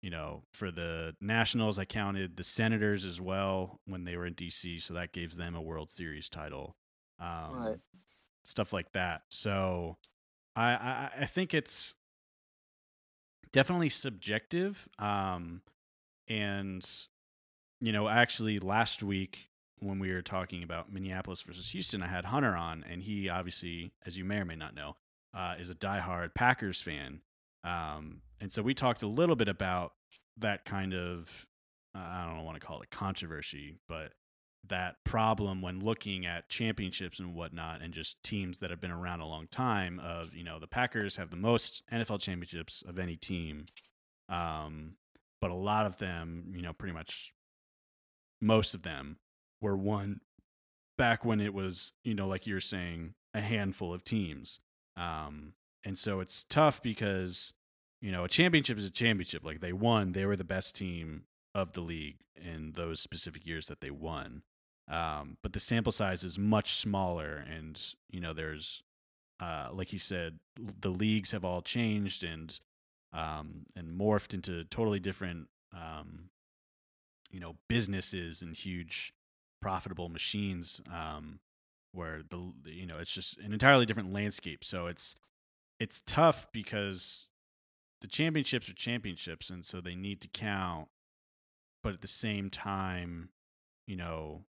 [0.00, 4.34] you know, for the Nationals, I counted the Senators as well when they were in
[4.34, 6.76] DC, so that gives them a World Series title.
[7.20, 7.78] Um, Right.
[8.44, 9.22] Stuff like that.
[9.30, 9.96] So,
[10.54, 11.94] I, I I think it's
[13.54, 14.88] definitely subjective.
[14.98, 15.62] Um,
[16.28, 16.84] and
[17.80, 19.48] you know, actually, last week
[19.78, 23.92] when we were talking about Minneapolis versus Houston, I had Hunter on, and he obviously,
[24.04, 24.96] as you may or may not know,
[25.36, 27.20] uh, is a diehard Packers fan.
[27.62, 29.92] Um, and so we talked a little bit about
[30.38, 31.46] that kind of,
[31.94, 34.12] uh, I don't want to call it controversy, but
[34.68, 39.20] that problem when looking at championships and whatnot and just teams that have been around
[39.20, 43.16] a long time of, you know, the Packers have the most NFL championships of any
[43.16, 43.66] team.
[44.28, 44.96] Um,
[45.40, 47.32] but a lot of them, you know, pretty much
[48.40, 49.18] most of them
[49.60, 50.20] were won
[50.96, 54.60] back when it was, you know, like you're saying, a handful of teams.
[54.96, 55.54] Um,
[55.84, 57.52] and so it's tough because,
[58.00, 59.44] you know, a championship is a championship.
[59.44, 61.24] Like they won, they were the best team
[61.54, 64.42] of the league in those specific years that they won.
[64.88, 67.80] Um, but the sample size is much smaller, and
[68.10, 68.82] you know, there's,
[69.40, 70.38] uh, like you said,
[70.80, 72.58] the leagues have all changed and
[73.12, 76.30] um, and morphed into totally different, um,
[77.30, 79.14] you know, businesses and huge
[79.62, 80.82] profitable machines.
[80.92, 81.40] Um,
[81.94, 84.64] where the you know it's just an entirely different landscape.
[84.64, 85.14] So it's
[85.80, 87.30] it's tough because
[88.00, 90.88] the championships are championships, and so they need to count.
[91.82, 93.30] But at the same time,
[93.86, 94.44] you know,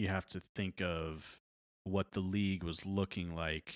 [0.00, 1.38] you have to think of
[1.84, 3.74] what the league was looking like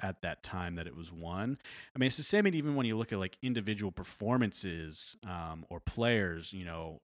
[0.00, 1.58] at that time that it was won.
[1.94, 5.80] I mean, it's the same even when you look at like individual performances um, or
[5.80, 6.52] players.
[6.52, 6.98] You know,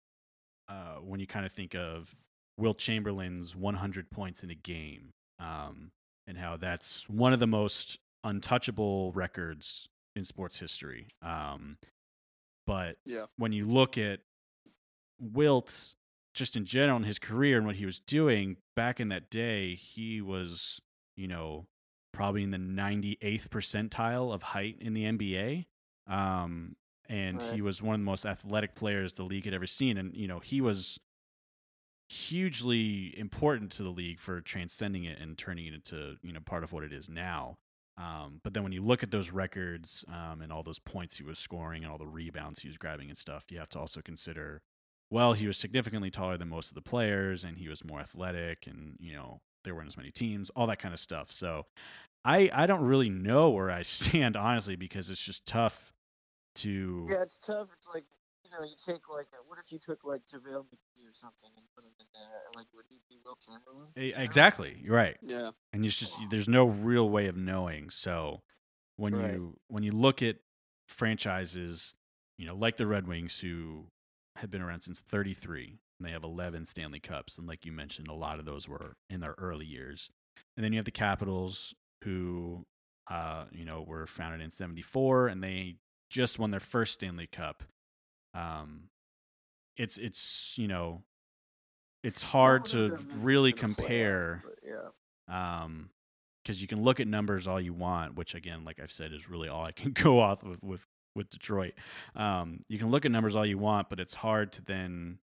[0.68, 2.14] uh, when you kind of think of
[2.58, 5.90] Wilt Chamberlain's 100 points in a game, um,
[6.26, 11.06] and how that's one of the most untouchable records in sports history.
[11.22, 11.78] Um,
[12.66, 13.24] but Yeah.
[13.36, 14.20] when you look at
[15.18, 15.94] Wilt,
[16.34, 19.74] just in general in his career and what he was doing back in that day,
[19.74, 20.80] he was,
[21.16, 21.66] you know,
[22.12, 25.66] probably in the 98th percentile of height in the NBA.
[26.06, 26.76] Um,
[27.08, 29.98] and he was one of the most athletic players the league had ever seen.
[29.98, 30.98] And, you know, he was
[32.08, 36.64] hugely important to the league for transcending it and turning it into, you know, part
[36.64, 37.56] of what it is now.
[37.98, 41.24] Um, but then when you look at those records um, and all those points he
[41.24, 44.00] was scoring and all the rebounds he was grabbing and stuff, you have to also
[44.00, 44.62] consider
[45.12, 48.66] well, he was significantly taller than most of the players and he was more athletic
[48.66, 51.30] and, you know, there weren't as many teams, all that kind of stuff.
[51.30, 51.66] So
[52.24, 55.92] I, I don't really know where I stand, honestly, because it's just tough
[56.56, 57.06] to.
[57.10, 57.68] Yeah, it's tough.
[57.76, 58.04] It's like
[58.44, 61.50] you know, you take like a, what if you took like JaVale McGee or something
[61.56, 62.40] and put him in there?
[62.56, 63.88] Like, would he be Wilt Chamberlain?
[63.96, 64.22] You know?
[64.22, 64.76] Exactly.
[64.82, 65.16] You're right.
[65.22, 65.50] Yeah.
[65.72, 68.40] and it's just there's no real way of knowing so
[68.96, 69.32] when Right.
[69.34, 70.36] you when you look at
[70.88, 71.94] franchises
[72.38, 73.86] you know like the red wings who
[74.36, 78.08] have been around since 33 and they have 11 stanley cups and like you mentioned
[78.08, 80.10] a lot of those were in their early years
[80.56, 82.64] and then you have the capitals who
[83.10, 85.76] uh you know were founded in 74 and they
[86.10, 87.62] just won their first stanley cup
[88.34, 88.84] um
[89.76, 91.02] it's it's you know
[92.02, 95.62] it's hard to really gonna play out, compare yeah.
[95.64, 95.90] um
[96.42, 99.28] because you can look at numbers all you want which again like i've said is
[99.28, 101.74] really all i can go off of with with detroit.
[102.14, 105.18] Um you can look at numbers all you want but it's hard to then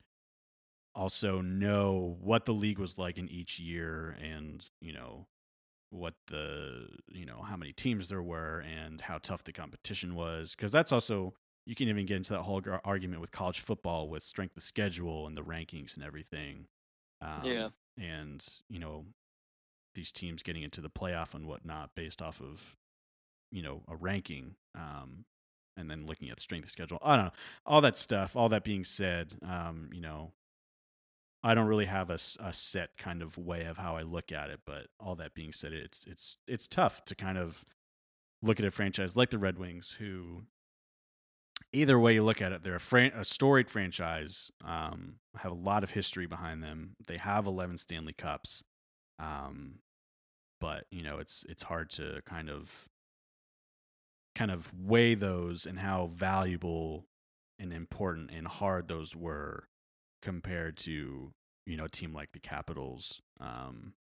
[0.95, 5.27] also know what the league was like in each year and you know
[5.91, 10.55] what the you know how many teams there were and how tough the competition was.
[10.55, 11.35] Because that's also
[11.67, 15.27] you can even get into that whole argument with college football with strength of schedule
[15.27, 16.67] and the rankings and everything.
[17.21, 17.69] Um, Yeah.
[17.99, 19.05] and you know
[19.95, 22.75] these teams getting into the playoff and whatnot based off of
[23.53, 24.57] you know a ranking.
[24.75, 25.25] Um
[25.77, 26.99] and then looking at the strength of schedule.
[27.03, 27.33] I don't know.
[27.67, 30.33] All that stuff all that being said um you know
[31.43, 34.51] i don't really have a, a set kind of way of how i look at
[34.51, 37.65] it but all that being said it's it's it's tough to kind of
[38.43, 40.43] look at a franchise like the red wings who
[41.73, 45.55] either way you look at it they're a, fran- a storied franchise um have a
[45.55, 46.97] lot of history behind them.
[47.07, 48.63] They have 11 stanley cups
[49.19, 49.77] um
[50.61, 52.89] but you know it's it's hard to kind of
[54.37, 57.07] kind of weigh those and how valuable
[57.59, 59.67] and important and hard those were
[60.21, 61.33] compared to
[61.65, 63.95] you know a team like the Capitals, um,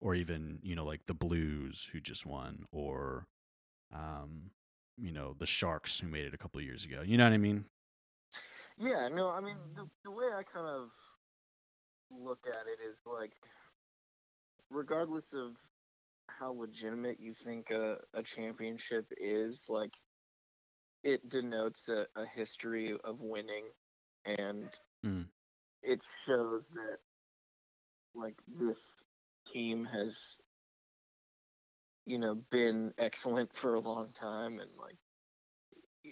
[0.00, 3.26] or even you know like the Blues who just won, or
[3.94, 4.50] um,
[4.98, 7.02] you know the Sharks who made it a couple years ago.
[7.04, 7.64] You know what I mean?
[8.78, 10.88] Yeah, no, I mean the, the way I kind of
[12.10, 13.32] look at it is like,
[14.68, 15.52] regardless of
[16.28, 19.94] how legitimate you think a, a championship is, like
[21.02, 23.70] it denotes a, a history of winning,
[24.24, 24.70] and
[25.04, 25.30] Mm.
[25.82, 26.98] it shows that
[28.14, 28.78] like this
[29.52, 30.16] team has,
[32.06, 34.98] you know, been excellent for a long time, and like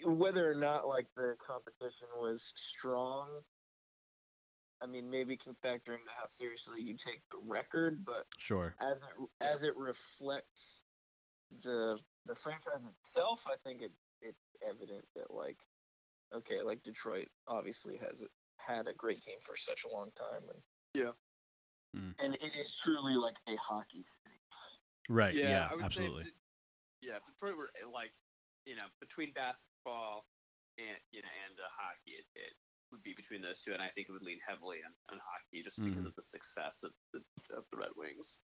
[0.05, 3.43] whether or not like the competition was strong
[4.81, 8.75] i mean maybe can factor into how seriously you take the record but Sure.
[8.81, 10.81] as it as it reflects
[11.63, 13.91] the the franchise itself i think it
[14.21, 15.57] it's evident that like
[16.33, 18.23] okay like detroit obviously has
[18.57, 20.61] had a great team for such a long time and
[20.93, 21.11] Yeah.
[21.95, 22.15] Mm.
[22.19, 24.39] and it is truly like a hockey city
[25.07, 25.35] Right.
[25.35, 25.49] Yeah.
[25.49, 26.23] Yeah, I would absolutely.
[26.23, 28.09] Say, if De- yeah, if Detroit were uh, like,
[28.65, 30.25] you know, between basketball
[30.81, 32.57] and you know and uh, hockey, it, it
[32.95, 35.61] would be between those two, and I think it would lean heavily on, on hockey
[35.63, 36.07] just because Mhm.
[36.07, 37.19] of the success of the
[37.51, 38.39] of the Red Wings.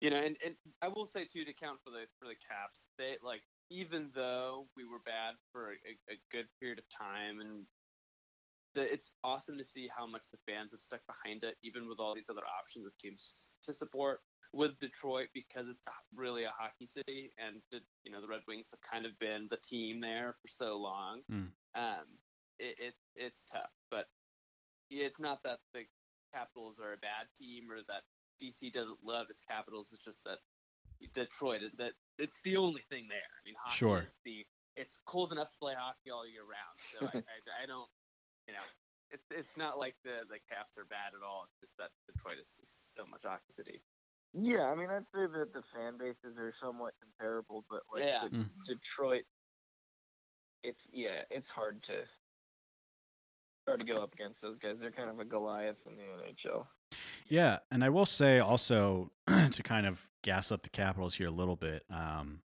[0.00, 2.86] You know, and, and I will say too to count for the for the Caps,
[2.98, 7.66] they like even though we were bad for a, a good period of time and.
[8.74, 12.00] The, it's awesome to see how much the fans have stuck behind it, even with
[12.00, 14.20] all these other options of teams to support
[14.52, 17.62] with Detroit because it's really a hockey city, and
[18.02, 21.22] you know the Red Wings have kind of been the team there for so long.
[21.30, 21.50] Mm.
[21.76, 22.18] Um,
[22.58, 24.06] it, it it's tough, but
[24.90, 25.84] it's not that the
[26.32, 28.02] Capitals are a bad team or that
[28.42, 29.90] DC doesn't love its Capitals.
[29.94, 30.38] It's just that
[31.14, 33.18] Detroit is that it's the only thing there.
[33.22, 34.02] I mean, hockey Sure.
[34.02, 34.44] is the
[34.76, 36.76] it's cold enough to play hockey all year round.
[36.90, 37.86] So I, I, I don't,
[38.48, 38.66] you know,
[39.10, 41.46] it's it's not like the the Caps are bad at all.
[41.46, 43.82] It's just that Detroit is, is so much hockey city.
[44.34, 48.26] yeah i mean i'd say that the fan bases are somewhat comparable but like Yeah.
[48.26, 48.50] the Mm.
[48.66, 49.22] Detroit,
[50.64, 52.02] it's yeah, it's hard to
[53.66, 54.76] hard to go up against those guys.
[54.80, 56.66] They're kind of a Goliath in the NHL.
[57.28, 61.32] Yeah, and I will say also to kind of gas up the Capitals here a
[61.32, 61.84] little bit.
[61.90, 62.40] Um,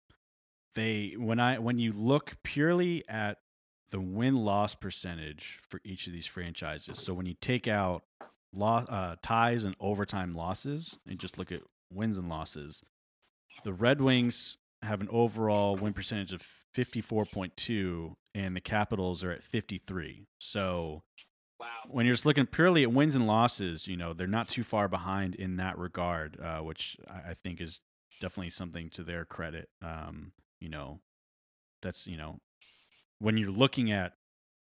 [0.75, 3.39] they when I when you look purely at
[3.89, 8.03] the win loss percentage for each of these franchises, so when you take out
[8.53, 11.61] lo- uh, ties and overtime losses and just look at
[11.91, 12.83] wins and losses,
[13.63, 14.57] the Red Wings
[14.87, 16.41] have an overall win percentage of
[16.73, 20.25] fifty four point two, and the Capitals are at fifty three.
[20.39, 21.03] So
[21.59, 21.67] Wow.
[21.87, 24.87] when you're just looking purely at wins and losses, you know, they're not too far
[24.87, 27.81] behind in that regard, uh, which I, I think is
[28.21, 29.67] definitely something to their credit.
[29.83, 30.99] Um, you know,
[31.81, 32.37] that's, you know,
[33.17, 34.13] when you're looking at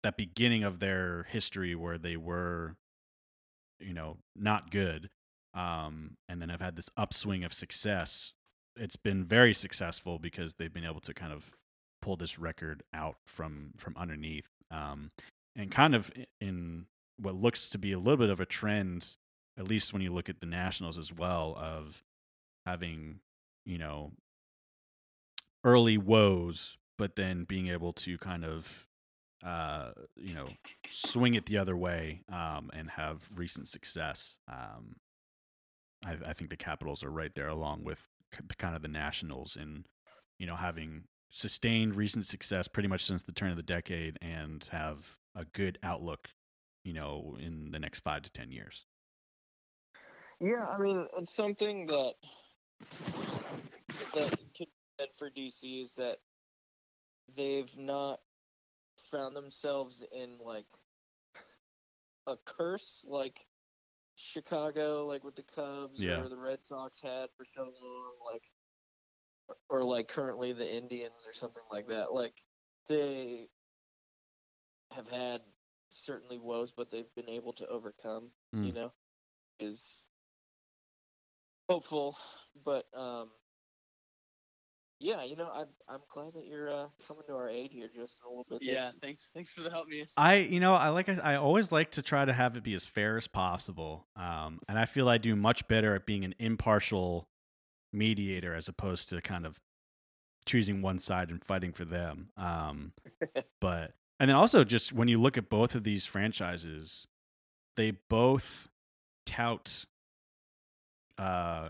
[0.04, 2.78] that beginning of their history where they were,
[3.82, 5.10] you know, not good,
[5.54, 8.32] um, and then have had this upswing of success,
[8.78, 11.52] it's been very successful because they've been able to kind of
[12.02, 14.50] pull this record out from from underneath.
[14.72, 15.12] Um,
[15.56, 16.12] and kind of
[16.42, 16.86] in
[17.18, 19.16] what looks to be a little bit of a trend,
[19.58, 22.04] at least when you look at the Nationals as well, of
[22.66, 23.20] having,
[23.66, 24.12] you know,
[25.64, 28.86] early woes, but then being able to kind of,
[29.46, 30.50] uh, you know,
[30.90, 34.38] swing it the other way um, and have recent success.
[34.52, 34.98] Um,
[36.06, 38.08] I, I think the Capitals are right there along with
[38.58, 39.86] kind of the Nationals in,
[40.40, 44.68] you know, having sustained recent success pretty much since the turn of the decade and
[44.72, 46.30] have a good outlook,
[46.84, 48.86] you know, in the next five to ten years.
[50.40, 52.14] Yeah, I mean, it's something that
[54.14, 54.68] that be
[55.00, 56.18] said for DC is that
[57.36, 58.20] they've not
[59.12, 60.66] found themselves in like
[62.28, 63.40] a curse like
[64.16, 66.22] Chicago, like with the Cubs Yeah.
[66.22, 68.52] or the Red Sox had for so long, like
[69.70, 72.14] or like currently the Indians or something like that.
[72.14, 72.44] Like
[72.88, 73.50] they
[74.92, 75.42] have had
[75.90, 78.34] certainly woes, but they've been able to overcome.
[78.54, 78.74] You Mm.
[78.74, 78.94] know,
[79.60, 80.08] is
[81.70, 82.18] hopeful,
[82.56, 83.32] but um,
[85.00, 88.22] yeah, you know, I'm I'm glad that you're uh, coming to our aid here just
[88.26, 88.60] a little bit.
[88.62, 88.74] Yeah.
[88.74, 89.30] That's- Thanks.
[89.34, 90.06] Thanks for the help, me.
[90.18, 92.88] I, you know, I like, I always like to try to have it be as
[92.88, 94.08] fair as possible.
[94.16, 97.28] Um, and I feel I do much better at being an impartial
[97.94, 99.60] mediator as opposed to kind of
[100.46, 102.30] choosing one side and fighting for them.
[102.38, 102.94] Um,
[103.62, 107.08] but, and then also just when you look at both of these franchises,
[107.76, 108.70] they both
[109.26, 109.86] tout
[111.18, 111.70] uh,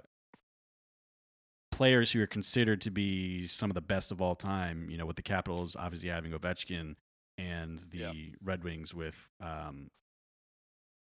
[1.76, 4.90] players who are considered to be some of the best of all time.
[4.90, 6.96] You know, with the Capitals obviously having Ovechkin,
[7.38, 8.12] and the Yeah.
[8.44, 9.90] Red Wings with um,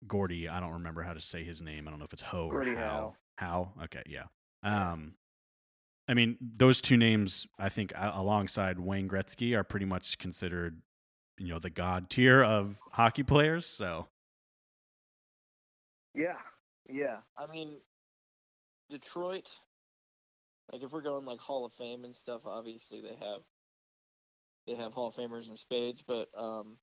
[0.07, 0.49] Gordie.
[0.49, 1.87] I don't remember how to say his name.
[1.87, 3.15] I don't know if it's Ho or How.
[3.37, 3.73] How?
[3.85, 4.25] Okay, yeah.
[4.63, 5.15] Um,
[6.09, 10.81] I mean, those two names, I think, alongside Wayne Gretzky, are pretty much considered,
[11.39, 13.67] you know, the god tier of hockey players.
[13.67, 14.09] So
[16.15, 16.39] Yeah,
[16.89, 17.19] yeah.
[17.37, 17.77] I mean,
[18.91, 19.49] Detroit.
[20.73, 23.41] Like, if we're going like Hall of Fame and stuff, obviously they have
[24.67, 26.03] they have Hall of Famers in spades.
[26.03, 26.79] But um,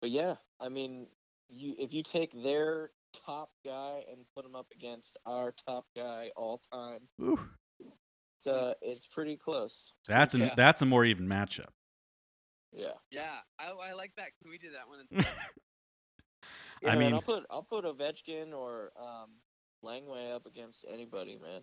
[0.00, 1.06] but yeah, I mean,
[1.48, 2.90] you if you take their
[3.26, 7.40] top guy and put him up against our top guy all time, ooh,
[8.36, 9.92] it's uh, it's pretty close.
[10.06, 10.54] that's an, Yeah.
[10.56, 11.70] that's a more even matchup.
[12.72, 12.92] Yeah.
[13.10, 14.28] Yeah, I, I like that.
[14.40, 15.00] Can we do that one?
[15.10, 15.32] instead?
[16.82, 19.28] Yeah, I mean- I'll put I'll put Ovechkin or um
[19.84, 21.60] Langway up against anybody, man.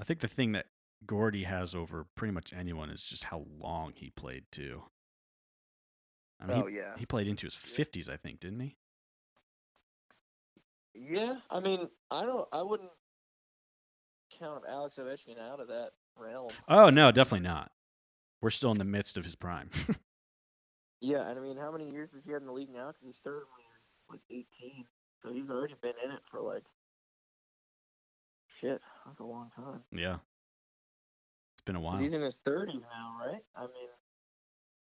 [0.00, 0.66] I think the thing that
[1.06, 4.82] Gordie has over pretty much anyone is just how long he played too.
[6.40, 6.94] I mean, oh yeah.
[6.94, 8.76] he, he played into his fifties, I think, didn't he?
[10.94, 12.90] Yeah, I mean, I don't, I wouldn't
[14.38, 16.50] count Alex Ovechkin out of that realm.
[16.68, 17.70] Oh no, definitely not.
[18.40, 19.70] We're still in the midst of his prime.
[21.02, 22.86] Yeah, and I mean, how many years has he had in the league now?
[22.86, 24.84] Because he started when he was like 18,
[25.18, 26.62] so he's already been in it for like
[28.62, 28.80] shit.
[29.06, 29.82] That's a long time.
[29.92, 30.16] yeah,
[31.54, 31.98] it's been a while.
[31.98, 33.42] He's in his 30s now, right?
[33.56, 33.88] I mean,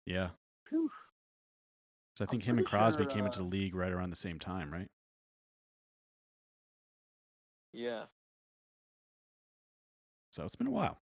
[0.06, 0.30] Yeah,
[0.68, 0.90] phew.
[2.16, 4.10] so I I'm think him and Crosby sure, came into uh, the league right around
[4.10, 4.88] the same time, right?
[7.74, 8.06] yeah.
[10.32, 11.00] So it's been a while.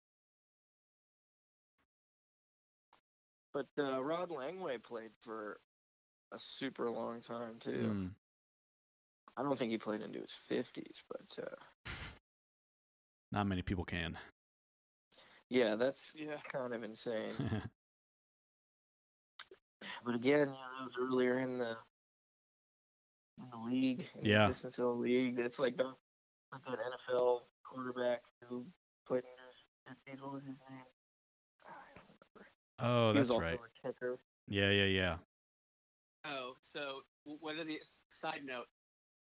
[3.52, 5.60] But uh, Rod Langway played for
[6.32, 7.70] a super long time too.
[7.70, 8.10] Mm.
[9.36, 11.90] I don't think he played into his 50s, but uh,
[13.32, 14.16] Not many people can.
[15.48, 16.36] yeah, that's yeah.
[16.52, 17.34] kind of insane.
[20.04, 21.76] But again, you know, that was earlier in the
[23.38, 24.42] in the league, in Yeah.
[24.46, 25.38] the distance of the league.
[25.38, 25.84] It's like the
[26.52, 28.64] like that NFL quarterback who
[29.06, 30.22] played in his fifties.
[30.22, 30.84] What was his name?
[31.66, 31.72] Ah,
[32.78, 33.58] I oh, he was that's also right.
[33.58, 34.18] a kicker.
[34.48, 35.16] Yeah, yeah, yeah.
[36.24, 38.66] Oh, so what are the side note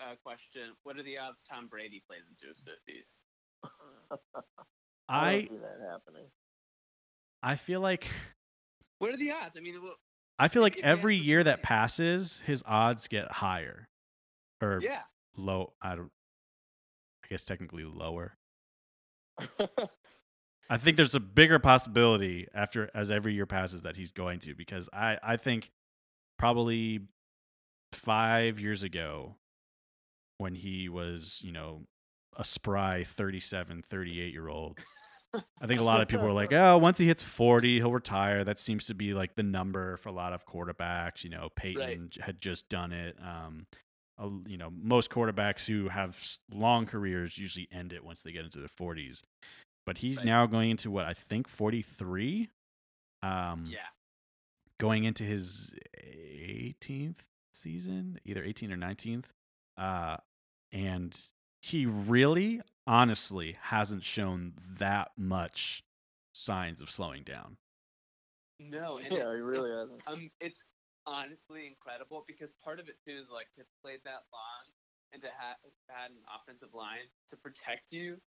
[0.00, 0.72] uh, question?
[0.82, 3.18] What are the odds Tom Brady plays into his fifties?
[5.08, 6.26] I I don't see that happening.
[7.42, 8.08] I feel like
[8.98, 9.56] What are the odds?
[9.56, 9.96] I mean, well,
[10.38, 13.88] I feel like If he has every year that passes, his odds get higher,
[14.62, 15.02] or yeah,
[15.36, 15.72] low.
[15.82, 16.10] I don't.
[17.24, 18.36] I guess technically lower.
[20.70, 24.54] I think there's a bigger possibility after as every year passes that he's going to
[24.54, 25.70] because I I think
[26.38, 27.00] probably
[27.92, 29.36] 5 years ago
[30.38, 31.82] when he was, you know,
[32.36, 34.78] a spry 37, 38 year old.
[35.60, 38.42] I think a lot of people were like, "Oh, once he hits 40, he'll retire."
[38.44, 42.08] That seems to be like the number for a lot of quarterbacks, you know, Peyton
[42.10, 43.16] j- had just done it.
[43.22, 43.66] Um
[44.18, 46.20] a- you know, most quarterbacks who have
[46.52, 49.22] long careers usually end it once they get into their 40s
[49.86, 50.26] but he's Right.
[50.26, 52.50] now going into what I think 43.
[53.22, 53.78] Um, yeah.
[54.78, 57.16] going into his 18th
[57.52, 59.26] season, either 18 or 19th.
[59.76, 60.16] Uh,
[60.72, 61.18] and
[61.60, 65.84] he really, honestly, hasn't shown that much
[66.32, 67.56] signs of slowing down.
[68.58, 70.02] No, and yeah, it's, he really it's, hasn't.
[70.06, 70.64] um, it's
[71.06, 74.64] honestly incredible because part of it too is like to play that long
[75.12, 75.56] and to have
[75.88, 78.20] had an offensive line to protect you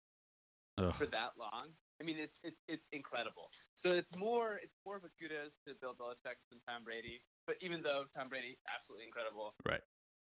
[0.77, 0.93] Ugh.
[0.95, 1.67] for that long.
[1.99, 3.51] I mean, it's it's it's incredible.
[3.75, 7.21] So it's more it's more of a kudos to Bill Belichick than Tom Brady.
[7.45, 9.81] But even though Tom Brady absolutely incredible, Right.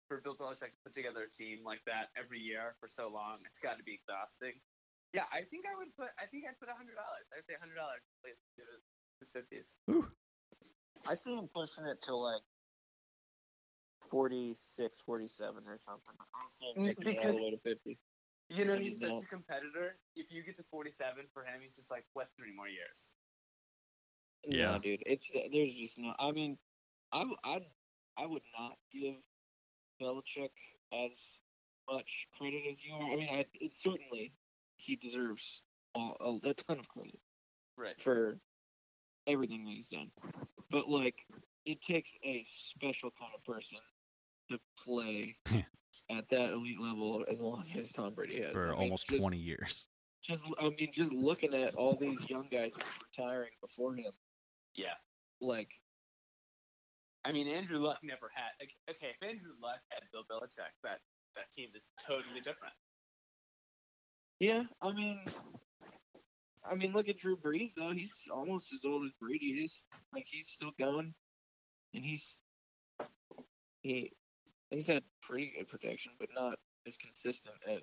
[0.08, 3.44] For Bill Belichick to put together a team like that every year for so long,
[3.44, 4.56] it's got to be exhausting.
[5.12, 6.08] Yeah, I think I would put.
[6.16, 7.28] I think I'd put a hundred dollars.
[7.36, 8.32] I'd say a hundred dollars to play
[9.20, 9.76] his fifties.
[11.06, 12.40] I see him pushing it to like
[14.10, 16.16] 46, 47 or something.
[16.16, 17.98] I don't see him Mm, taking it all because- the way to 50.
[18.50, 19.24] You know, he's such don't.
[19.24, 19.98] a competitor.
[20.16, 23.12] If you get to 47 for him, he's just like, what, three more years?
[24.44, 24.72] Yeah.
[24.72, 26.14] No, dude, it's there's just no.
[26.18, 26.56] I mean,
[27.12, 27.60] I I
[28.16, 29.16] I would not give
[30.00, 30.50] Belichick
[30.92, 31.10] as
[31.90, 32.08] much
[32.38, 33.12] credit as you are.
[33.12, 34.32] I mean, I it, certainly
[34.76, 35.42] he deserves
[35.94, 37.18] all, a, a ton of credit
[37.76, 38.00] Right.
[38.00, 38.38] for
[39.26, 40.10] everything that he's done.
[40.70, 41.16] But like,
[41.64, 43.78] it takes a special kind of person
[44.50, 45.36] to play
[46.10, 48.52] at that elite level as long as Tom Brady has.
[48.52, 49.86] For I mean, almost just- 20 years.
[50.20, 54.10] Just, I mean, just looking at all these young guys retiring before him,
[54.74, 54.94] Yeah.
[55.40, 55.70] like,
[57.28, 58.52] I mean, Andrew Luck never had.
[58.88, 61.00] Okay, if Andrew Luck had Bill Belichick, that
[61.36, 62.72] that team is totally different.
[64.40, 65.20] yeah, I mean,
[66.64, 67.92] I mean, look at Drew Brees though.
[67.92, 69.72] He's almost as old as Brady is.
[70.14, 71.12] Like, he's still going,
[71.92, 72.38] and he's
[73.82, 74.10] he
[74.70, 77.82] He's had pretty good protection, but not as consistent as.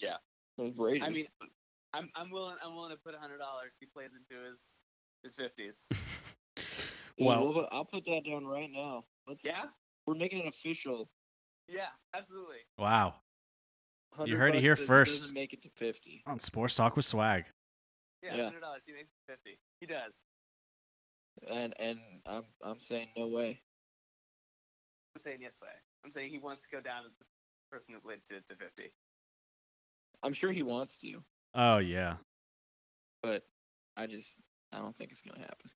[0.00, 0.16] Yeah.
[0.64, 1.02] as Brady.
[1.02, 1.26] I mean,
[1.92, 3.74] I'm I'm willing I'm willing to put hundred dollars.
[3.78, 4.60] He plays into his
[5.22, 5.86] his fifties.
[7.16, 9.04] Yeah, well- we'll- I'll put that down right now.
[9.28, 9.64] Let's, Yeah,
[10.06, 11.10] we're making it official.
[11.68, 12.60] yeah, absolutely.
[12.78, 13.16] Wow.
[14.24, 15.18] You heard it here says he first.
[15.20, 16.22] Doesn't make it to fifty.
[16.26, 17.44] On Sports Talk with Swag.
[18.22, 18.44] Yeah, Yeah.
[18.44, 18.84] hundred dollars.
[18.86, 19.58] He makes it fifty.
[19.80, 20.14] He does.
[21.50, 23.60] And and I'm I'm saying no way.
[25.14, 25.68] I'm saying yes way.
[26.04, 27.24] I'm saying he wants to go down as the
[27.70, 28.92] person who led to to fifty.
[30.22, 31.22] I'm sure he wants to,
[31.54, 32.16] Oh yeah.
[33.22, 33.42] but
[33.98, 34.36] I just
[34.72, 35.70] I don't think it's gonna happen.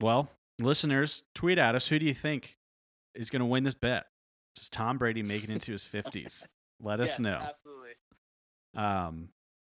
[0.00, 0.30] Well,
[0.60, 1.88] listeners, tweet at us.
[1.88, 2.56] Who do you think
[3.14, 4.06] is going to win this bet?
[4.56, 6.46] Does Tom Brady make it into his fifties?
[6.80, 7.38] Let us Yes, know.
[7.48, 7.90] Absolutely.
[8.74, 9.28] Um,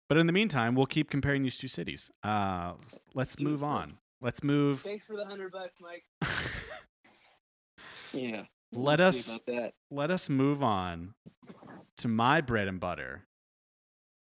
[0.09, 2.11] but in the meantime, we'll keep comparing these two cities.
[2.23, 2.75] Uh,
[3.15, 3.99] let's move on.
[4.20, 4.81] Let's move.
[4.81, 6.05] Thanks for the hundred bucks, Mike.
[8.12, 8.45] Yeah.
[8.73, 9.41] Let we'll us-
[9.91, 11.15] Let us move on
[11.99, 13.27] to my bread and butter,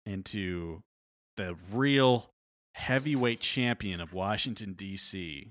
[0.05, 0.82] into
[1.36, 2.30] the real
[2.77, 5.51] heavyweight champion of Washington D.C.,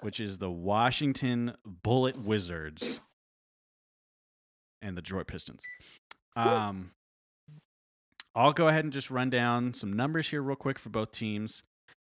[0.00, 3.00] which is the Washington Bullet Wizards
[4.80, 5.64] and the Detroit Pistons.
[6.36, 6.92] Um,
[8.34, 11.64] I'll go ahead and just run down some numbers here real quick for both teams.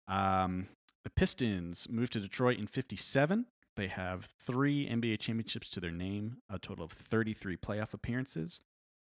[0.07, 0.67] Um,
[1.03, 3.45] the Pistons moved to Detroit in 57.
[3.75, 8.61] They have three NBA championships to their name, a total of 33 playoff appearances.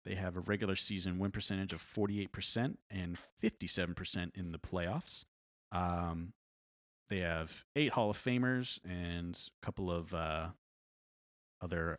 [0.04, 5.24] They have a regular season win percentage of 48% and 57% in the playoffs.
[5.72, 6.32] Um,
[7.08, 10.48] they have eight Hall of Famers and a couple of uh,
[11.60, 11.98] other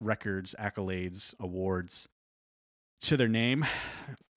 [0.00, 2.08] records, accolades, awards
[3.02, 3.64] to their name.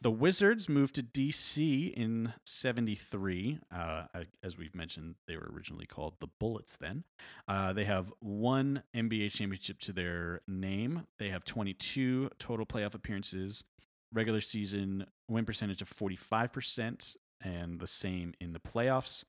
[0.03, 3.59] The Wizards moved to DC in 73.
[3.73, 4.03] Uh,
[4.43, 7.05] as we've mentioned, they were originally called the Bullets then.
[7.47, 11.07] Uh, they have one NBA championship to their name.
[11.19, 13.63] They have 22 total playoff appearances,
[14.11, 19.23] regular season win percentage of 45%, and the same in the playoffs.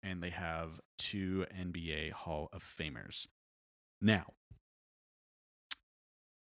[0.00, 3.26] And they have two NBA Hall of Famers.
[4.00, 4.26] Now,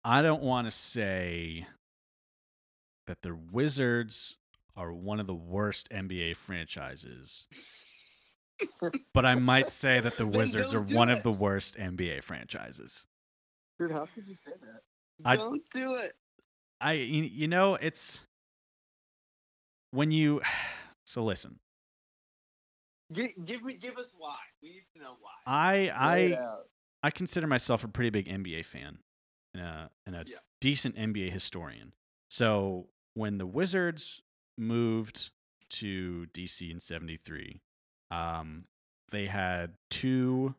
[0.04, 1.68] I don't want to say
[3.08, 4.38] that the Wizards
[4.76, 7.48] are one of the worst NBA franchises.
[9.14, 11.18] but I might say that the Wizards are one it.
[11.18, 13.06] of the worst NBA franchises.
[13.80, 14.82] Dude, how could you say that?
[15.26, 16.14] I- Don't do it.
[16.80, 18.20] I you, know it's
[19.92, 20.42] when you
[21.06, 21.60] so listen.
[23.14, 24.36] Give, give me give us why.
[24.62, 25.32] We need to know why.
[25.46, 26.38] I I.
[27.04, 28.98] I consider myself a pretty big NBA fan
[29.54, 30.38] and a, and a Yeah.
[30.60, 31.94] decent NBA historian.
[32.30, 34.22] So when the Wizards
[34.58, 35.32] moved
[35.72, 37.60] to DC in 73,
[38.12, 38.64] um,
[39.12, 40.54] they had two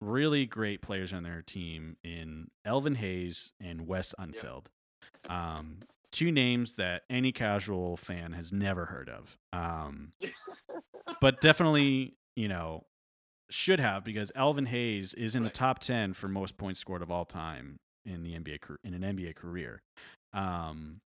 [0.00, 4.66] really great players on their team in Elvin Hayes and Wes Unseld.
[5.28, 5.78] Um,
[6.10, 9.38] two names that any casual fan has never heard of.
[9.52, 10.12] Um,
[11.20, 12.84] but definitely, you know,
[13.50, 17.10] should have because Elvin Hayes is in the top 10 for most points scored of
[17.10, 19.80] all time in the NBA in an NBA career.
[20.32, 21.00] Um,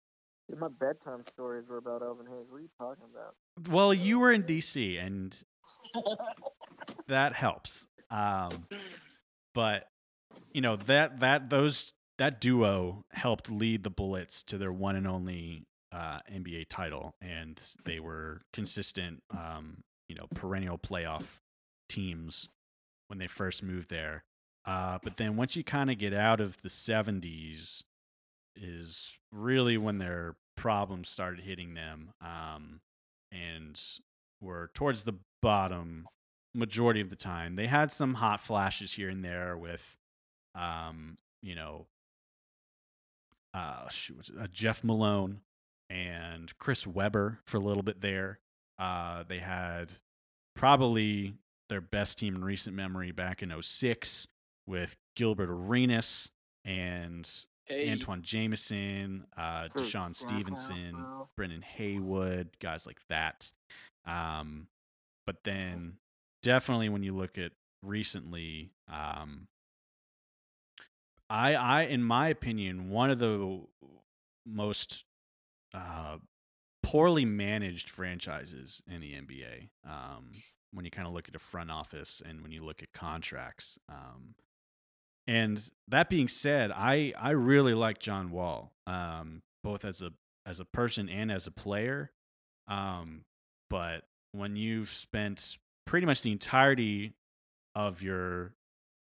[0.49, 2.47] Dude, my bedtime stories were about Elvin Hayes.
[2.49, 3.35] What are you talking about?
[3.73, 5.37] well, you were in DC and
[7.09, 7.87] that helps.
[8.11, 8.65] Um,
[9.55, 9.89] but
[10.53, 15.07] you know that that those that duo helped lead the Bullets to their one and
[15.07, 19.79] only uh, NBA title, and they were consistent, um,
[20.09, 21.41] you know, perennial playoff
[21.89, 22.49] teams
[23.09, 24.25] when they first moved there.
[24.65, 27.83] Uh, but then once you kind of get out of the '70s,
[28.61, 32.81] is really when their problems started hitting them, um,
[33.31, 33.81] and
[34.41, 36.09] were towards the bottom
[36.55, 37.57] majority of the time.
[37.57, 39.97] They had some hot flashes here and there with,
[40.55, 41.87] um, you know,
[43.55, 45.41] uh, shoot, uh, Jeff Malone
[45.89, 48.39] and Chris Webber for a little bit there.
[48.79, 49.93] Uh, they had
[50.55, 51.35] probably
[51.69, 54.27] their best team in recent memory back in 06
[54.67, 56.31] with Gilbert Arenas
[56.65, 57.29] and
[57.67, 60.97] Hey, Antawn Jamison, uh, DeShawn Stevenson.
[61.37, 63.51] Brendan Haywood, guys like that.
[64.07, 64.69] Um,
[65.27, 65.95] but then
[66.43, 67.53] definitely when you look at
[67.83, 69.49] recently, um,
[71.29, 73.63] I, I, in my opinion, one of the
[74.47, 75.05] most
[75.75, 76.19] uh,
[76.85, 79.69] poorly managed franchises in the NBA.
[79.85, 80.31] Um,
[80.73, 83.79] when you kind of look at the front office and when you look at contracts.
[83.89, 84.35] Um,
[85.27, 90.13] and that being said, I I really like John Wall, um, both as a
[90.45, 92.13] as a person and as a player.
[92.69, 93.25] Um,
[93.71, 97.15] but when you've spent pretty much the entirety
[97.75, 98.55] of your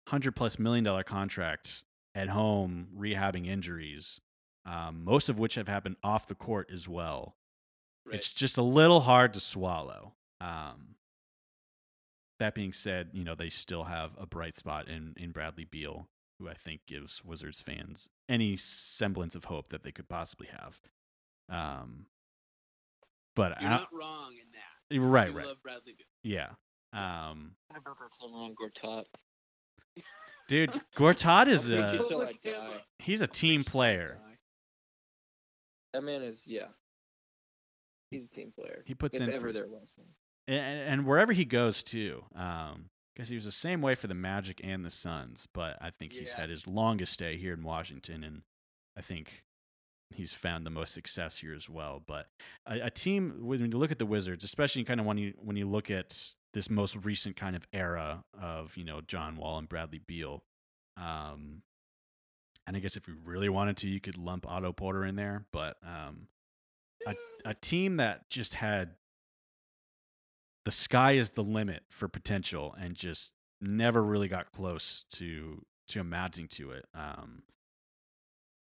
[0.08, 1.84] hundred plus million dollar contract
[2.14, 4.20] at home, rehabbing injuries,
[4.66, 7.36] um, most of which have happened off the court as well.
[8.06, 8.16] Right.
[8.16, 10.14] It's just a little hard to swallow.
[10.40, 10.96] Um,
[12.44, 16.08] that being said, you know they still have a bright spot in in Bradley Beal,
[16.38, 20.78] who I think gives Wizards fans any semblance of hope that they could possibly have.
[21.48, 22.06] Um,
[23.34, 25.00] but You're I- not wrong in that.
[25.08, 26.06] right, You right, love Bradley Beal.
[26.22, 26.50] yeah.
[26.92, 29.04] Um, I built that song around Gortat.
[30.46, 32.58] dude, Gortat is a take you till I Lift him die.
[32.76, 32.82] up.
[32.98, 34.18] he's a team Preach till I player.
[35.92, 36.68] That man is yeah.
[38.10, 38.82] He's a team player.
[38.86, 40.08] He puts if in for ever his- there was one.
[40.48, 40.58] And,
[40.90, 42.24] and wherever he goes too.
[42.34, 45.90] Um, because he was the same way for the Magic and the Suns, but I
[45.90, 46.40] think he's Yeah.
[46.42, 48.42] had his longest stay here in Washington, and
[48.96, 49.44] I think
[50.10, 52.02] he's found the most success here as well.
[52.04, 52.26] But
[52.66, 55.54] a, a team when you look at the Wizards, especially kind of when you when
[55.56, 59.68] you look at this most recent kind of era of you know John Wall and
[59.68, 60.42] Bradley Beal,
[60.96, 61.62] um,
[62.66, 65.44] and I guess if we really wanted to, you could lump Otto Porter in there,
[65.52, 66.26] but um,
[67.06, 67.14] a,
[67.44, 68.96] a team that just had
[70.64, 76.00] the sky is the limit for potential and just never really got close to to
[76.00, 77.42] amounting to it um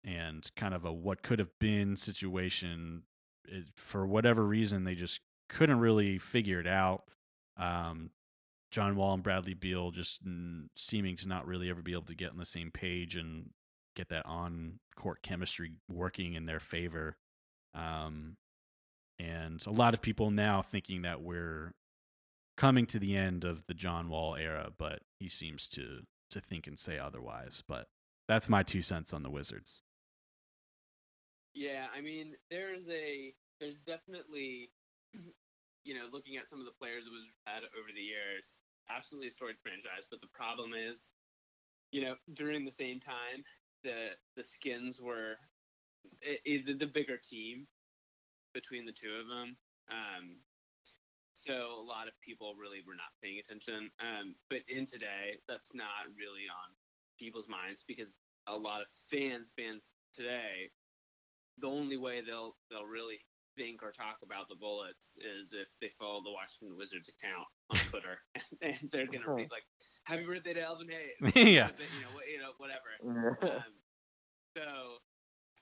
[0.05, 3.02] and kind of a what could have been situation
[3.48, 7.05] it, for whatever reason they just couldn't really figure it out.
[7.56, 8.10] Um
[8.70, 12.14] John Wall and Bradley Beal just mm, seeming to not really ever be able to
[12.14, 13.51] get on the same page and
[13.94, 17.16] get that on court chemistry working in their favor.
[17.74, 18.36] Um
[19.18, 21.73] and a lot of people now thinking that we're
[22.56, 26.66] coming to the end of the John Wall era, but he seems to to think
[26.66, 27.62] and say otherwise.
[27.66, 27.86] But
[28.28, 29.82] that's my two cents on the Wizards.
[31.54, 34.70] Yeah, I mean, there's a there's definitely,
[35.84, 38.58] you know, looking at some of the players that was had over the years,
[38.90, 40.06] absolutely a storied franchise.
[40.10, 41.08] But the problem is,
[41.92, 43.44] you know, during the same time,
[43.84, 45.36] the the Skins were
[46.22, 47.66] i i the, the bigger team
[48.52, 49.56] between the two of them.
[49.90, 50.36] Um,
[51.47, 53.90] so a lot of people really were not paying attention.
[54.02, 56.74] Um, but in today, that's not really on
[57.18, 58.14] people's minds because
[58.47, 60.70] a lot of fans, fans today,
[61.59, 63.18] the only way they'll they'll really
[63.56, 67.78] think or talk about the Bullets is if they follow the Washington Wizards account on
[67.89, 68.18] Twitter,
[68.62, 69.64] and they're gonna read like
[70.05, 71.70] "Happy birthday to Alvin Hayes," yeah.
[71.78, 72.90] you know, you know, whatever.
[73.43, 73.73] Um,
[74.56, 75.01] so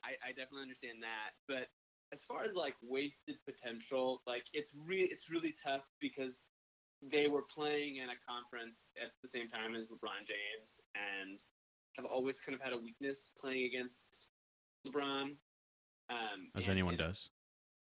[0.03, 1.39] I, I definitely understand that.
[1.47, 1.69] But
[2.15, 6.47] as far as like wasted potential, like it's really it's really tough because
[7.03, 11.41] they were playing in a conference at the same time as LeBron James and
[11.97, 14.27] have always kind of had a weakness playing against
[14.87, 15.35] LeBron.
[16.11, 17.31] Um, As anyone does.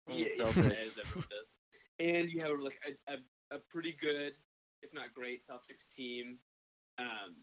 [0.09, 0.65] Yeah, Selfish.
[0.87, 1.55] as everyone does.
[1.99, 3.17] And you have like a, a,
[3.55, 4.33] a pretty good,
[4.81, 6.37] if not great, Celtics team.
[6.97, 7.35] Um,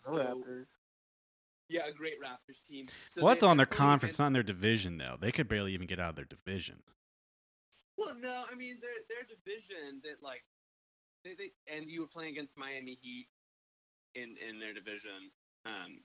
[0.00, 0.68] so- Raptors.
[1.68, 2.86] Yeah, a great Raptors team.
[3.08, 5.16] So well, that's on their conference, not in their division, though.
[5.20, 6.82] They could barely even get out of their division.
[7.96, 10.44] Well, no, I mean their their division that like
[11.24, 13.28] they, they and you were playing against Miami Heat
[14.14, 15.30] in in their division,
[15.66, 16.00] um,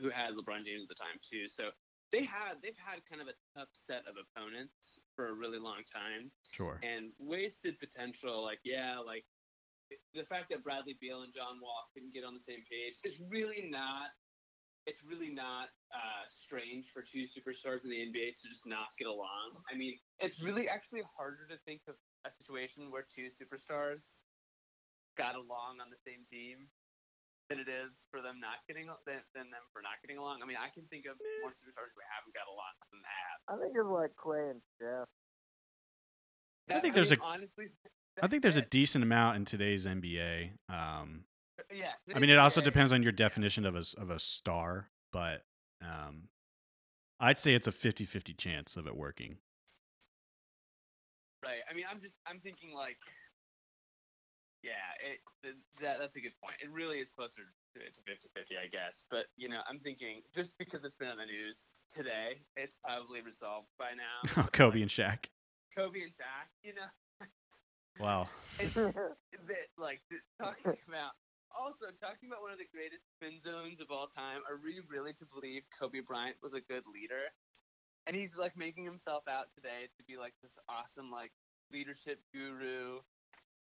[0.00, 1.48] who had LeBron James at the time too.
[1.48, 1.70] So
[2.12, 5.82] they had they've had kind of a tough set of opponents for a really long
[5.90, 6.78] time Sure.
[6.82, 8.44] and wasted potential.
[8.44, 9.24] Like yeah, like
[10.14, 13.20] the fact that Bradley Beal and John Wall couldn't get on the same page is
[13.30, 14.10] really not.
[14.86, 19.08] It's really not uh, strange for two superstars in the NBA to just not get
[19.08, 19.58] along.
[19.66, 21.94] I mean, it's really actually harder to think of
[22.24, 24.22] a situation where two superstars
[25.18, 26.70] got along on the same team
[27.50, 30.38] than it is for them not getting than, than them for not getting along.
[30.42, 33.34] I mean, I can think of more superstars who haven't got along than that.
[33.50, 35.10] I think of like Clay and Steph.
[36.70, 37.66] I think That- there's mean, a- honestly.
[38.22, 40.52] I think there's a decent amount in today's NBA.
[40.68, 41.35] Um, it.
[41.74, 41.92] Yeah.
[42.14, 45.42] I mean, it also depends on your definition of a of a star, but
[45.82, 46.28] um,
[47.20, 49.36] I'd say it's a 50-50 chance of it working.
[51.42, 51.60] Right.
[51.70, 52.98] I mean, I'm just I'm thinking like,
[54.62, 54.72] yeah,
[55.04, 56.56] it th- that that's a good point.
[56.62, 57.42] It really is closer
[57.74, 59.04] to, to 50-50, I guess.
[59.10, 63.20] But you know, I'm thinking just because it's been on the news today, it's probably
[63.22, 64.42] resolved by now.
[64.52, 65.18] Kobe like, and Shaq.
[65.76, 66.88] Kobe and Shaq, you know,
[68.00, 68.28] Wow.
[68.58, 70.00] it's, that, like
[70.40, 71.12] talking about.
[71.56, 75.12] Also, talking about one of the greatest spin zones of all time, are we really
[75.14, 77.32] to believe Kobe Bryant was a good leader?
[78.06, 81.32] And he's like making himself out today to be like this awesome like
[81.72, 83.00] leadership guru.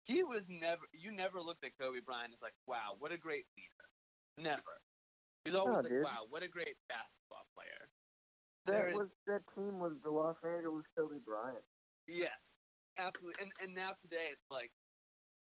[0.03, 0.83] He was never.
[0.93, 3.89] You never looked at Kobe Bryant as like, wow, what a great leader.
[4.37, 4.81] Never.
[5.45, 6.03] He was always No, like, dude.
[6.03, 7.91] wow, what a great basketball player.
[8.65, 11.63] That There is- was that team was the Los Angeles Kobe Bryant.
[12.07, 12.55] Yes,
[12.97, 13.43] absolutely.
[13.43, 14.71] And and now today it's like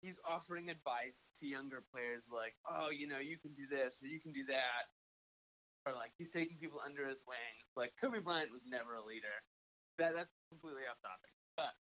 [0.03, 4.07] he's offering advice to younger players like, oh, you know, you can do this or
[4.07, 4.91] you can do that,
[5.87, 7.55] or like he's taking people under his wing.
[7.79, 9.39] Like Kobe Bryant was never a leader.
[9.97, 11.31] That that's completely off topic.
[11.55, 11.73] But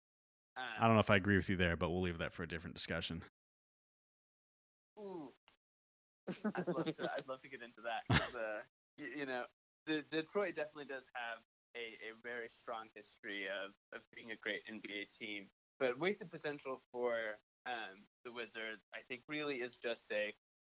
[0.60, 2.42] um, I don't know if I agree with you there, but we'll leave that for
[2.42, 3.22] a different discussion.
[4.98, 5.32] Ooh.
[6.54, 7.10] I'd love to.
[7.16, 8.04] I'd love to get into that.
[8.12, 8.60] uh,
[8.98, 9.44] y- you know,
[9.86, 11.40] the Detroit definitely does have
[11.74, 15.46] a, a very strong history of, of being a great NBA team,
[15.78, 18.86] but wasted potential for um, the Wizards.
[18.94, 20.34] I think really is just a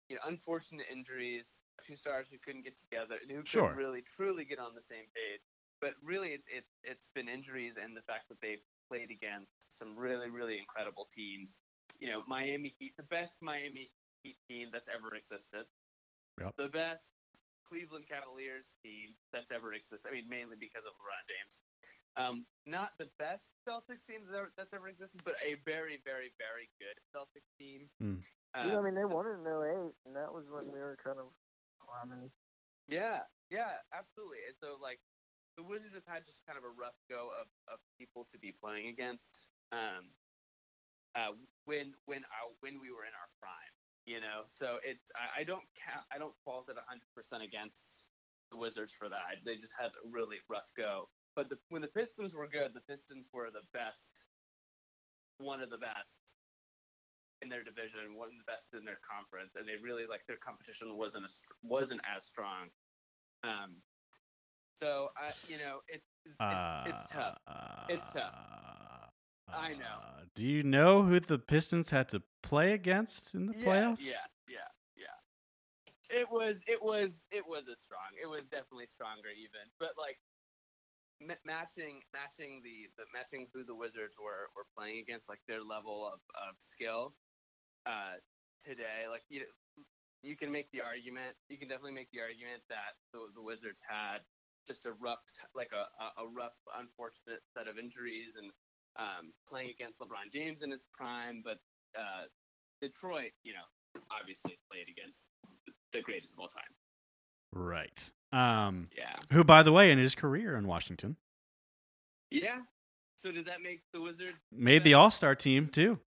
[0.09, 3.69] you know unfortunate injuries, two stars who couldn't get together, and who Sure.
[3.69, 5.41] couldn't really truly get on the same page.
[5.81, 9.97] But really, it's it's it's been injuries and the fact that they've played against some
[9.97, 11.57] really really incredible teams.
[12.01, 13.91] You know, Miami Heat, the best Miami
[14.23, 15.65] Heat team that's ever existed.
[16.41, 16.57] Yep.
[16.57, 17.05] The best
[17.69, 20.09] Cleveland Cavaliers team that's ever existed.
[20.09, 21.61] I mean, mainly because of LeBron James.
[22.21, 26.29] Um, not the best Celtics team that ever- that's ever existed, but a very, very,
[26.39, 27.89] very good Celtics team.
[27.99, 28.21] Hmm.
[28.55, 31.19] Yeah, I Um, mean they won in 08, and that was when we were kind
[31.19, 31.35] of
[31.79, 32.31] climbing.
[32.89, 34.45] Yeah, yeah, absolutely.
[34.47, 35.01] And so like
[35.57, 38.53] the Wizards have had just kind of a rough go of, of people to be
[38.53, 40.17] playing against um
[41.15, 41.33] uh
[41.65, 43.73] when when our when we were in our prime,
[44.05, 44.47] you know.
[44.49, 48.09] So it's I, I don't count I don't fault it hundred percent against
[48.51, 49.45] the Wizards for that.
[49.45, 51.13] They just had a really rough go.
[51.37, 54.25] But the, when the Pistons were good, the Pistons were the best
[55.39, 56.17] one of the best
[57.43, 60.37] in their division, one of the best in their conference, and they really like their
[60.37, 62.69] competition wasn't as wasn't as strong.
[63.43, 63.77] Um,
[64.75, 66.37] so I, you know, it's it's,
[66.87, 67.39] it's tough.
[67.89, 68.35] It's tough.
[69.53, 69.99] I know.
[70.03, 73.99] Uh, Do you know who the Pistons had to play against in the yeah, playoffs?
[74.01, 76.21] Yeah, yeah, yeah.
[76.21, 78.15] It was, it was, it was a strong.
[78.23, 79.67] It was definitely stronger, even.
[79.79, 80.19] But like
[81.21, 85.63] ma- matching, matching the, the matching who the Wizards were were playing against, like their
[85.63, 87.13] level of of skill.
[87.87, 88.21] Uh,
[88.65, 89.45] today, like you
[90.23, 91.37] you can make the argument.
[91.49, 94.21] You can definitely make the argument that the, the Wizards had
[94.67, 95.25] just a rough,
[95.55, 98.53] like a, a, a rough, unfortunate set of injuries and
[98.99, 101.43] um, playing against LeBron James in his prime.
[101.45, 101.59] But
[101.99, 102.29] uh,
[102.83, 105.27] Detroit, you know, obviously played against
[105.93, 106.75] the greatest of all time.
[107.53, 108.11] Right.
[108.33, 109.17] Um, Yeah.
[109.33, 111.17] who, by the way, in his career in Washington,
[112.31, 112.63] Yeah.
[113.17, 114.39] So did that make the Wizards?
[114.53, 115.99] made the All Star team too.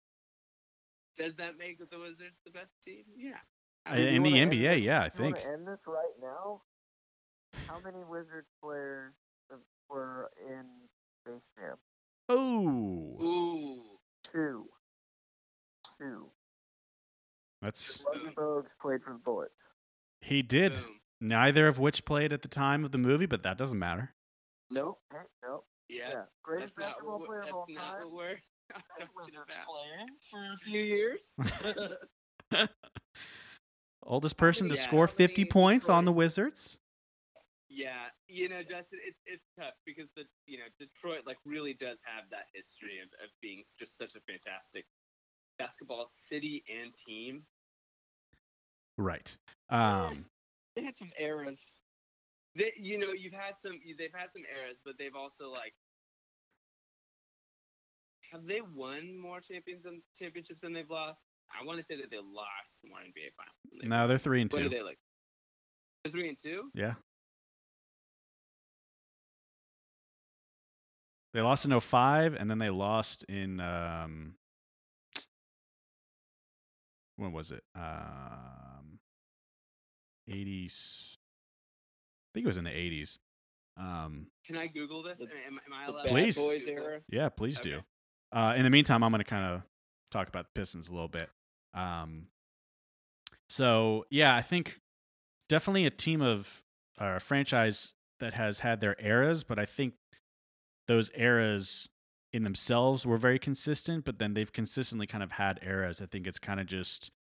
[1.18, 3.04] Does that make the Wizards the best team?
[3.16, 3.38] Yeah.
[3.90, 5.38] Uh, you In the wanna end NBA, yeah, I You think.
[5.46, 6.62] end this right now?
[7.68, 9.14] How many Wizards players
[9.52, 9.58] uh,
[9.90, 10.66] were in
[11.22, 11.78] Space Jam?
[12.30, 14.00] Oh, Ooh.
[14.32, 14.70] Two.
[16.00, 16.32] Two.
[17.62, 19.68] that's Muggsy Bogues played for the Bullets.
[20.22, 20.74] he did.
[20.74, 21.00] Boom.
[21.24, 24.14] Neither of which played at the time of the movie, but that doesn't matter.
[24.70, 25.00] Nope.
[25.42, 25.66] Nope.
[25.88, 26.10] Yeah.
[26.10, 26.22] Yeah.
[26.44, 28.04] Greatest That's basketball what, player of that's all not time.
[28.04, 28.36] what we're
[29.00, 29.66] talking about.
[29.66, 30.06] player.
[30.30, 32.68] For a few years.
[34.04, 36.78] Oldest person to score how many 50 points on the Wizards.
[37.70, 37.94] Yeah,
[38.28, 42.26] you know, Justin, it's it's tough because the you know Detroit like really does have
[42.32, 44.86] that history of, of being just such a fantastic
[45.58, 47.44] basketball city and team.
[48.98, 49.36] Right.
[49.70, 50.26] Um,
[50.76, 51.78] They had some eras.
[52.56, 55.74] They, you know, you've had some, they've had some eras, but they've also like,
[58.32, 61.22] have they won more champions than championships than they've lost?
[61.60, 63.84] I want to say that they lost more NBA finals.
[63.84, 64.70] no, they're three and What are two.
[64.70, 64.98] they like?
[66.04, 66.70] They're three and two.
[66.74, 66.94] Yeah.
[71.34, 74.36] They lost in 05 and then they lost in um
[77.18, 77.64] when was it?
[77.76, 79.00] Um
[80.30, 81.16] 80s.
[81.16, 83.18] I think it was in the 80s.
[83.78, 85.20] Um Can I Google this?
[85.20, 86.04] The- am, am I The allowed?
[86.04, 86.38] Bad Please.
[86.38, 87.02] Boys era.
[87.10, 87.82] yeah, please do.
[88.32, 89.62] Uh in the meantime, I'm going to kind of
[90.12, 91.30] talk about the Pistons a little bit.
[91.74, 92.28] Um
[93.50, 94.80] so, yeah, I think
[95.50, 96.64] definitely a team of
[97.00, 99.94] or a franchise that has had their eras, but I think
[100.88, 101.90] those eras
[102.32, 106.02] in themselves were very consistent, but then they've consistently kind of had eras.
[106.02, 107.12] I think it's kind of just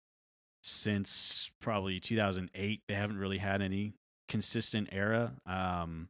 [0.63, 3.93] since probably 2008 they haven't really had any
[4.29, 5.33] consistent era.
[5.45, 6.09] Um,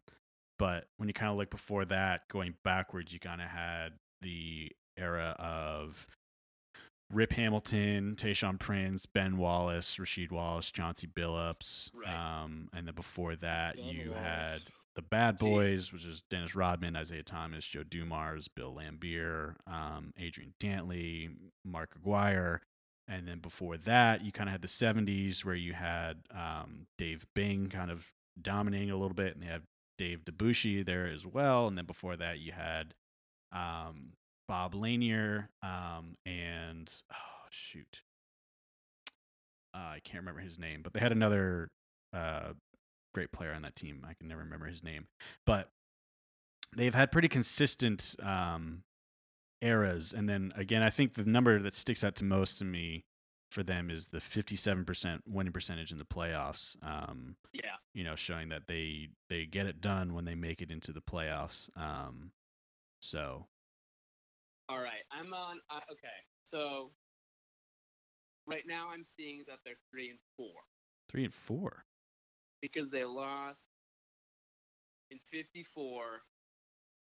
[0.59, 4.71] but when you kind of look before that, going backwards, you kind of had the
[4.97, 6.07] era of
[7.11, 11.89] Rip Hamilton, Tayshaun Prince, Ben Wallace, Rasheed Wallace, Chauncey Billups.
[11.93, 12.43] Right.
[12.43, 14.23] Um, and then before that, Ben you Wallace.
[14.23, 14.61] had
[14.95, 15.39] the Bad Jeez.
[15.39, 21.29] Boys, which is Dennis Rodman, Isiah Thomas, Joe Dumars, Bill Laimbeer, um, Adrian Dantley,
[21.65, 22.61] Mark Aguirre.
[23.07, 27.25] And then before that, you kind of had the 70s where you had um, Dave
[27.35, 29.63] Bing kind of dominating a little bit, and they have
[29.97, 31.67] Dave DeBusschere there as well.
[31.67, 32.93] And then before that, you had
[33.51, 34.13] um,
[34.47, 38.01] Bob Lanier um, and oh shoot.
[39.75, 41.69] Uh, I can't remember his name, but they had another
[42.13, 42.53] uh,
[43.13, 44.05] great player on that team.
[44.07, 45.07] I can never remember his name,
[45.45, 45.69] but
[46.75, 48.83] they've had pretty consistent um,
[49.63, 50.13] eras.
[50.13, 53.05] And then again, I think the number that sticks out to most to me
[53.49, 56.75] for them is the 57% winning percentage in the playoffs.
[56.83, 57.75] Um, Yeah.
[57.93, 61.01] you know, showing that they they get it done when they make it into the
[61.01, 61.69] playoffs.
[61.77, 62.31] Um,
[62.99, 63.47] so
[64.69, 65.59] All right, I'm on.
[65.69, 66.07] Uh, okay,
[66.43, 66.91] so
[68.47, 70.61] right now I'm seeing that they're three and four
[71.09, 71.85] three and four.
[72.61, 73.65] because they lost
[75.11, 76.21] in 54,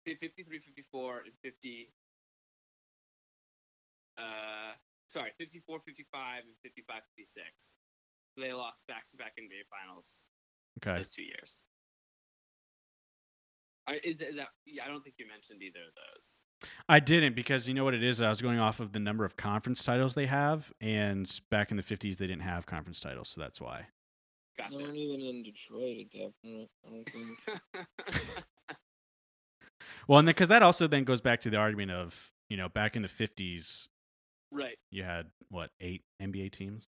[0.06, 1.94] 53, 54, and 50.
[4.18, 4.74] Uh,
[5.08, 7.46] sorry, 54, 55, and 55, 56.
[8.38, 10.08] They lost back to back NBA finals
[10.80, 10.98] Okay.
[10.98, 11.64] those two years.
[13.88, 14.48] I, is, that- is that?
[14.66, 16.70] Yeah, I don't think you mentioned either of those.
[16.88, 18.22] I didn't because you know what it is.
[18.22, 21.78] I was going off of the number of conference titles they have, and back in
[21.78, 23.88] the '50s they didn't have conference titles, so that's why.
[24.58, 24.78] Gotcha.
[24.78, 26.70] Not even in Detroit at that point.
[26.86, 27.86] I don't think.
[30.08, 32.96] Well, and because that also then goes back to the argument of you know back
[32.96, 33.88] in the '50s
[34.52, 34.78] right.
[34.92, 36.88] you had what eight NBA teams,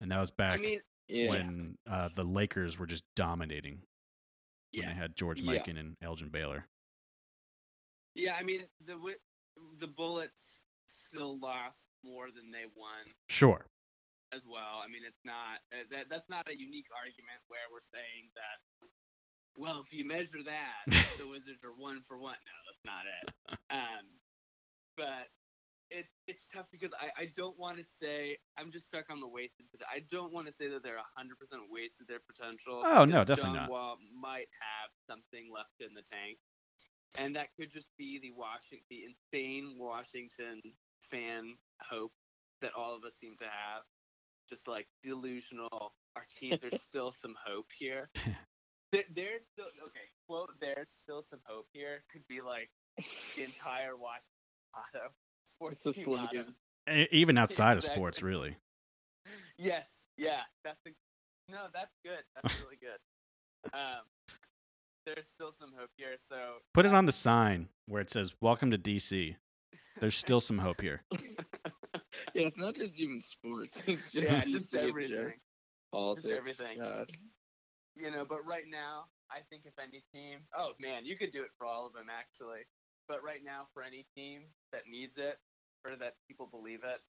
[0.00, 1.28] and that was back I mean, Yeah.
[1.30, 3.82] when uh, the Lakers were just dominating
[4.72, 4.88] when yeah.
[4.88, 5.52] they had George Yeah.
[5.52, 6.66] Mikan and Elgin Baylor.
[8.14, 8.96] Yeah, I mean the
[9.78, 13.66] the Bullets still lost more than they won Sure.
[14.32, 14.80] as well.
[14.82, 18.88] I mean, it's not uh, that that's not a unique argument where we're saying that.
[19.56, 20.86] Well, if you measure that,
[21.18, 22.36] the Wizards are one for one.
[22.46, 23.34] No, that's not it.
[23.70, 24.06] Um,
[24.96, 25.30] but
[25.90, 29.28] it's it's tough because I, I don't want to say I'm just stuck on the
[29.28, 29.66] wasted.
[29.72, 32.82] But I don't want to say that they're hundred percent wasted their potential.
[32.84, 33.70] Oh, no, definitely John not.
[33.70, 36.38] Wall might have something left in the tank,
[37.18, 40.60] and that could just be the Washington, the insane Washington
[41.10, 42.12] fan hope
[42.62, 43.82] that all of us seem to have.
[44.48, 45.92] Just like delusional.
[46.16, 48.10] Our team, there's still some hope here.
[48.92, 50.06] There- There's still okay.
[50.26, 52.02] Quote: There's still some hope here.
[52.12, 52.70] Could be like
[53.36, 54.42] the entire Washington
[54.74, 55.06] motto.
[55.60, 56.28] Sports It's a team motto.
[56.32, 56.54] slogan.
[56.90, 58.56] E- Even outside of sports, really.
[59.58, 60.90] Yes, yeah, that's a,
[61.52, 62.20] no, that's good.
[62.34, 63.74] That's really good.
[63.78, 64.00] Um,
[65.04, 66.16] there's still some hope here.
[66.30, 66.36] So
[66.72, 69.36] Put it on the sign where it says "Welcome to DC."
[70.00, 71.02] There's still some hope here.
[72.34, 73.82] Yeah, it's not just even sports.
[73.86, 75.10] It's just, yeah, DC just everything.
[75.16, 75.32] general.
[75.92, 76.26] Politics.
[76.36, 76.78] everything.
[76.78, 77.10] God.
[77.96, 81.42] You know, but right now, I think if any team, oh man, you could do
[81.42, 82.60] it for all of them actually.
[83.08, 84.42] But right now, for any team
[84.72, 85.38] that needs it
[85.84, 87.00] or that people believe it,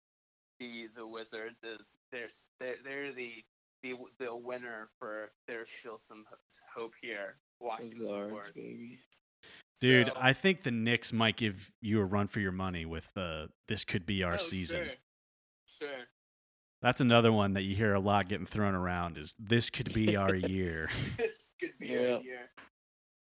[0.60, 3.34] the the Wizards is there's they're, they're the
[3.84, 6.23] the the winner for there's still some
[6.76, 7.35] hope here.
[7.60, 8.99] Washington Wizards, baby.
[9.80, 13.07] Dude, So- I think the Knicks might give you a run for your money with
[13.18, 14.84] uh, this could be our Oh, season.
[14.85, 15.88] Sure.
[15.89, 16.03] Sure.
[16.84, 20.15] That's another one that you hear a lot getting thrown around is this could be
[20.15, 20.89] our year.
[21.18, 21.99] this could be Yeah.
[22.18, 22.49] a year.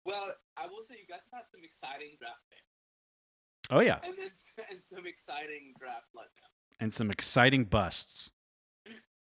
[0.06, 2.73] Well, I will say you guys have had some exciting draft picks,
[3.70, 4.30] oh yeah, and then
[4.70, 6.52] and some exciting draft letdown.
[6.80, 8.32] and some exciting busts.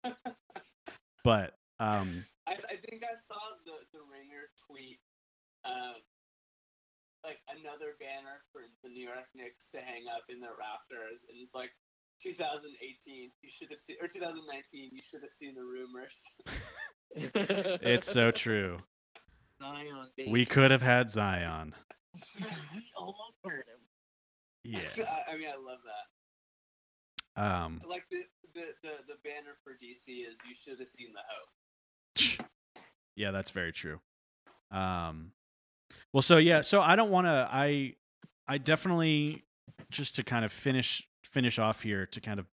[1.24, 5.00] But um I, I think I saw the the Ringer tweet,
[5.64, 6.04] um,
[7.24, 11.40] like another banner for the New York Knicks to hang up in their rafters, and
[11.42, 11.72] it's like
[12.22, 13.32] 2018.
[13.42, 14.90] You should have seen, or 2019.
[14.92, 16.20] You should have seen the rumors.
[17.82, 18.80] it's so true.
[19.60, 20.32] Zion, baby.
[20.32, 21.74] We could have had Zion.
[22.40, 23.83] we almost heard him.
[24.64, 24.80] Yeah.
[25.30, 25.80] I, mean, I love
[27.36, 27.42] that.
[27.42, 28.24] Um Like the,
[28.54, 32.48] the the the banner for DC is you should have seen the hope.
[33.16, 34.00] Yeah, that's very true.
[34.72, 35.34] Um,
[36.12, 37.48] well, so yeah, so I don't want to.
[37.52, 37.94] I
[38.48, 39.44] I definitely
[39.92, 42.48] just to kind of finish finish off here to kind of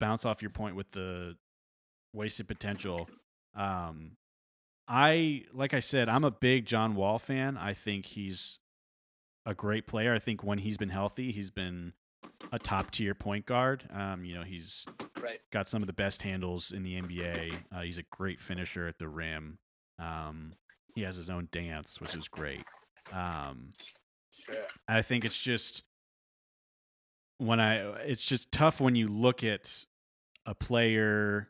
[0.00, 1.36] bounce off your point with the
[2.12, 3.08] wasted potential.
[3.54, 4.12] Um,
[4.88, 7.56] I like I said, I'm a big John Wall fan.
[7.56, 8.58] I think he's
[9.46, 10.12] a great player.
[10.14, 11.92] I think when he's been healthy, he's been
[12.52, 13.88] a top tier point guard.
[13.92, 14.84] Um, you know, he's
[15.20, 15.40] Right.
[15.50, 17.52] got some of the best handles in the NBA.
[17.72, 19.58] Uh, he's a great finisher at the rim.
[19.98, 20.52] Um,
[20.94, 22.64] he has his own dance, which is great.
[23.12, 23.72] Um,
[24.30, 24.66] Sure.
[24.86, 25.82] I think it's just
[27.38, 29.84] when I it's just tough when you look at
[30.44, 31.48] a player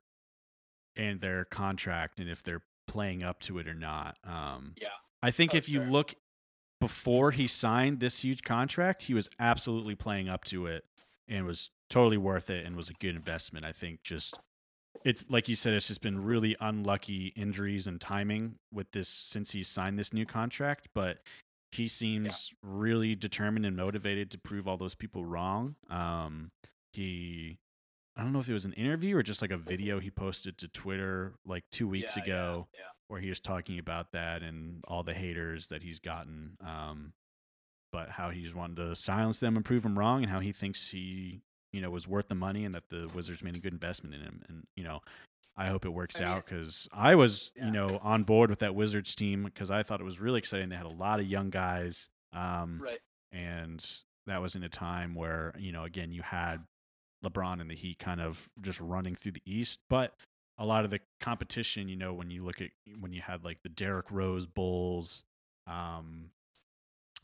[0.97, 4.17] and their contract and if they're playing up to it or not.
[4.25, 4.89] Um, Yeah.
[5.23, 6.15] I think Oh, if you look
[6.87, 10.85] before he signed this huge contract, he was absolutely playing up to it
[11.27, 13.67] and was totally worth it and was a good investment.
[13.67, 14.39] I think just
[15.05, 19.51] it's like you said, it's just been really unlucky injuries and timing with this since
[19.51, 21.19] he signed this new contract, but
[21.73, 25.75] he seems really determined and motivated to prove all those people wrong.
[25.91, 26.53] Um,
[26.93, 27.59] he
[28.17, 30.57] I don't know if it was an interview or just like a video he posted
[30.59, 32.85] to Twitter like two weeks Yeah, ago Yeah.
[33.09, 36.57] Where he was talking about that and all the haters that he's gotten.
[36.61, 37.13] Um,
[37.93, 40.91] but how he's wanted to silence them and prove them wrong, and how he thinks
[40.91, 41.41] he,
[41.73, 44.21] you know, was worth the money and that the Wizards made a good investment in
[44.21, 44.43] him.
[44.49, 45.01] And you know,
[45.57, 47.67] I hope it works I mean, out because I was, yeah.
[47.67, 50.69] you know, on board with that Wizards team because I thought it was really exciting.
[50.69, 52.09] They had a lot of young guys.
[52.33, 52.99] Um, Right.
[53.33, 53.85] and
[54.27, 56.65] that was in a time where you know again you had
[57.25, 60.13] LeBron and the Heat kind of just running through the East, but
[60.59, 62.71] a lot of the competition, you know, when you look at
[63.01, 65.25] when you had like the Derrick Rose Bulls,
[65.67, 66.31] um,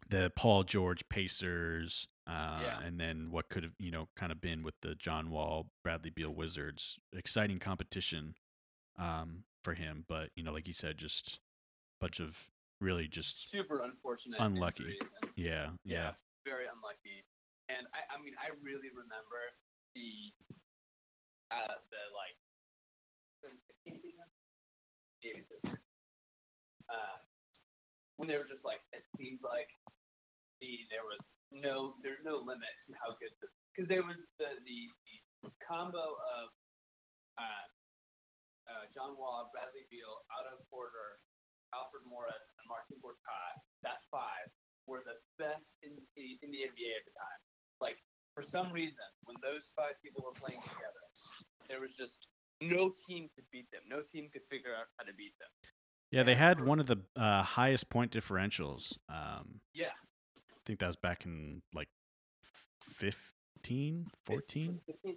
[0.08, 2.80] the Paul George Pacers, uh, Yeah.
[2.80, 6.10] and then what could have you know kind of been with the John Wall Bradley
[6.10, 8.34] Beal Wizards, exciting competition
[8.98, 11.36] um, for him, but you know, like you said, just
[12.00, 12.50] a bunch of
[12.80, 14.40] really just Super unfortunate.
[14.40, 14.98] Unlucky.
[15.22, 16.12] and- yeah, yeah,
[16.44, 17.24] very unlucky.
[17.70, 19.40] And I, I mean, I really remember
[19.94, 20.32] the,
[21.50, 22.42] uh, the like, 2016 season?
[22.42, 23.31] Maybe this.
[26.92, 27.18] Uh,
[28.16, 29.70] when they were just like, it seemed like
[30.60, 33.34] the there was no there's no limit to how good
[33.74, 34.80] because there was the, the
[35.42, 36.46] the combo of
[37.40, 37.66] uh,
[38.70, 41.18] uh, John Wall, Bradley Beal, Otto Porter,
[41.74, 43.58] Alfred Morris, and Martin Gortat.
[43.82, 44.46] That five
[44.86, 47.40] were the best in the, in the NBA at the time.
[47.82, 47.98] Like
[48.38, 51.04] for some reason, when those five people were playing together,
[51.66, 52.22] there was just
[52.68, 53.82] no team could beat them.
[53.88, 55.48] No team could figure out how to beat them.
[56.10, 56.22] yeah.
[56.22, 58.96] They had one of the uh, highest point differentials.
[59.08, 59.86] Um, Yeah.
[60.36, 61.88] I think that was back in like
[62.98, 64.80] 15, 14.
[64.86, 65.16] 15.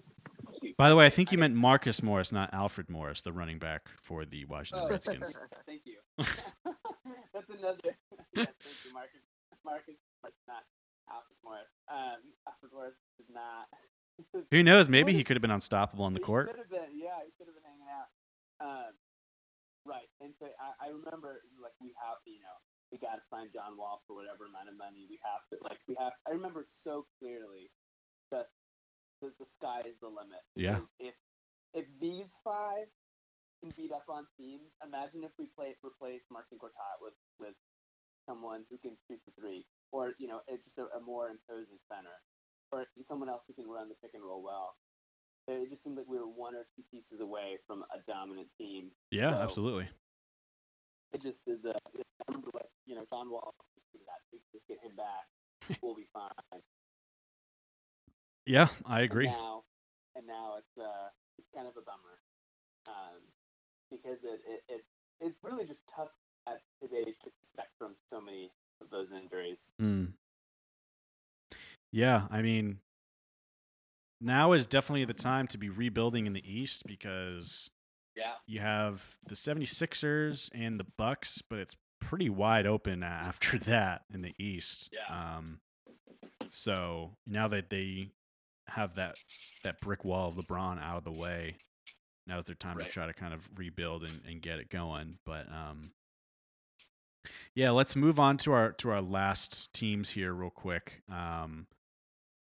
[0.78, 3.90] By the way, I think you meant Marcus Morris, not Alfred Morris, the running back
[4.02, 4.90] for the Washington Oh.
[4.90, 5.34] Redskins.
[5.68, 5.98] Thank you.
[7.34, 7.80] That's another.
[8.36, 9.22] yes, thank you, Marcus.
[9.64, 10.64] Marcus, but not
[11.12, 11.68] Alfred Morris.
[11.92, 13.68] Um, Alfred Morris is not.
[14.52, 14.88] Who knows?
[14.88, 16.48] Maybe he could have been unstoppable on the court.
[16.48, 17.20] Could have been, yeah.
[17.26, 18.10] He could have been hanging out.
[18.64, 18.94] Um,
[19.84, 22.58] right, and so I, I remember, like, we have you know,
[22.92, 25.04] we got to sign John Wall for whatever amount of money.
[25.10, 26.14] We have to, like, we have.
[26.24, 27.68] I remember so clearly,
[28.32, 28.56] just
[29.20, 30.40] the, the sky is the limit.
[30.56, 30.88] Yeah.
[31.00, 31.16] If
[31.76, 32.88] if these five
[33.60, 37.56] can beat up on teams, imagine if we play replace Martin Gortat with with
[38.24, 41.78] someone who can shoot the three, or you know, it's just a, a more imposing
[41.92, 42.16] center,
[42.72, 44.76] or someone else who can run the pick and roll well.
[45.48, 48.92] It just seemed like we were one or two pieces away from a dominant team.
[49.12, 49.90] Yeah, So- absolutely.
[51.14, 51.74] It just is a.
[52.28, 53.54] Remember like you know John Wall.
[54.34, 55.26] We just get him back.
[55.82, 56.30] We'll be fine.
[58.46, 59.28] Yeah, I And agree.
[59.28, 59.64] now,
[60.16, 62.20] and now it's uh, it's kind of a bummer,
[62.88, 63.22] um,
[63.90, 64.86] because it, it, it
[65.22, 66.10] it's really just tough
[66.48, 67.16] at today's
[67.54, 67.96] spectrum.
[68.10, 68.52] So many
[68.82, 69.70] of those injuries.
[69.82, 70.12] Mm.
[71.96, 72.80] Yeah, I mean,
[74.20, 77.70] now is definitely the time to be rebuilding in the East because
[78.18, 78.34] Yeah.
[78.46, 84.22] you have the 76ers and the Bucks, but it's pretty wide open after that in
[84.24, 84.90] the East.
[84.92, 85.38] Yeah.
[85.38, 85.62] Um,
[86.50, 88.12] so now that they
[88.68, 89.16] have that
[89.64, 91.56] that brick wall of LeBron out of the way,
[92.28, 92.88] now is their time Right.
[92.88, 95.18] to try to kind of rebuild and, and get it going.
[95.26, 95.92] But um,
[97.54, 101.04] yeah, let's move on to our to our last teams here real quick.
[101.10, 101.68] Um,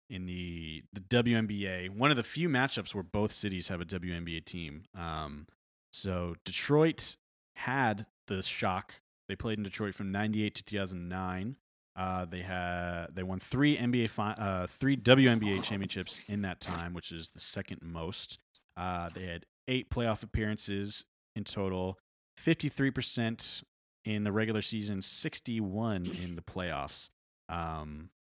[0.09, 4.45] in the the WNBA, one of the few matchups where both cities have a WNBA
[4.45, 4.83] team.
[4.95, 5.47] Um,
[5.91, 7.17] so Detroit
[7.55, 8.95] had the shock.
[9.27, 11.55] They played in Detroit from '98 to 2009.
[11.95, 16.93] Uh, they had they won three NBA fi- uh, three WNBA championships in that time,
[16.93, 18.37] which is the second most.
[18.77, 21.03] Uh, they had eight playoff appearances
[21.35, 21.97] in total,
[22.39, 23.63] 53%
[24.05, 27.09] in the regular season, 61 in the playoffs.
[27.49, 28.11] Um,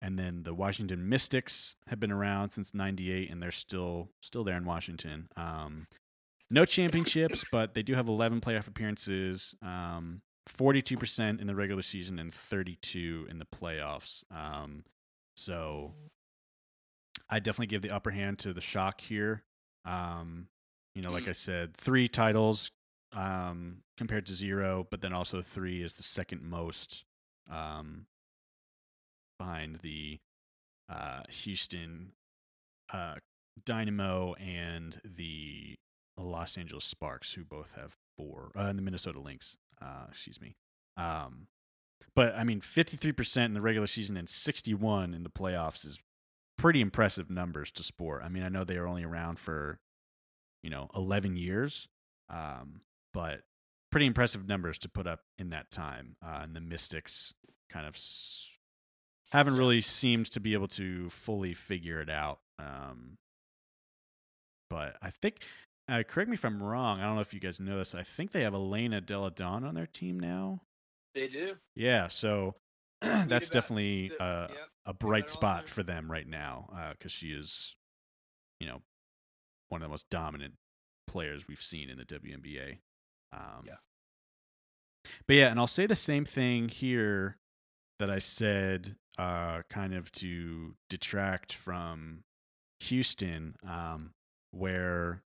[0.00, 4.56] and then the Washington Mystics have been around since '98, and they're still still there
[4.56, 5.28] in Washington.
[5.36, 5.86] Um,
[6.50, 12.18] no championships, but they do have 11 playoff appearances, um, 42% in the regular season,
[12.18, 14.24] and 32 in the playoffs.
[14.30, 14.84] Um,
[15.36, 15.92] so
[17.28, 19.42] I definitely give the upper hand to the Shock here.
[19.84, 20.48] Um,
[20.94, 21.28] you know, like Mm.
[21.28, 22.70] I said, three titles
[23.12, 27.04] um, compared to zero, but then also three is the second most
[27.50, 28.06] um,
[29.38, 30.18] behind the
[30.90, 32.12] uh, Houston
[32.92, 33.16] uh,
[33.64, 35.76] Dynamo and the
[36.16, 40.56] Los Angeles Sparks, who both have four, uh, and the Minnesota Lynx, uh, excuse me.
[40.96, 41.46] Um,
[42.14, 45.98] but I mean, 53% in the regular season and 61 in the playoffs is
[46.56, 48.22] pretty impressive numbers to sport.
[48.24, 49.78] I mean, I know they are only around for,
[50.62, 51.88] you know, 11 years,
[52.28, 52.80] um,
[53.14, 53.42] but
[53.92, 56.16] pretty impressive numbers to put up in that time.
[56.24, 57.32] Uh, and the Mystics
[57.70, 57.96] kind of
[59.32, 62.38] haven't really seemed to be able to fully figure it out.
[62.58, 63.16] Um,
[64.70, 65.36] but I think.
[65.90, 67.00] Uh, correct me if I'm wrong.
[67.00, 67.94] I don't know if you guys know this.
[67.94, 70.60] I think they have Elena Delle Donne on their team now.
[71.14, 71.54] They do.
[71.76, 72.56] Yeah, so
[73.00, 74.48] that's definitely the- uh,
[74.84, 77.74] a bright spot for them right now because she is,
[78.60, 78.82] you know,
[79.70, 80.54] one of the most dominant
[81.06, 82.78] players we've seen in the WNBA.
[83.32, 83.76] Um, Yeah.
[85.26, 87.38] But yeah, and I'll say the same thing here
[87.98, 92.20] that I said, uh, kind of to detract from
[92.80, 94.10] Houston, um,
[94.52, 95.22] where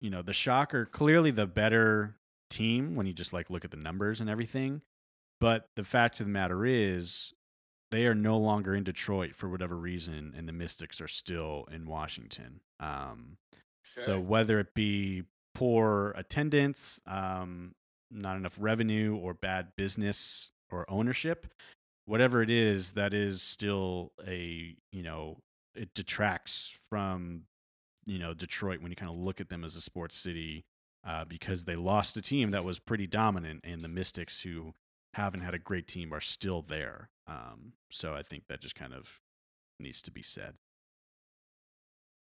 [0.00, 2.16] you know the Shocker clearly the better
[2.50, 4.82] team when you just like look at the numbers and everything.
[5.40, 7.32] But the fact of the matter is,
[7.90, 11.86] they are no longer in Detroit for whatever reason, and the Mystics are still in
[11.86, 12.60] Washington.
[12.80, 13.36] Um,
[14.04, 15.24] So whether it be
[15.54, 17.74] poor attendance, um,
[18.10, 21.46] not enough revenue, or bad business or ownership,
[22.06, 25.38] whatever it is, that is still a you know
[25.74, 27.42] it detracts from
[28.06, 30.64] you know Detroit when you kind of look at them as a sports city
[31.06, 34.74] uh, because they lost a team that was pretty dominant, and the Mystics who
[35.14, 37.10] haven't had a great team are still there.
[37.26, 39.20] Um, so I think that just kind of
[39.78, 40.54] needs to be said.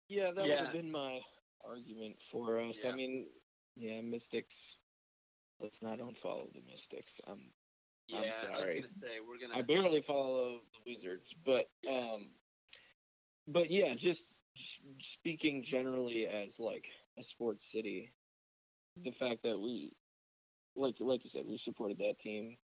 [0.09, 1.21] Yeah, that would have been my
[1.65, 2.79] argument for us.
[2.83, 2.91] Yeah.
[2.91, 3.27] I mean,
[3.77, 4.79] yeah, Mystics.
[5.61, 7.21] Let's not unfollow the Mystics.
[7.29, 7.51] I'm
[8.13, 8.53] I'm sorry.
[8.55, 9.57] I was gonna say we're gonna.
[9.59, 12.31] I barely follow the Wizards, but um,
[13.47, 14.41] but yeah, just
[15.01, 16.87] speaking generally as like
[17.19, 18.13] a sports city,
[18.97, 19.93] the fact that we,
[20.77, 22.57] like like you said, we supported that team,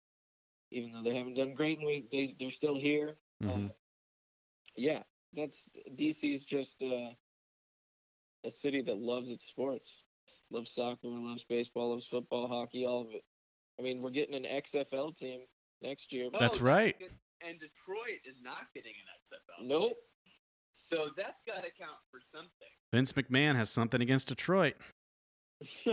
[0.71, 3.17] even though they haven't done great, and we they they're still here.
[3.43, 3.71] Mhm.
[3.71, 3.73] Uh,
[4.77, 5.03] yeah,
[5.35, 7.11] that's DC's just uh,
[8.45, 10.05] a city that loves its sports,
[10.51, 13.25] loves soccer, loves baseball, loves football, hockey, all of it.
[13.79, 15.41] I mean, we're getting an XFL team
[15.83, 16.31] next year.
[16.33, 16.97] Oh, That's right.
[17.47, 19.69] And Detroit is not getting an XFL.
[19.69, 19.97] Nope.
[20.73, 22.51] So that's got to count for something.
[22.93, 24.75] Vince McMahon has something against Detroit.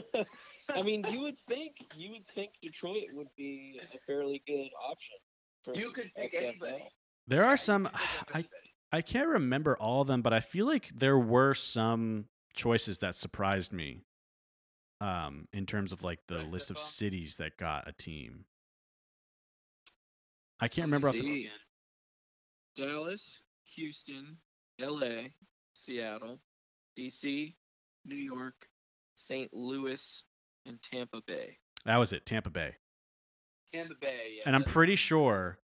[0.74, 5.16] I mean, you would think you would think Detroit would be a fairly good option.
[5.64, 6.44] For You could pick XFL.
[6.44, 6.84] anybody.
[7.28, 7.90] There are some you
[8.28, 8.46] could pick
[8.92, 8.98] I.
[8.98, 13.16] I can't remember all of them, but I feel like there were some choices that
[13.16, 14.04] surprised me.
[15.04, 18.46] Um, in terms of like the list of cities that got a team.
[20.62, 21.50] I can't remember off the.
[22.78, 23.42] Dallas,
[23.76, 24.38] Houston,
[24.80, 25.34] L.A.,
[25.74, 26.40] Seattle,
[26.96, 27.54] D.C.,
[28.06, 28.70] New York,
[29.16, 29.54] St.
[29.54, 30.24] Louis,
[30.66, 31.58] and Tampa Bay.
[31.86, 32.76] That was it, Tampa Bay.
[33.74, 34.36] Tampa Bay.
[34.38, 35.60] Yeah, and I'm pretty sure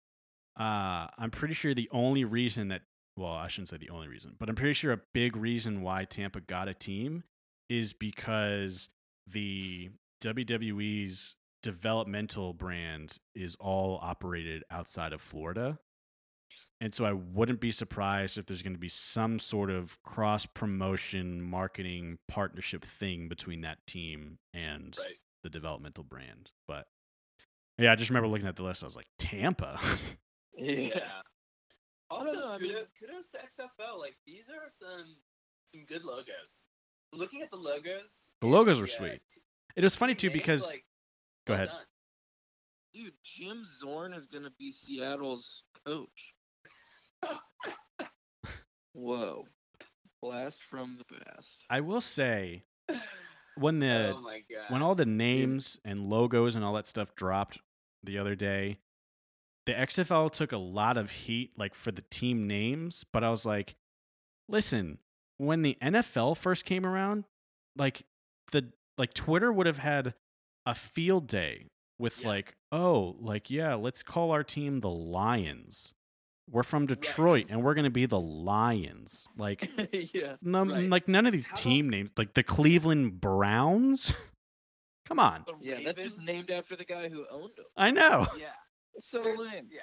[0.58, 2.82] uh I'm pretty sure the only reason that
[3.16, 6.06] well, I shouldn't say the only reason, but I'm pretty sure a big reason why
[6.06, 7.22] Tampa got a team
[7.68, 8.88] is because
[9.32, 9.90] the
[10.22, 15.78] WWE's developmental brand is all operated outside of Florida.
[16.80, 20.46] And so I wouldn't be surprised if there's going to be some sort of cross
[20.46, 25.16] promotion marketing partnership thing between that team and Right.
[25.42, 26.52] the developmental brand.
[26.68, 26.86] But
[27.78, 28.82] yeah, I just remember looking at the list.
[28.82, 29.78] I was like, Tampa.
[30.60, 30.98] Yeah.
[32.10, 33.98] Also, know, I mean- kudos, kudos to XFL.
[34.00, 35.14] Like these are some
[35.66, 36.64] some good logos.
[37.12, 39.20] Looking at the logos, The logos were yeah, sweet.
[39.76, 40.84] It was funny too because like,
[41.46, 41.70] go ahead.
[42.94, 46.34] Dude, Jim Zorn is going to be Seattle's coach.
[48.92, 49.46] Whoa.
[50.20, 51.48] Blast from the past.
[51.70, 52.64] I will say
[53.56, 57.60] when the oh when all the names and logos and all that stuff dropped
[58.02, 58.78] the other day,
[59.66, 63.44] the XFL took a lot of heat like for the team names, but I was
[63.44, 63.76] like,
[64.48, 64.98] listen,
[65.36, 67.24] when the NFL first came around,
[67.76, 68.04] like
[68.52, 70.14] the like Twitter would have had
[70.66, 71.68] a field day
[71.98, 72.28] with Yeah.
[72.28, 75.92] like, oh, like yeah, let's call our team the Lions.
[76.50, 79.26] We're from Detroit and we're going to be the Lions.
[79.36, 79.70] Like
[80.14, 80.36] yeah.
[80.42, 80.88] no, Right.
[80.88, 84.12] like none of these How about- team names, like the Cleveland Browns.
[85.06, 87.64] Come on, Yeah, that's just named after the guy who owned them.
[87.76, 88.26] I know.
[88.38, 88.48] Yeah.
[89.00, 89.68] So lame.
[89.70, 89.80] Yeah.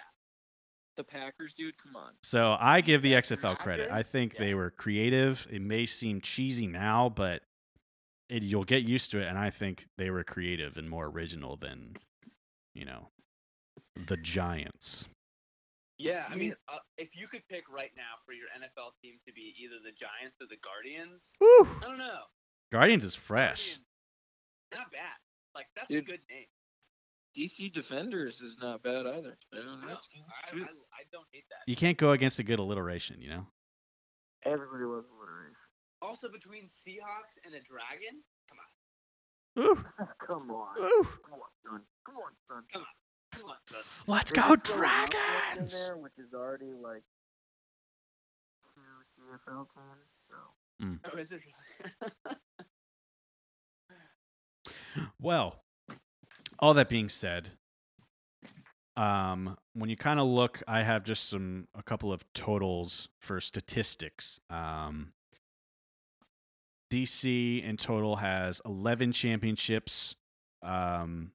[0.98, 2.12] The Packers, dude, come on.
[2.24, 3.88] So I give the Yeah, XFL credit.
[3.92, 4.08] I Packers?
[4.12, 5.48] think they were creative.
[5.52, 7.42] It may seem cheesy now, but
[8.30, 9.28] it, you'll get used to it.
[9.28, 11.96] And I think they were creative and more original than,
[12.74, 13.10] you know,
[14.08, 15.06] the Giants.
[15.98, 19.34] Yeah, I mean, uh, if you could pick right now for your NFL team to
[19.34, 21.68] be either the Giants or the Guardians, Woo!
[21.82, 22.24] I don't know.
[22.72, 23.80] Guardians is fresh.
[23.80, 23.86] Guardians,
[24.74, 25.16] not bad.
[25.54, 26.04] Like that's Dude.
[26.04, 26.48] a good name.
[27.38, 29.38] DC Defenders is not bad either.
[29.52, 30.26] Better than No, Redskins.
[30.30, 31.64] I, I, I don't hate that.
[31.68, 33.48] You can't go against a good alliteration, you know?
[34.46, 35.25] Everybody loves alliteration.
[36.06, 39.84] Also, between Seahawks and a dragon, come on, Ooh,
[40.20, 40.78] Come on.
[40.78, 41.08] ooh.
[41.26, 41.82] Come on, son.
[42.06, 42.64] Come on, son.
[42.72, 42.84] come
[43.50, 43.82] on, son.
[44.08, 45.74] Let's There's go, a throw Rockets In Dragons!
[45.74, 47.04] there, which is already like
[48.62, 48.82] two
[49.52, 50.36] CFL teams, so
[51.14, 51.42] Oh, is it
[52.22, 52.36] really?
[55.22, 55.64] Well,
[56.60, 57.50] all that being said,
[58.96, 63.42] um, when you kind of look, I have just some a couple of totals for
[63.42, 64.40] statistics.
[64.50, 65.12] Um,
[66.96, 70.16] DC in total has 11 championships.
[70.64, 71.32] Um,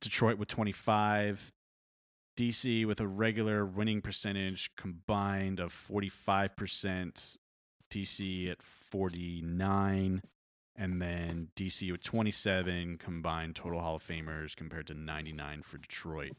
[0.00, 1.52] Detroit with 25.
[2.38, 7.36] DC with a regular winning percentage combined of 45%.
[7.92, 10.22] DC at 49
[10.76, 16.32] and then DC with 27 combined total Hall of Famers compared to 99 for Detroit.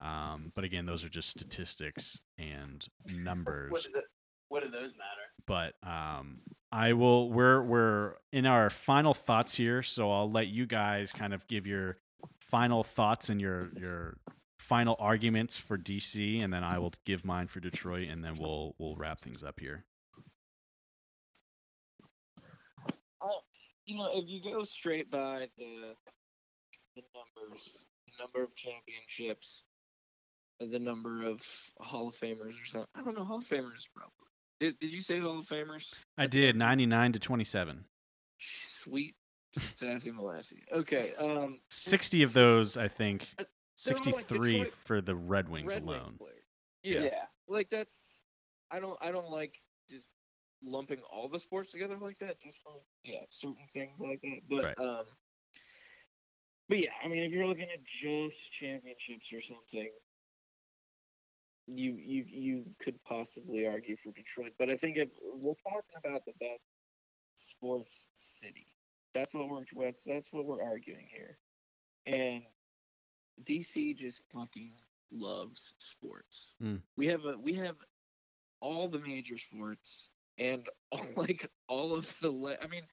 [0.00, 3.70] Um, but again, those are just statistics and numbers.
[3.70, 4.02] What, do the,
[4.48, 5.27] what do those matter?
[5.46, 6.40] But um,
[6.70, 7.30] I will.
[7.30, 11.66] We're we're in our final thoughts here, so I'll let you guys kind of give
[11.66, 11.98] your
[12.40, 14.18] final thoughts and your your
[14.58, 18.74] final arguments for DC, and then I will give mine for Detroit, and then we'll
[18.78, 19.84] we'll wrap things up here.
[23.88, 25.94] you know, if you go straight by the
[26.94, 29.64] the numbers, the number of championships,
[30.60, 31.40] the number of
[31.80, 32.88] Hall of Famers or something.
[32.94, 34.28] I don't know Hall of Famers probably.
[34.60, 35.92] Did Did you say Hall of Famers?
[36.16, 37.84] I did 99 to 27.
[38.40, 39.14] Sweet,
[39.56, 40.62] sassy Molassie.
[40.72, 41.14] Okay.
[41.18, 43.28] Um, 60 of those, I think.
[43.38, 43.44] Uh,
[43.84, 46.14] they're all, like, 63 for the Red Wings Red alone.
[46.18, 46.34] players.
[46.82, 47.02] Yeah.
[47.02, 47.24] Yeah.
[47.48, 48.20] like that's.
[48.70, 48.98] I don't.
[49.00, 49.54] I don't like
[49.88, 50.10] just
[50.64, 52.40] lumping all the sports together like that.
[52.40, 52.72] Just for
[53.04, 54.40] yeah, certain things like that.
[54.48, 54.78] But Right.
[54.78, 55.04] um.
[56.68, 59.88] But yeah, I mean, if you're looking at just championships or something,
[61.68, 64.52] you you you could possibly argue for Detroit.
[64.58, 66.62] But I think if we're talking about the best
[67.36, 68.06] sports
[68.40, 68.66] city,
[69.14, 71.38] that's what we're that's, that's what we're arguing here.
[72.06, 72.42] And
[73.44, 74.72] DC just fucking
[75.12, 76.54] loves sports.
[76.62, 76.80] Mm.
[76.96, 77.76] We have a we have
[78.60, 82.84] all the major sports and all, like all of the le- I mean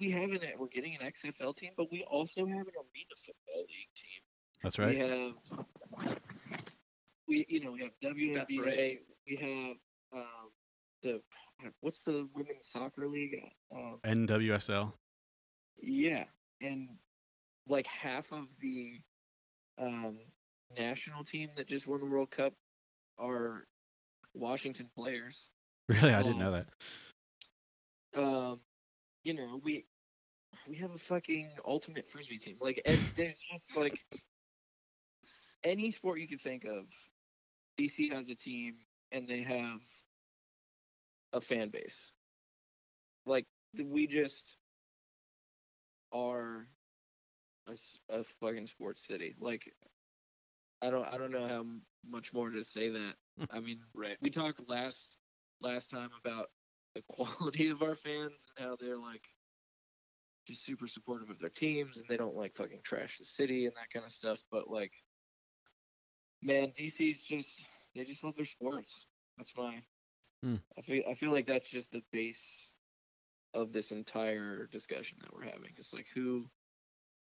[0.00, 3.66] we have an we're getting an XFL team, but we also have an arena football
[3.68, 4.22] league team.
[4.62, 4.94] That's right.
[4.94, 5.66] We have
[7.28, 8.14] we you know we have That's
[8.52, 8.64] WNBA.
[8.64, 8.98] right.
[9.28, 9.76] We have
[10.20, 10.50] um
[11.02, 11.20] the
[11.80, 13.36] what's the women's soccer league?
[13.74, 14.92] Um, NWSL.
[15.80, 16.24] yeah,
[16.60, 16.88] and
[17.68, 19.00] like half of the
[19.78, 20.18] um,
[20.78, 22.52] national team that just won the World Cup
[23.18, 23.66] are
[24.34, 25.50] Washington players.
[25.88, 26.64] Really, I didn't know Um,
[28.14, 28.22] that.
[28.22, 28.60] Um,
[29.24, 29.86] you know, we
[30.68, 32.56] we have a fucking ultimate frisbee team.
[32.60, 34.00] Like, and there's just like
[35.64, 36.84] any sport you could think of.
[37.78, 38.78] DC has a team,
[39.12, 39.82] and they have
[41.32, 42.12] a fan base.
[43.24, 44.58] Like we just
[46.12, 46.68] are
[48.08, 49.36] a fucking sports city.
[49.38, 49.74] Like
[50.80, 51.64] I don't I don't know how
[52.04, 53.14] much more to say that.
[53.38, 53.44] Hmm.
[53.50, 54.16] I mean, Right.
[54.20, 55.18] we talked last
[55.60, 56.50] last time about
[56.94, 59.26] the quality of our fans and how they're like
[60.46, 63.76] just super supportive of their teams and they don't like fucking trash the city and
[63.76, 64.42] that kind of stuff.
[64.50, 64.92] But like,
[66.42, 69.06] man, DC's just they just love their sports.
[69.36, 69.82] That's my.
[70.42, 70.56] Hmm.
[70.78, 72.74] I feel I feel like that's just the base
[73.54, 75.72] of this entire discussion that we're having.
[75.76, 76.50] It's like who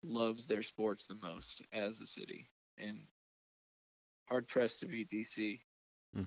[0.02, 3.06] loves their sports the most as a city, and
[4.28, 5.60] hard pressed to beat DC.
[6.14, 6.24] Hmm.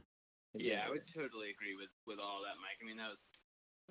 [0.56, 2.78] Yeah, I would totally agree with with all that, Mike.
[2.82, 3.30] I mean, that was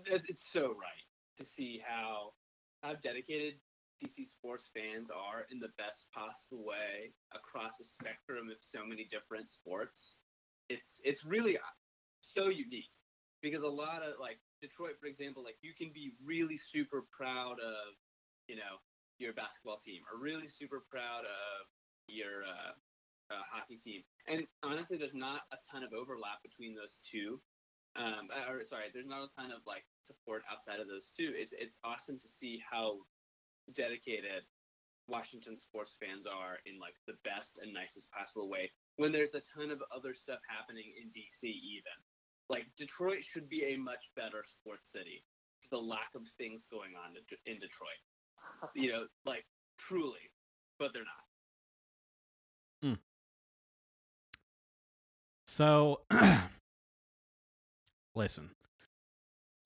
[0.07, 1.07] that- it's so right
[1.37, 2.35] to see how
[2.83, 3.61] how dedicated
[4.03, 9.07] DC sports fans are in the best possible way across a spectrum of so many
[9.11, 10.19] different sports.
[10.69, 11.75] It's it's really uh,
[12.21, 12.91] so unique
[13.43, 17.61] because a lot of like Detroit, for example, like you can be really super proud
[17.61, 17.95] of
[18.49, 18.83] you know
[19.19, 21.67] your basketball team or really super proud of
[22.09, 22.73] your uh,
[23.31, 24.03] uh, hockey team.
[24.27, 27.41] And honestly, there's not a ton of overlap between those two.
[27.95, 31.33] Um, uh, or sorry, there's not a ton of like support outside of those two.
[31.37, 32.99] It's it's awesome to see how
[33.75, 34.43] dedicated
[35.09, 38.71] Washington sports fans are in like the best and nicest possible way.
[38.97, 41.93] When there's a ton of other stuff happening in DC, even
[42.49, 45.25] like Detroit should be a much better sports city.
[45.63, 48.01] for The lack of things going on in- in Detroit,
[48.75, 49.47] you know, like
[49.79, 50.31] truly,
[50.79, 52.99] but they're not.
[55.47, 56.01] So,
[58.15, 58.51] listen,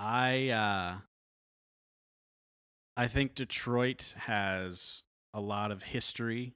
[0.01, 0.97] I uh,
[2.97, 5.03] I think Detroit has
[5.35, 6.55] a lot of history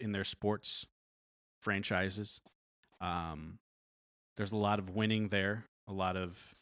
[0.00, 0.86] in their sports
[1.60, 2.40] franchises.
[3.00, 3.58] Um,
[4.36, 5.66] there's a lot of winning there.
[5.88, 6.54] A lot of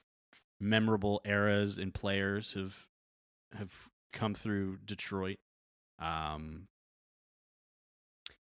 [0.61, 2.87] memorable eras and players have
[3.57, 5.39] have come through Detroit.
[5.99, 6.67] Um,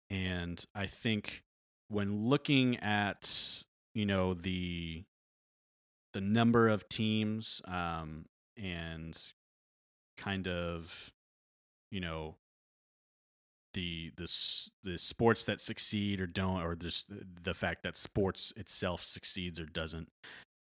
[0.10, 1.44] and I think
[1.90, 3.30] when looking at
[3.94, 5.04] you know the
[6.14, 8.26] the number of teams um,
[8.56, 9.18] and
[10.18, 11.12] kind of
[11.92, 12.36] you know
[13.74, 14.28] the the
[14.84, 17.08] the sports that succeed or don't or just
[17.44, 20.10] the, fact that sports itself succeeds or doesn't.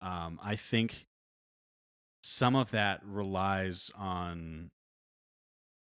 [0.02, 1.06] Um, i think
[2.22, 4.68] some of that relies on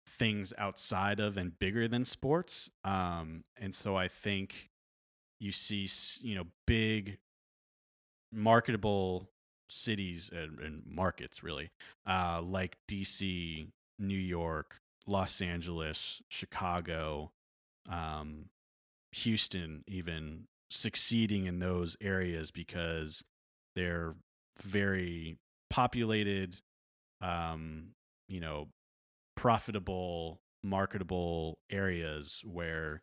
[0.07, 2.71] things outside of and bigger than sports.
[2.85, 4.71] Um, and so i think
[5.41, 5.89] you see
[6.23, 7.19] you know big
[8.33, 9.29] marketable
[9.69, 11.71] cities and, and markets really
[12.09, 13.69] uh, like dc
[13.99, 14.77] new york
[15.07, 17.31] los angeles chicago
[17.89, 18.47] um,
[19.13, 23.25] houston even succeeding in those areas because
[23.75, 24.15] they're
[24.63, 25.37] very
[25.71, 26.57] populated
[27.21, 27.89] um,
[28.29, 28.69] you know
[29.37, 33.03] profitable marketable areas where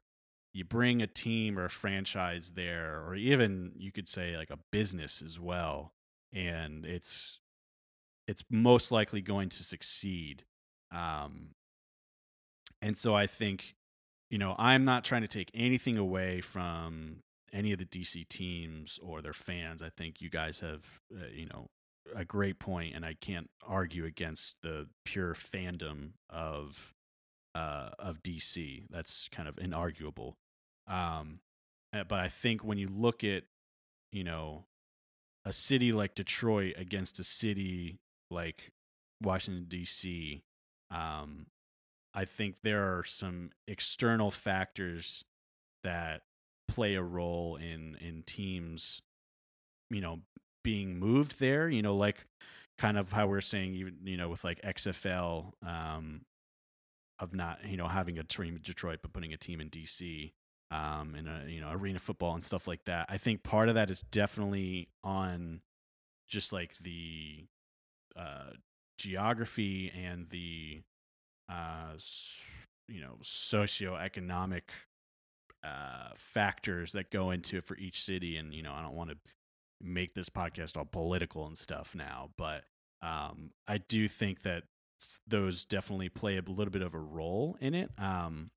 [0.53, 4.59] you bring a team or a franchise there or even you could say like a
[4.71, 5.93] business as well
[6.33, 7.39] and it's
[8.27, 10.43] it's most likely going to succeed
[10.91, 11.49] um
[12.81, 13.75] and so i think
[14.29, 17.17] you know i'm not trying to take anything away from
[17.51, 21.45] any of the dc teams or their fans i think you guys have uh, you
[21.45, 21.67] know
[22.15, 26.93] a great point and i can't argue against the pure fandom of
[27.55, 30.33] uh of dc that's kind of inarguable
[30.87, 31.39] um,
[31.93, 33.43] uh, but I think when you look at,
[34.11, 34.65] you know,
[35.45, 37.99] a city like Detroit against a city
[38.29, 38.71] like
[39.21, 40.41] Washington D.C.,
[40.91, 41.47] um,
[42.13, 45.25] I think there are some external factors
[45.83, 46.21] that
[46.67, 49.01] play a role in in teams,
[49.89, 50.19] you know,
[50.63, 51.67] being moved there.
[51.67, 52.27] You know, like
[52.77, 56.21] kind of how we're saying, even you know, with like XFL, um,
[57.19, 60.31] of not you know having a team in Detroit but putting a team in DC
[60.73, 63.05] um, and a, you know arena football and stuff like that.
[63.07, 65.61] I think part of that is definitely on
[66.27, 67.45] just like the
[68.15, 68.53] uh,
[68.97, 70.81] geography and the
[71.47, 71.93] uh,
[72.87, 74.63] you know socioeconomic
[75.63, 78.37] uh, factors that go into it for each city.
[78.37, 79.17] And you know, I don't want to
[79.79, 82.63] make this podcast all political and stuff now, but
[83.03, 84.63] um, I do think that
[85.27, 87.91] those definitely play a little bit of a role in it.
[87.99, 88.49] Um,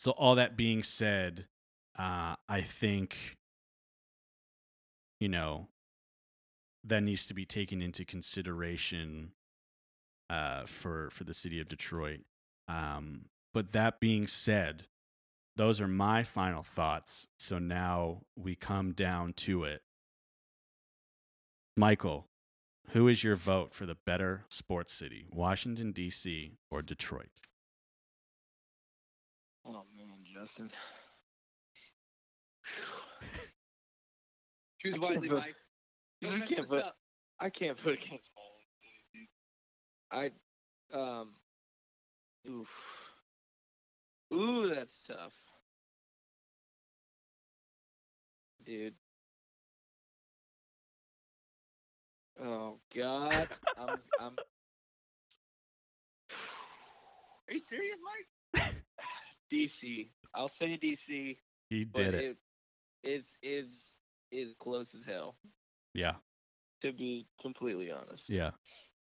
[0.00, 1.44] so all that being said,
[1.98, 3.36] uh, I think
[5.20, 5.68] you know
[6.82, 9.32] that needs to be taken into consideration
[10.30, 12.20] uh, for for the city of Detroit.
[12.66, 14.86] Um, but that being said,
[15.56, 17.26] those are my final thoughts.
[17.38, 19.82] So now we come down to it.
[21.76, 22.24] Michael,
[22.92, 26.52] who is your vote for the better sports city, Washington D.C.
[26.70, 27.28] or Detroit?
[30.40, 30.70] Justin.
[34.78, 35.54] Choose I can't wisely, vote- Mike.
[36.22, 36.96] I Don't mess can't up.
[37.38, 38.30] I can't vote against.
[40.10, 40.30] I
[40.94, 41.34] um
[42.48, 42.68] oof.
[44.32, 45.34] Ooh, that's tough.
[48.64, 48.94] Dude.
[52.42, 53.48] Oh god.
[53.78, 54.36] I'm I'm
[57.48, 58.39] Are you serious, Mike?
[59.52, 60.10] DC.
[60.34, 61.36] I'll say DC,
[61.68, 62.36] He but did it.
[63.02, 63.96] is is
[64.30, 65.36] is close as hell,
[65.94, 66.14] Yeah.
[66.82, 68.28] to be completely honest.
[68.30, 68.50] Yeah.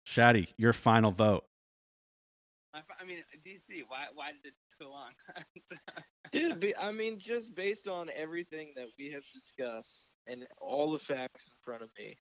[0.07, 1.45] Shaddy, your final vote.
[2.75, 3.83] I, I mean, DC.
[3.87, 4.05] Why?
[4.13, 5.11] Why did it take so long?
[6.31, 10.99] Dude, be, I mean, just based on everything that we have discussed and all the
[10.99, 12.17] facts in front of me,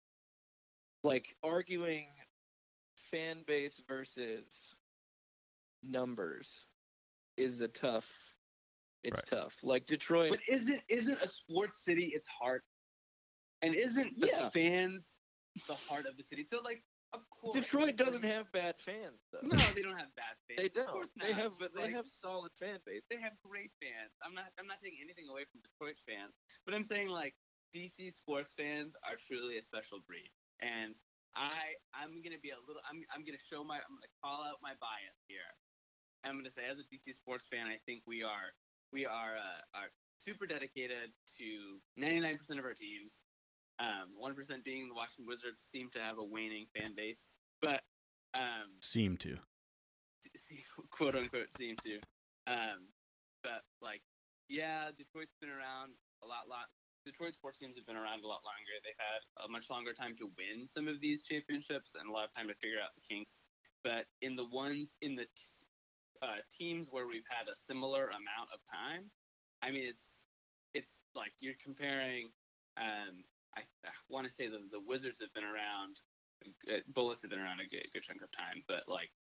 [1.03, 2.07] like arguing
[2.95, 4.77] fan base versus
[5.83, 6.67] numbers
[7.37, 8.37] is a tough.
[9.03, 9.27] It's Right.
[9.27, 9.63] tough.
[9.63, 10.31] Like Detroit.
[10.31, 12.65] but isn't isn't a sports city its heart?
[13.63, 14.51] And isn't the Yeah.
[14.51, 15.19] fans
[15.69, 16.43] the heart of the city?
[16.43, 19.41] So like, of course, Detroit doesn't have bad fans though.
[19.43, 20.57] No, they don't have bad fans.
[20.59, 20.89] They don't.
[20.89, 21.59] course They have.
[21.59, 23.05] but they like, have solid fan base.
[23.11, 24.13] they have great fans.
[24.23, 26.35] I'm not I'm not taking anything away from Detroit fans,
[26.65, 27.35] but I'm saying like
[27.75, 30.31] DC sports fans are truly a special breed.
[30.61, 30.97] And
[31.37, 34.59] I I'm gonna be a little I'm I'm gonna show my I'm gonna call out
[34.63, 35.55] my bias here.
[36.25, 38.53] I'm gonna say as a DC sports fan, I think we are
[38.93, 39.91] we are uh, are
[40.25, 43.21] super dedicated to 99% of our teams.
[43.81, 47.83] Um, 1% being the Washington Wizards seem to have a waning fan base, but
[48.33, 49.37] um, Seem to.
[50.91, 51.99] quote unquote seem to.
[52.47, 52.87] Um,
[53.43, 54.03] but like,
[54.49, 55.93] yeah, Detroit's been around
[56.23, 56.71] a lot, lot.
[57.05, 58.75] Detroit sports teams have been around a lot longer.
[58.81, 62.25] They've had a much longer time to win some of these championships and a lot
[62.25, 63.45] of time to figure out the kinks.
[63.83, 65.27] But in the ones in the
[66.25, 69.11] uh, teams where we've had a similar amount of time,
[69.63, 70.25] I mean, it's
[70.75, 72.31] it's like you're comparing.
[72.77, 73.25] Um,
[73.57, 76.01] I, I want to say the the Wizards have been around,
[76.73, 79.11] uh, Bullets have been around a good, good chunk of time, but like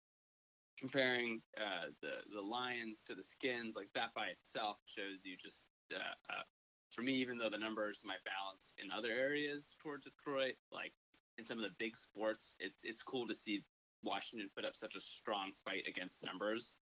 [0.78, 5.66] comparing uh, the the Lions to the Skins, like that by itself shows you just
[5.94, 6.42] uh, uh,
[6.90, 10.92] for me, even though the numbers might balance in other areas toward Detroit, like
[11.38, 13.62] in some of the big sports, it's it's cool to see
[14.02, 16.76] Washington put up such a strong fight against numbers,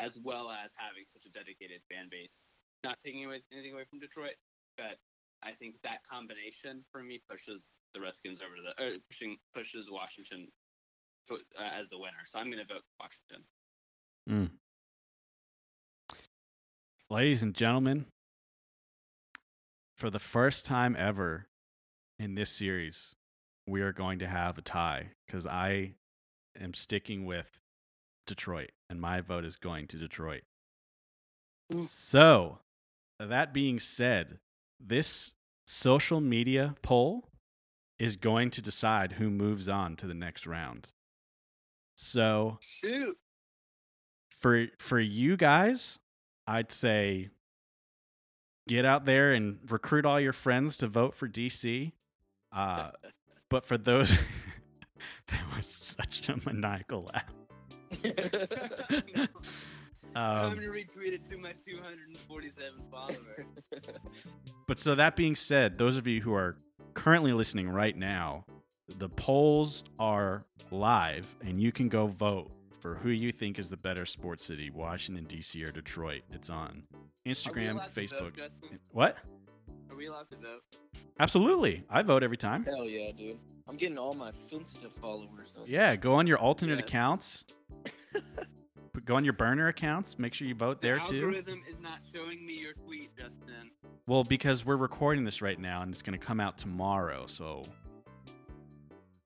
[0.00, 2.58] as well as having such a dedicated fan base.
[2.84, 4.36] Not taking away, anything away from Detroit,
[4.76, 4.98] but
[5.42, 10.48] I think that combination for me pushes the Redskins over the uh, pushing pushes Washington
[11.30, 12.24] uh, as the winner.
[12.26, 13.44] So I'm going to vote Washington.
[14.28, 14.50] Mm.
[17.08, 18.06] Ladies and gentlemen,
[19.96, 21.46] for the first time ever
[22.18, 23.14] in this series,
[23.66, 25.94] we are going to have a tie because I
[26.60, 27.60] am sticking with
[28.26, 30.42] Detroit, and my vote is going to Detroit.
[31.76, 32.58] So,
[33.18, 34.38] that being said,
[34.78, 35.32] this
[35.66, 37.28] social media poll
[37.98, 40.88] is going to decide who moves on to the next round.
[41.96, 43.16] So, Shoot.
[44.30, 45.98] for for you guys,
[46.46, 47.30] I'd say
[48.68, 51.92] get out there and recruit all your friends to vote for DC.
[52.52, 52.90] Uh,
[53.50, 54.10] but for those,
[55.28, 57.24] that was such a maniacal laugh.
[57.92, 59.28] I'm
[60.14, 63.46] Um, going to retweet it to my 247 followers.
[64.66, 66.56] but so that being said, those of you who are
[66.94, 68.46] currently listening right now,
[68.98, 72.50] the polls are live, and you can go vote
[72.80, 75.62] for who you think is the better sports city, Washington D.C.
[75.62, 76.22] or Detroit.
[76.32, 76.84] It's on
[77.26, 78.36] Instagram, Facebook.
[78.36, 78.52] vote,
[78.92, 79.18] What?
[79.90, 80.62] Are we allowed to vote?
[81.20, 82.64] Absolutely, I vote every time.
[82.64, 83.38] Hell yeah, dude.
[83.68, 85.54] I'm getting all my Finsta followers.
[85.58, 86.88] on Yeah, go on your alternate Yes.
[86.88, 87.44] accounts.
[89.04, 90.18] Go on your burner accounts.
[90.18, 91.16] Make sure you vote there the too.
[91.26, 93.70] algorithm is not showing me your tweet, Justin.
[94.08, 97.26] Well, because we're recording this right now and it's going to come out tomorrow.
[97.26, 97.64] So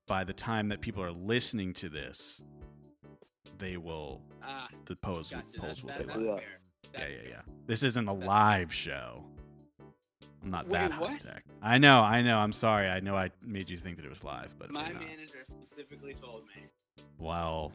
[0.07, 2.43] by the time that people are listening to this,
[3.57, 5.45] they will Ah, the polls gotcha.
[5.59, 6.41] polls That, will that, be that's.
[6.93, 6.99] Yeah.
[7.01, 7.41] Yeah, yeah, yeah.
[7.65, 9.23] This isn't a live show.
[10.43, 11.19] I'm not Wait, that high what?
[11.19, 11.43] tech.
[11.61, 12.37] I know, I know.
[12.37, 12.87] I'm sorry.
[12.87, 16.43] I know I made you think that it was live, but My manager specifically told
[16.45, 16.63] me.
[17.19, 17.71] well,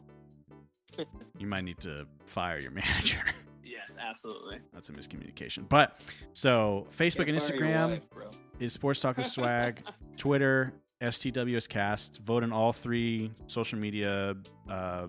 [1.37, 3.21] you might need to fire your manager.
[3.69, 4.59] Yes, absolutely.
[4.73, 5.67] That's a miscommunication.
[5.67, 5.99] But
[6.31, 9.81] so Facebook and Instagram wife, is Sports Talk with Swag.
[10.17, 10.71] Twitter,
[11.01, 12.19] STWScast.
[12.21, 14.35] Vote on all three social media
[14.69, 15.07] uh,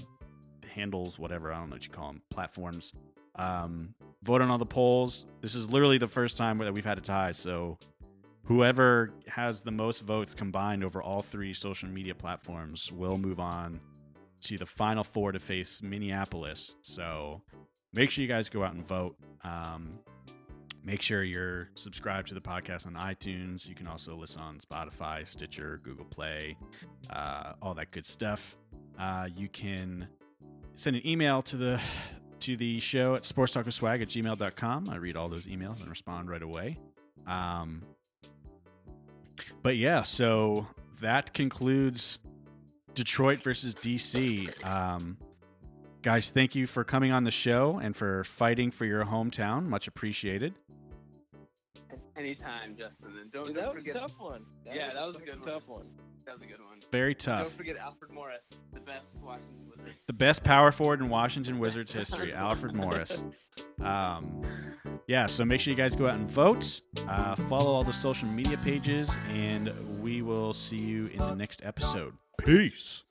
[0.74, 1.52] handles, whatever.
[1.52, 2.92] I don't know what you call them, platforms.
[3.36, 5.26] Um, vote on all the polls.
[5.40, 7.32] This is literally the first time that we've had a tie.
[7.32, 7.78] So
[8.44, 13.80] whoever has the most votes combined over all three social media platforms will move on
[14.40, 16.76] to the final four to face Minneapolis.
[16.82, 17.42] So
[17.92, 19.16] make sure you guys go out and vote.
[19.44, 19.98] Um,
[20.84, 23.68] make sure you're subscribed to the podcast on iTunes.
[23.68, 26.56] You can also listen on Spotify, Stitcher, Google Play,
[27.10, 28.56] uh, all that good stuff.
[28.98, 30.08] Uh, you can
[30.74, 31.80] send an email to the
[32.40, 34.90] to the show at sportstalkwithswag at gmail.com.
[34.90, 36.78] I read all those emails and respond right away.
[37.26, 37.82] Um,
[39.62, 40.66] but yeah, so
[41.00, 42.18] that concludes
[42.94, 44.64] Detroit versus DC.
[44.64, 45.18] Um,
[46.02, 49.66] guys, thank you for coming on the show and for fighting for your hometown.
[49.66, 50.54] Much appreciated.
[52.16, 53.12] Anytime, Justin.
[53.20, 54.44] And don't, Dude, don't that was forget a tough one.
[54.66, 55.48] Yeah, that was a fucking good one.
[55.54, 55.86] tough one.
[56.28, 56.80] That was a good one.
[56.92, 57.44] Very tough.
[57.44, 59.98] Don't forget Alfred Morris, the best Washington Wizards.
[60.06, 63.24] The best power forward in Washington Wizards history, Alfred Morris.
[63.82, 64.42] Um,
[65.06, 66.82] yeah, so make sure you guys go out and vote.
[67.08, 69.72] Uh, follow all the social media pages, and
[70.02, 72.12] we will see you in the next episode.
[72.38, 73.04] Peace.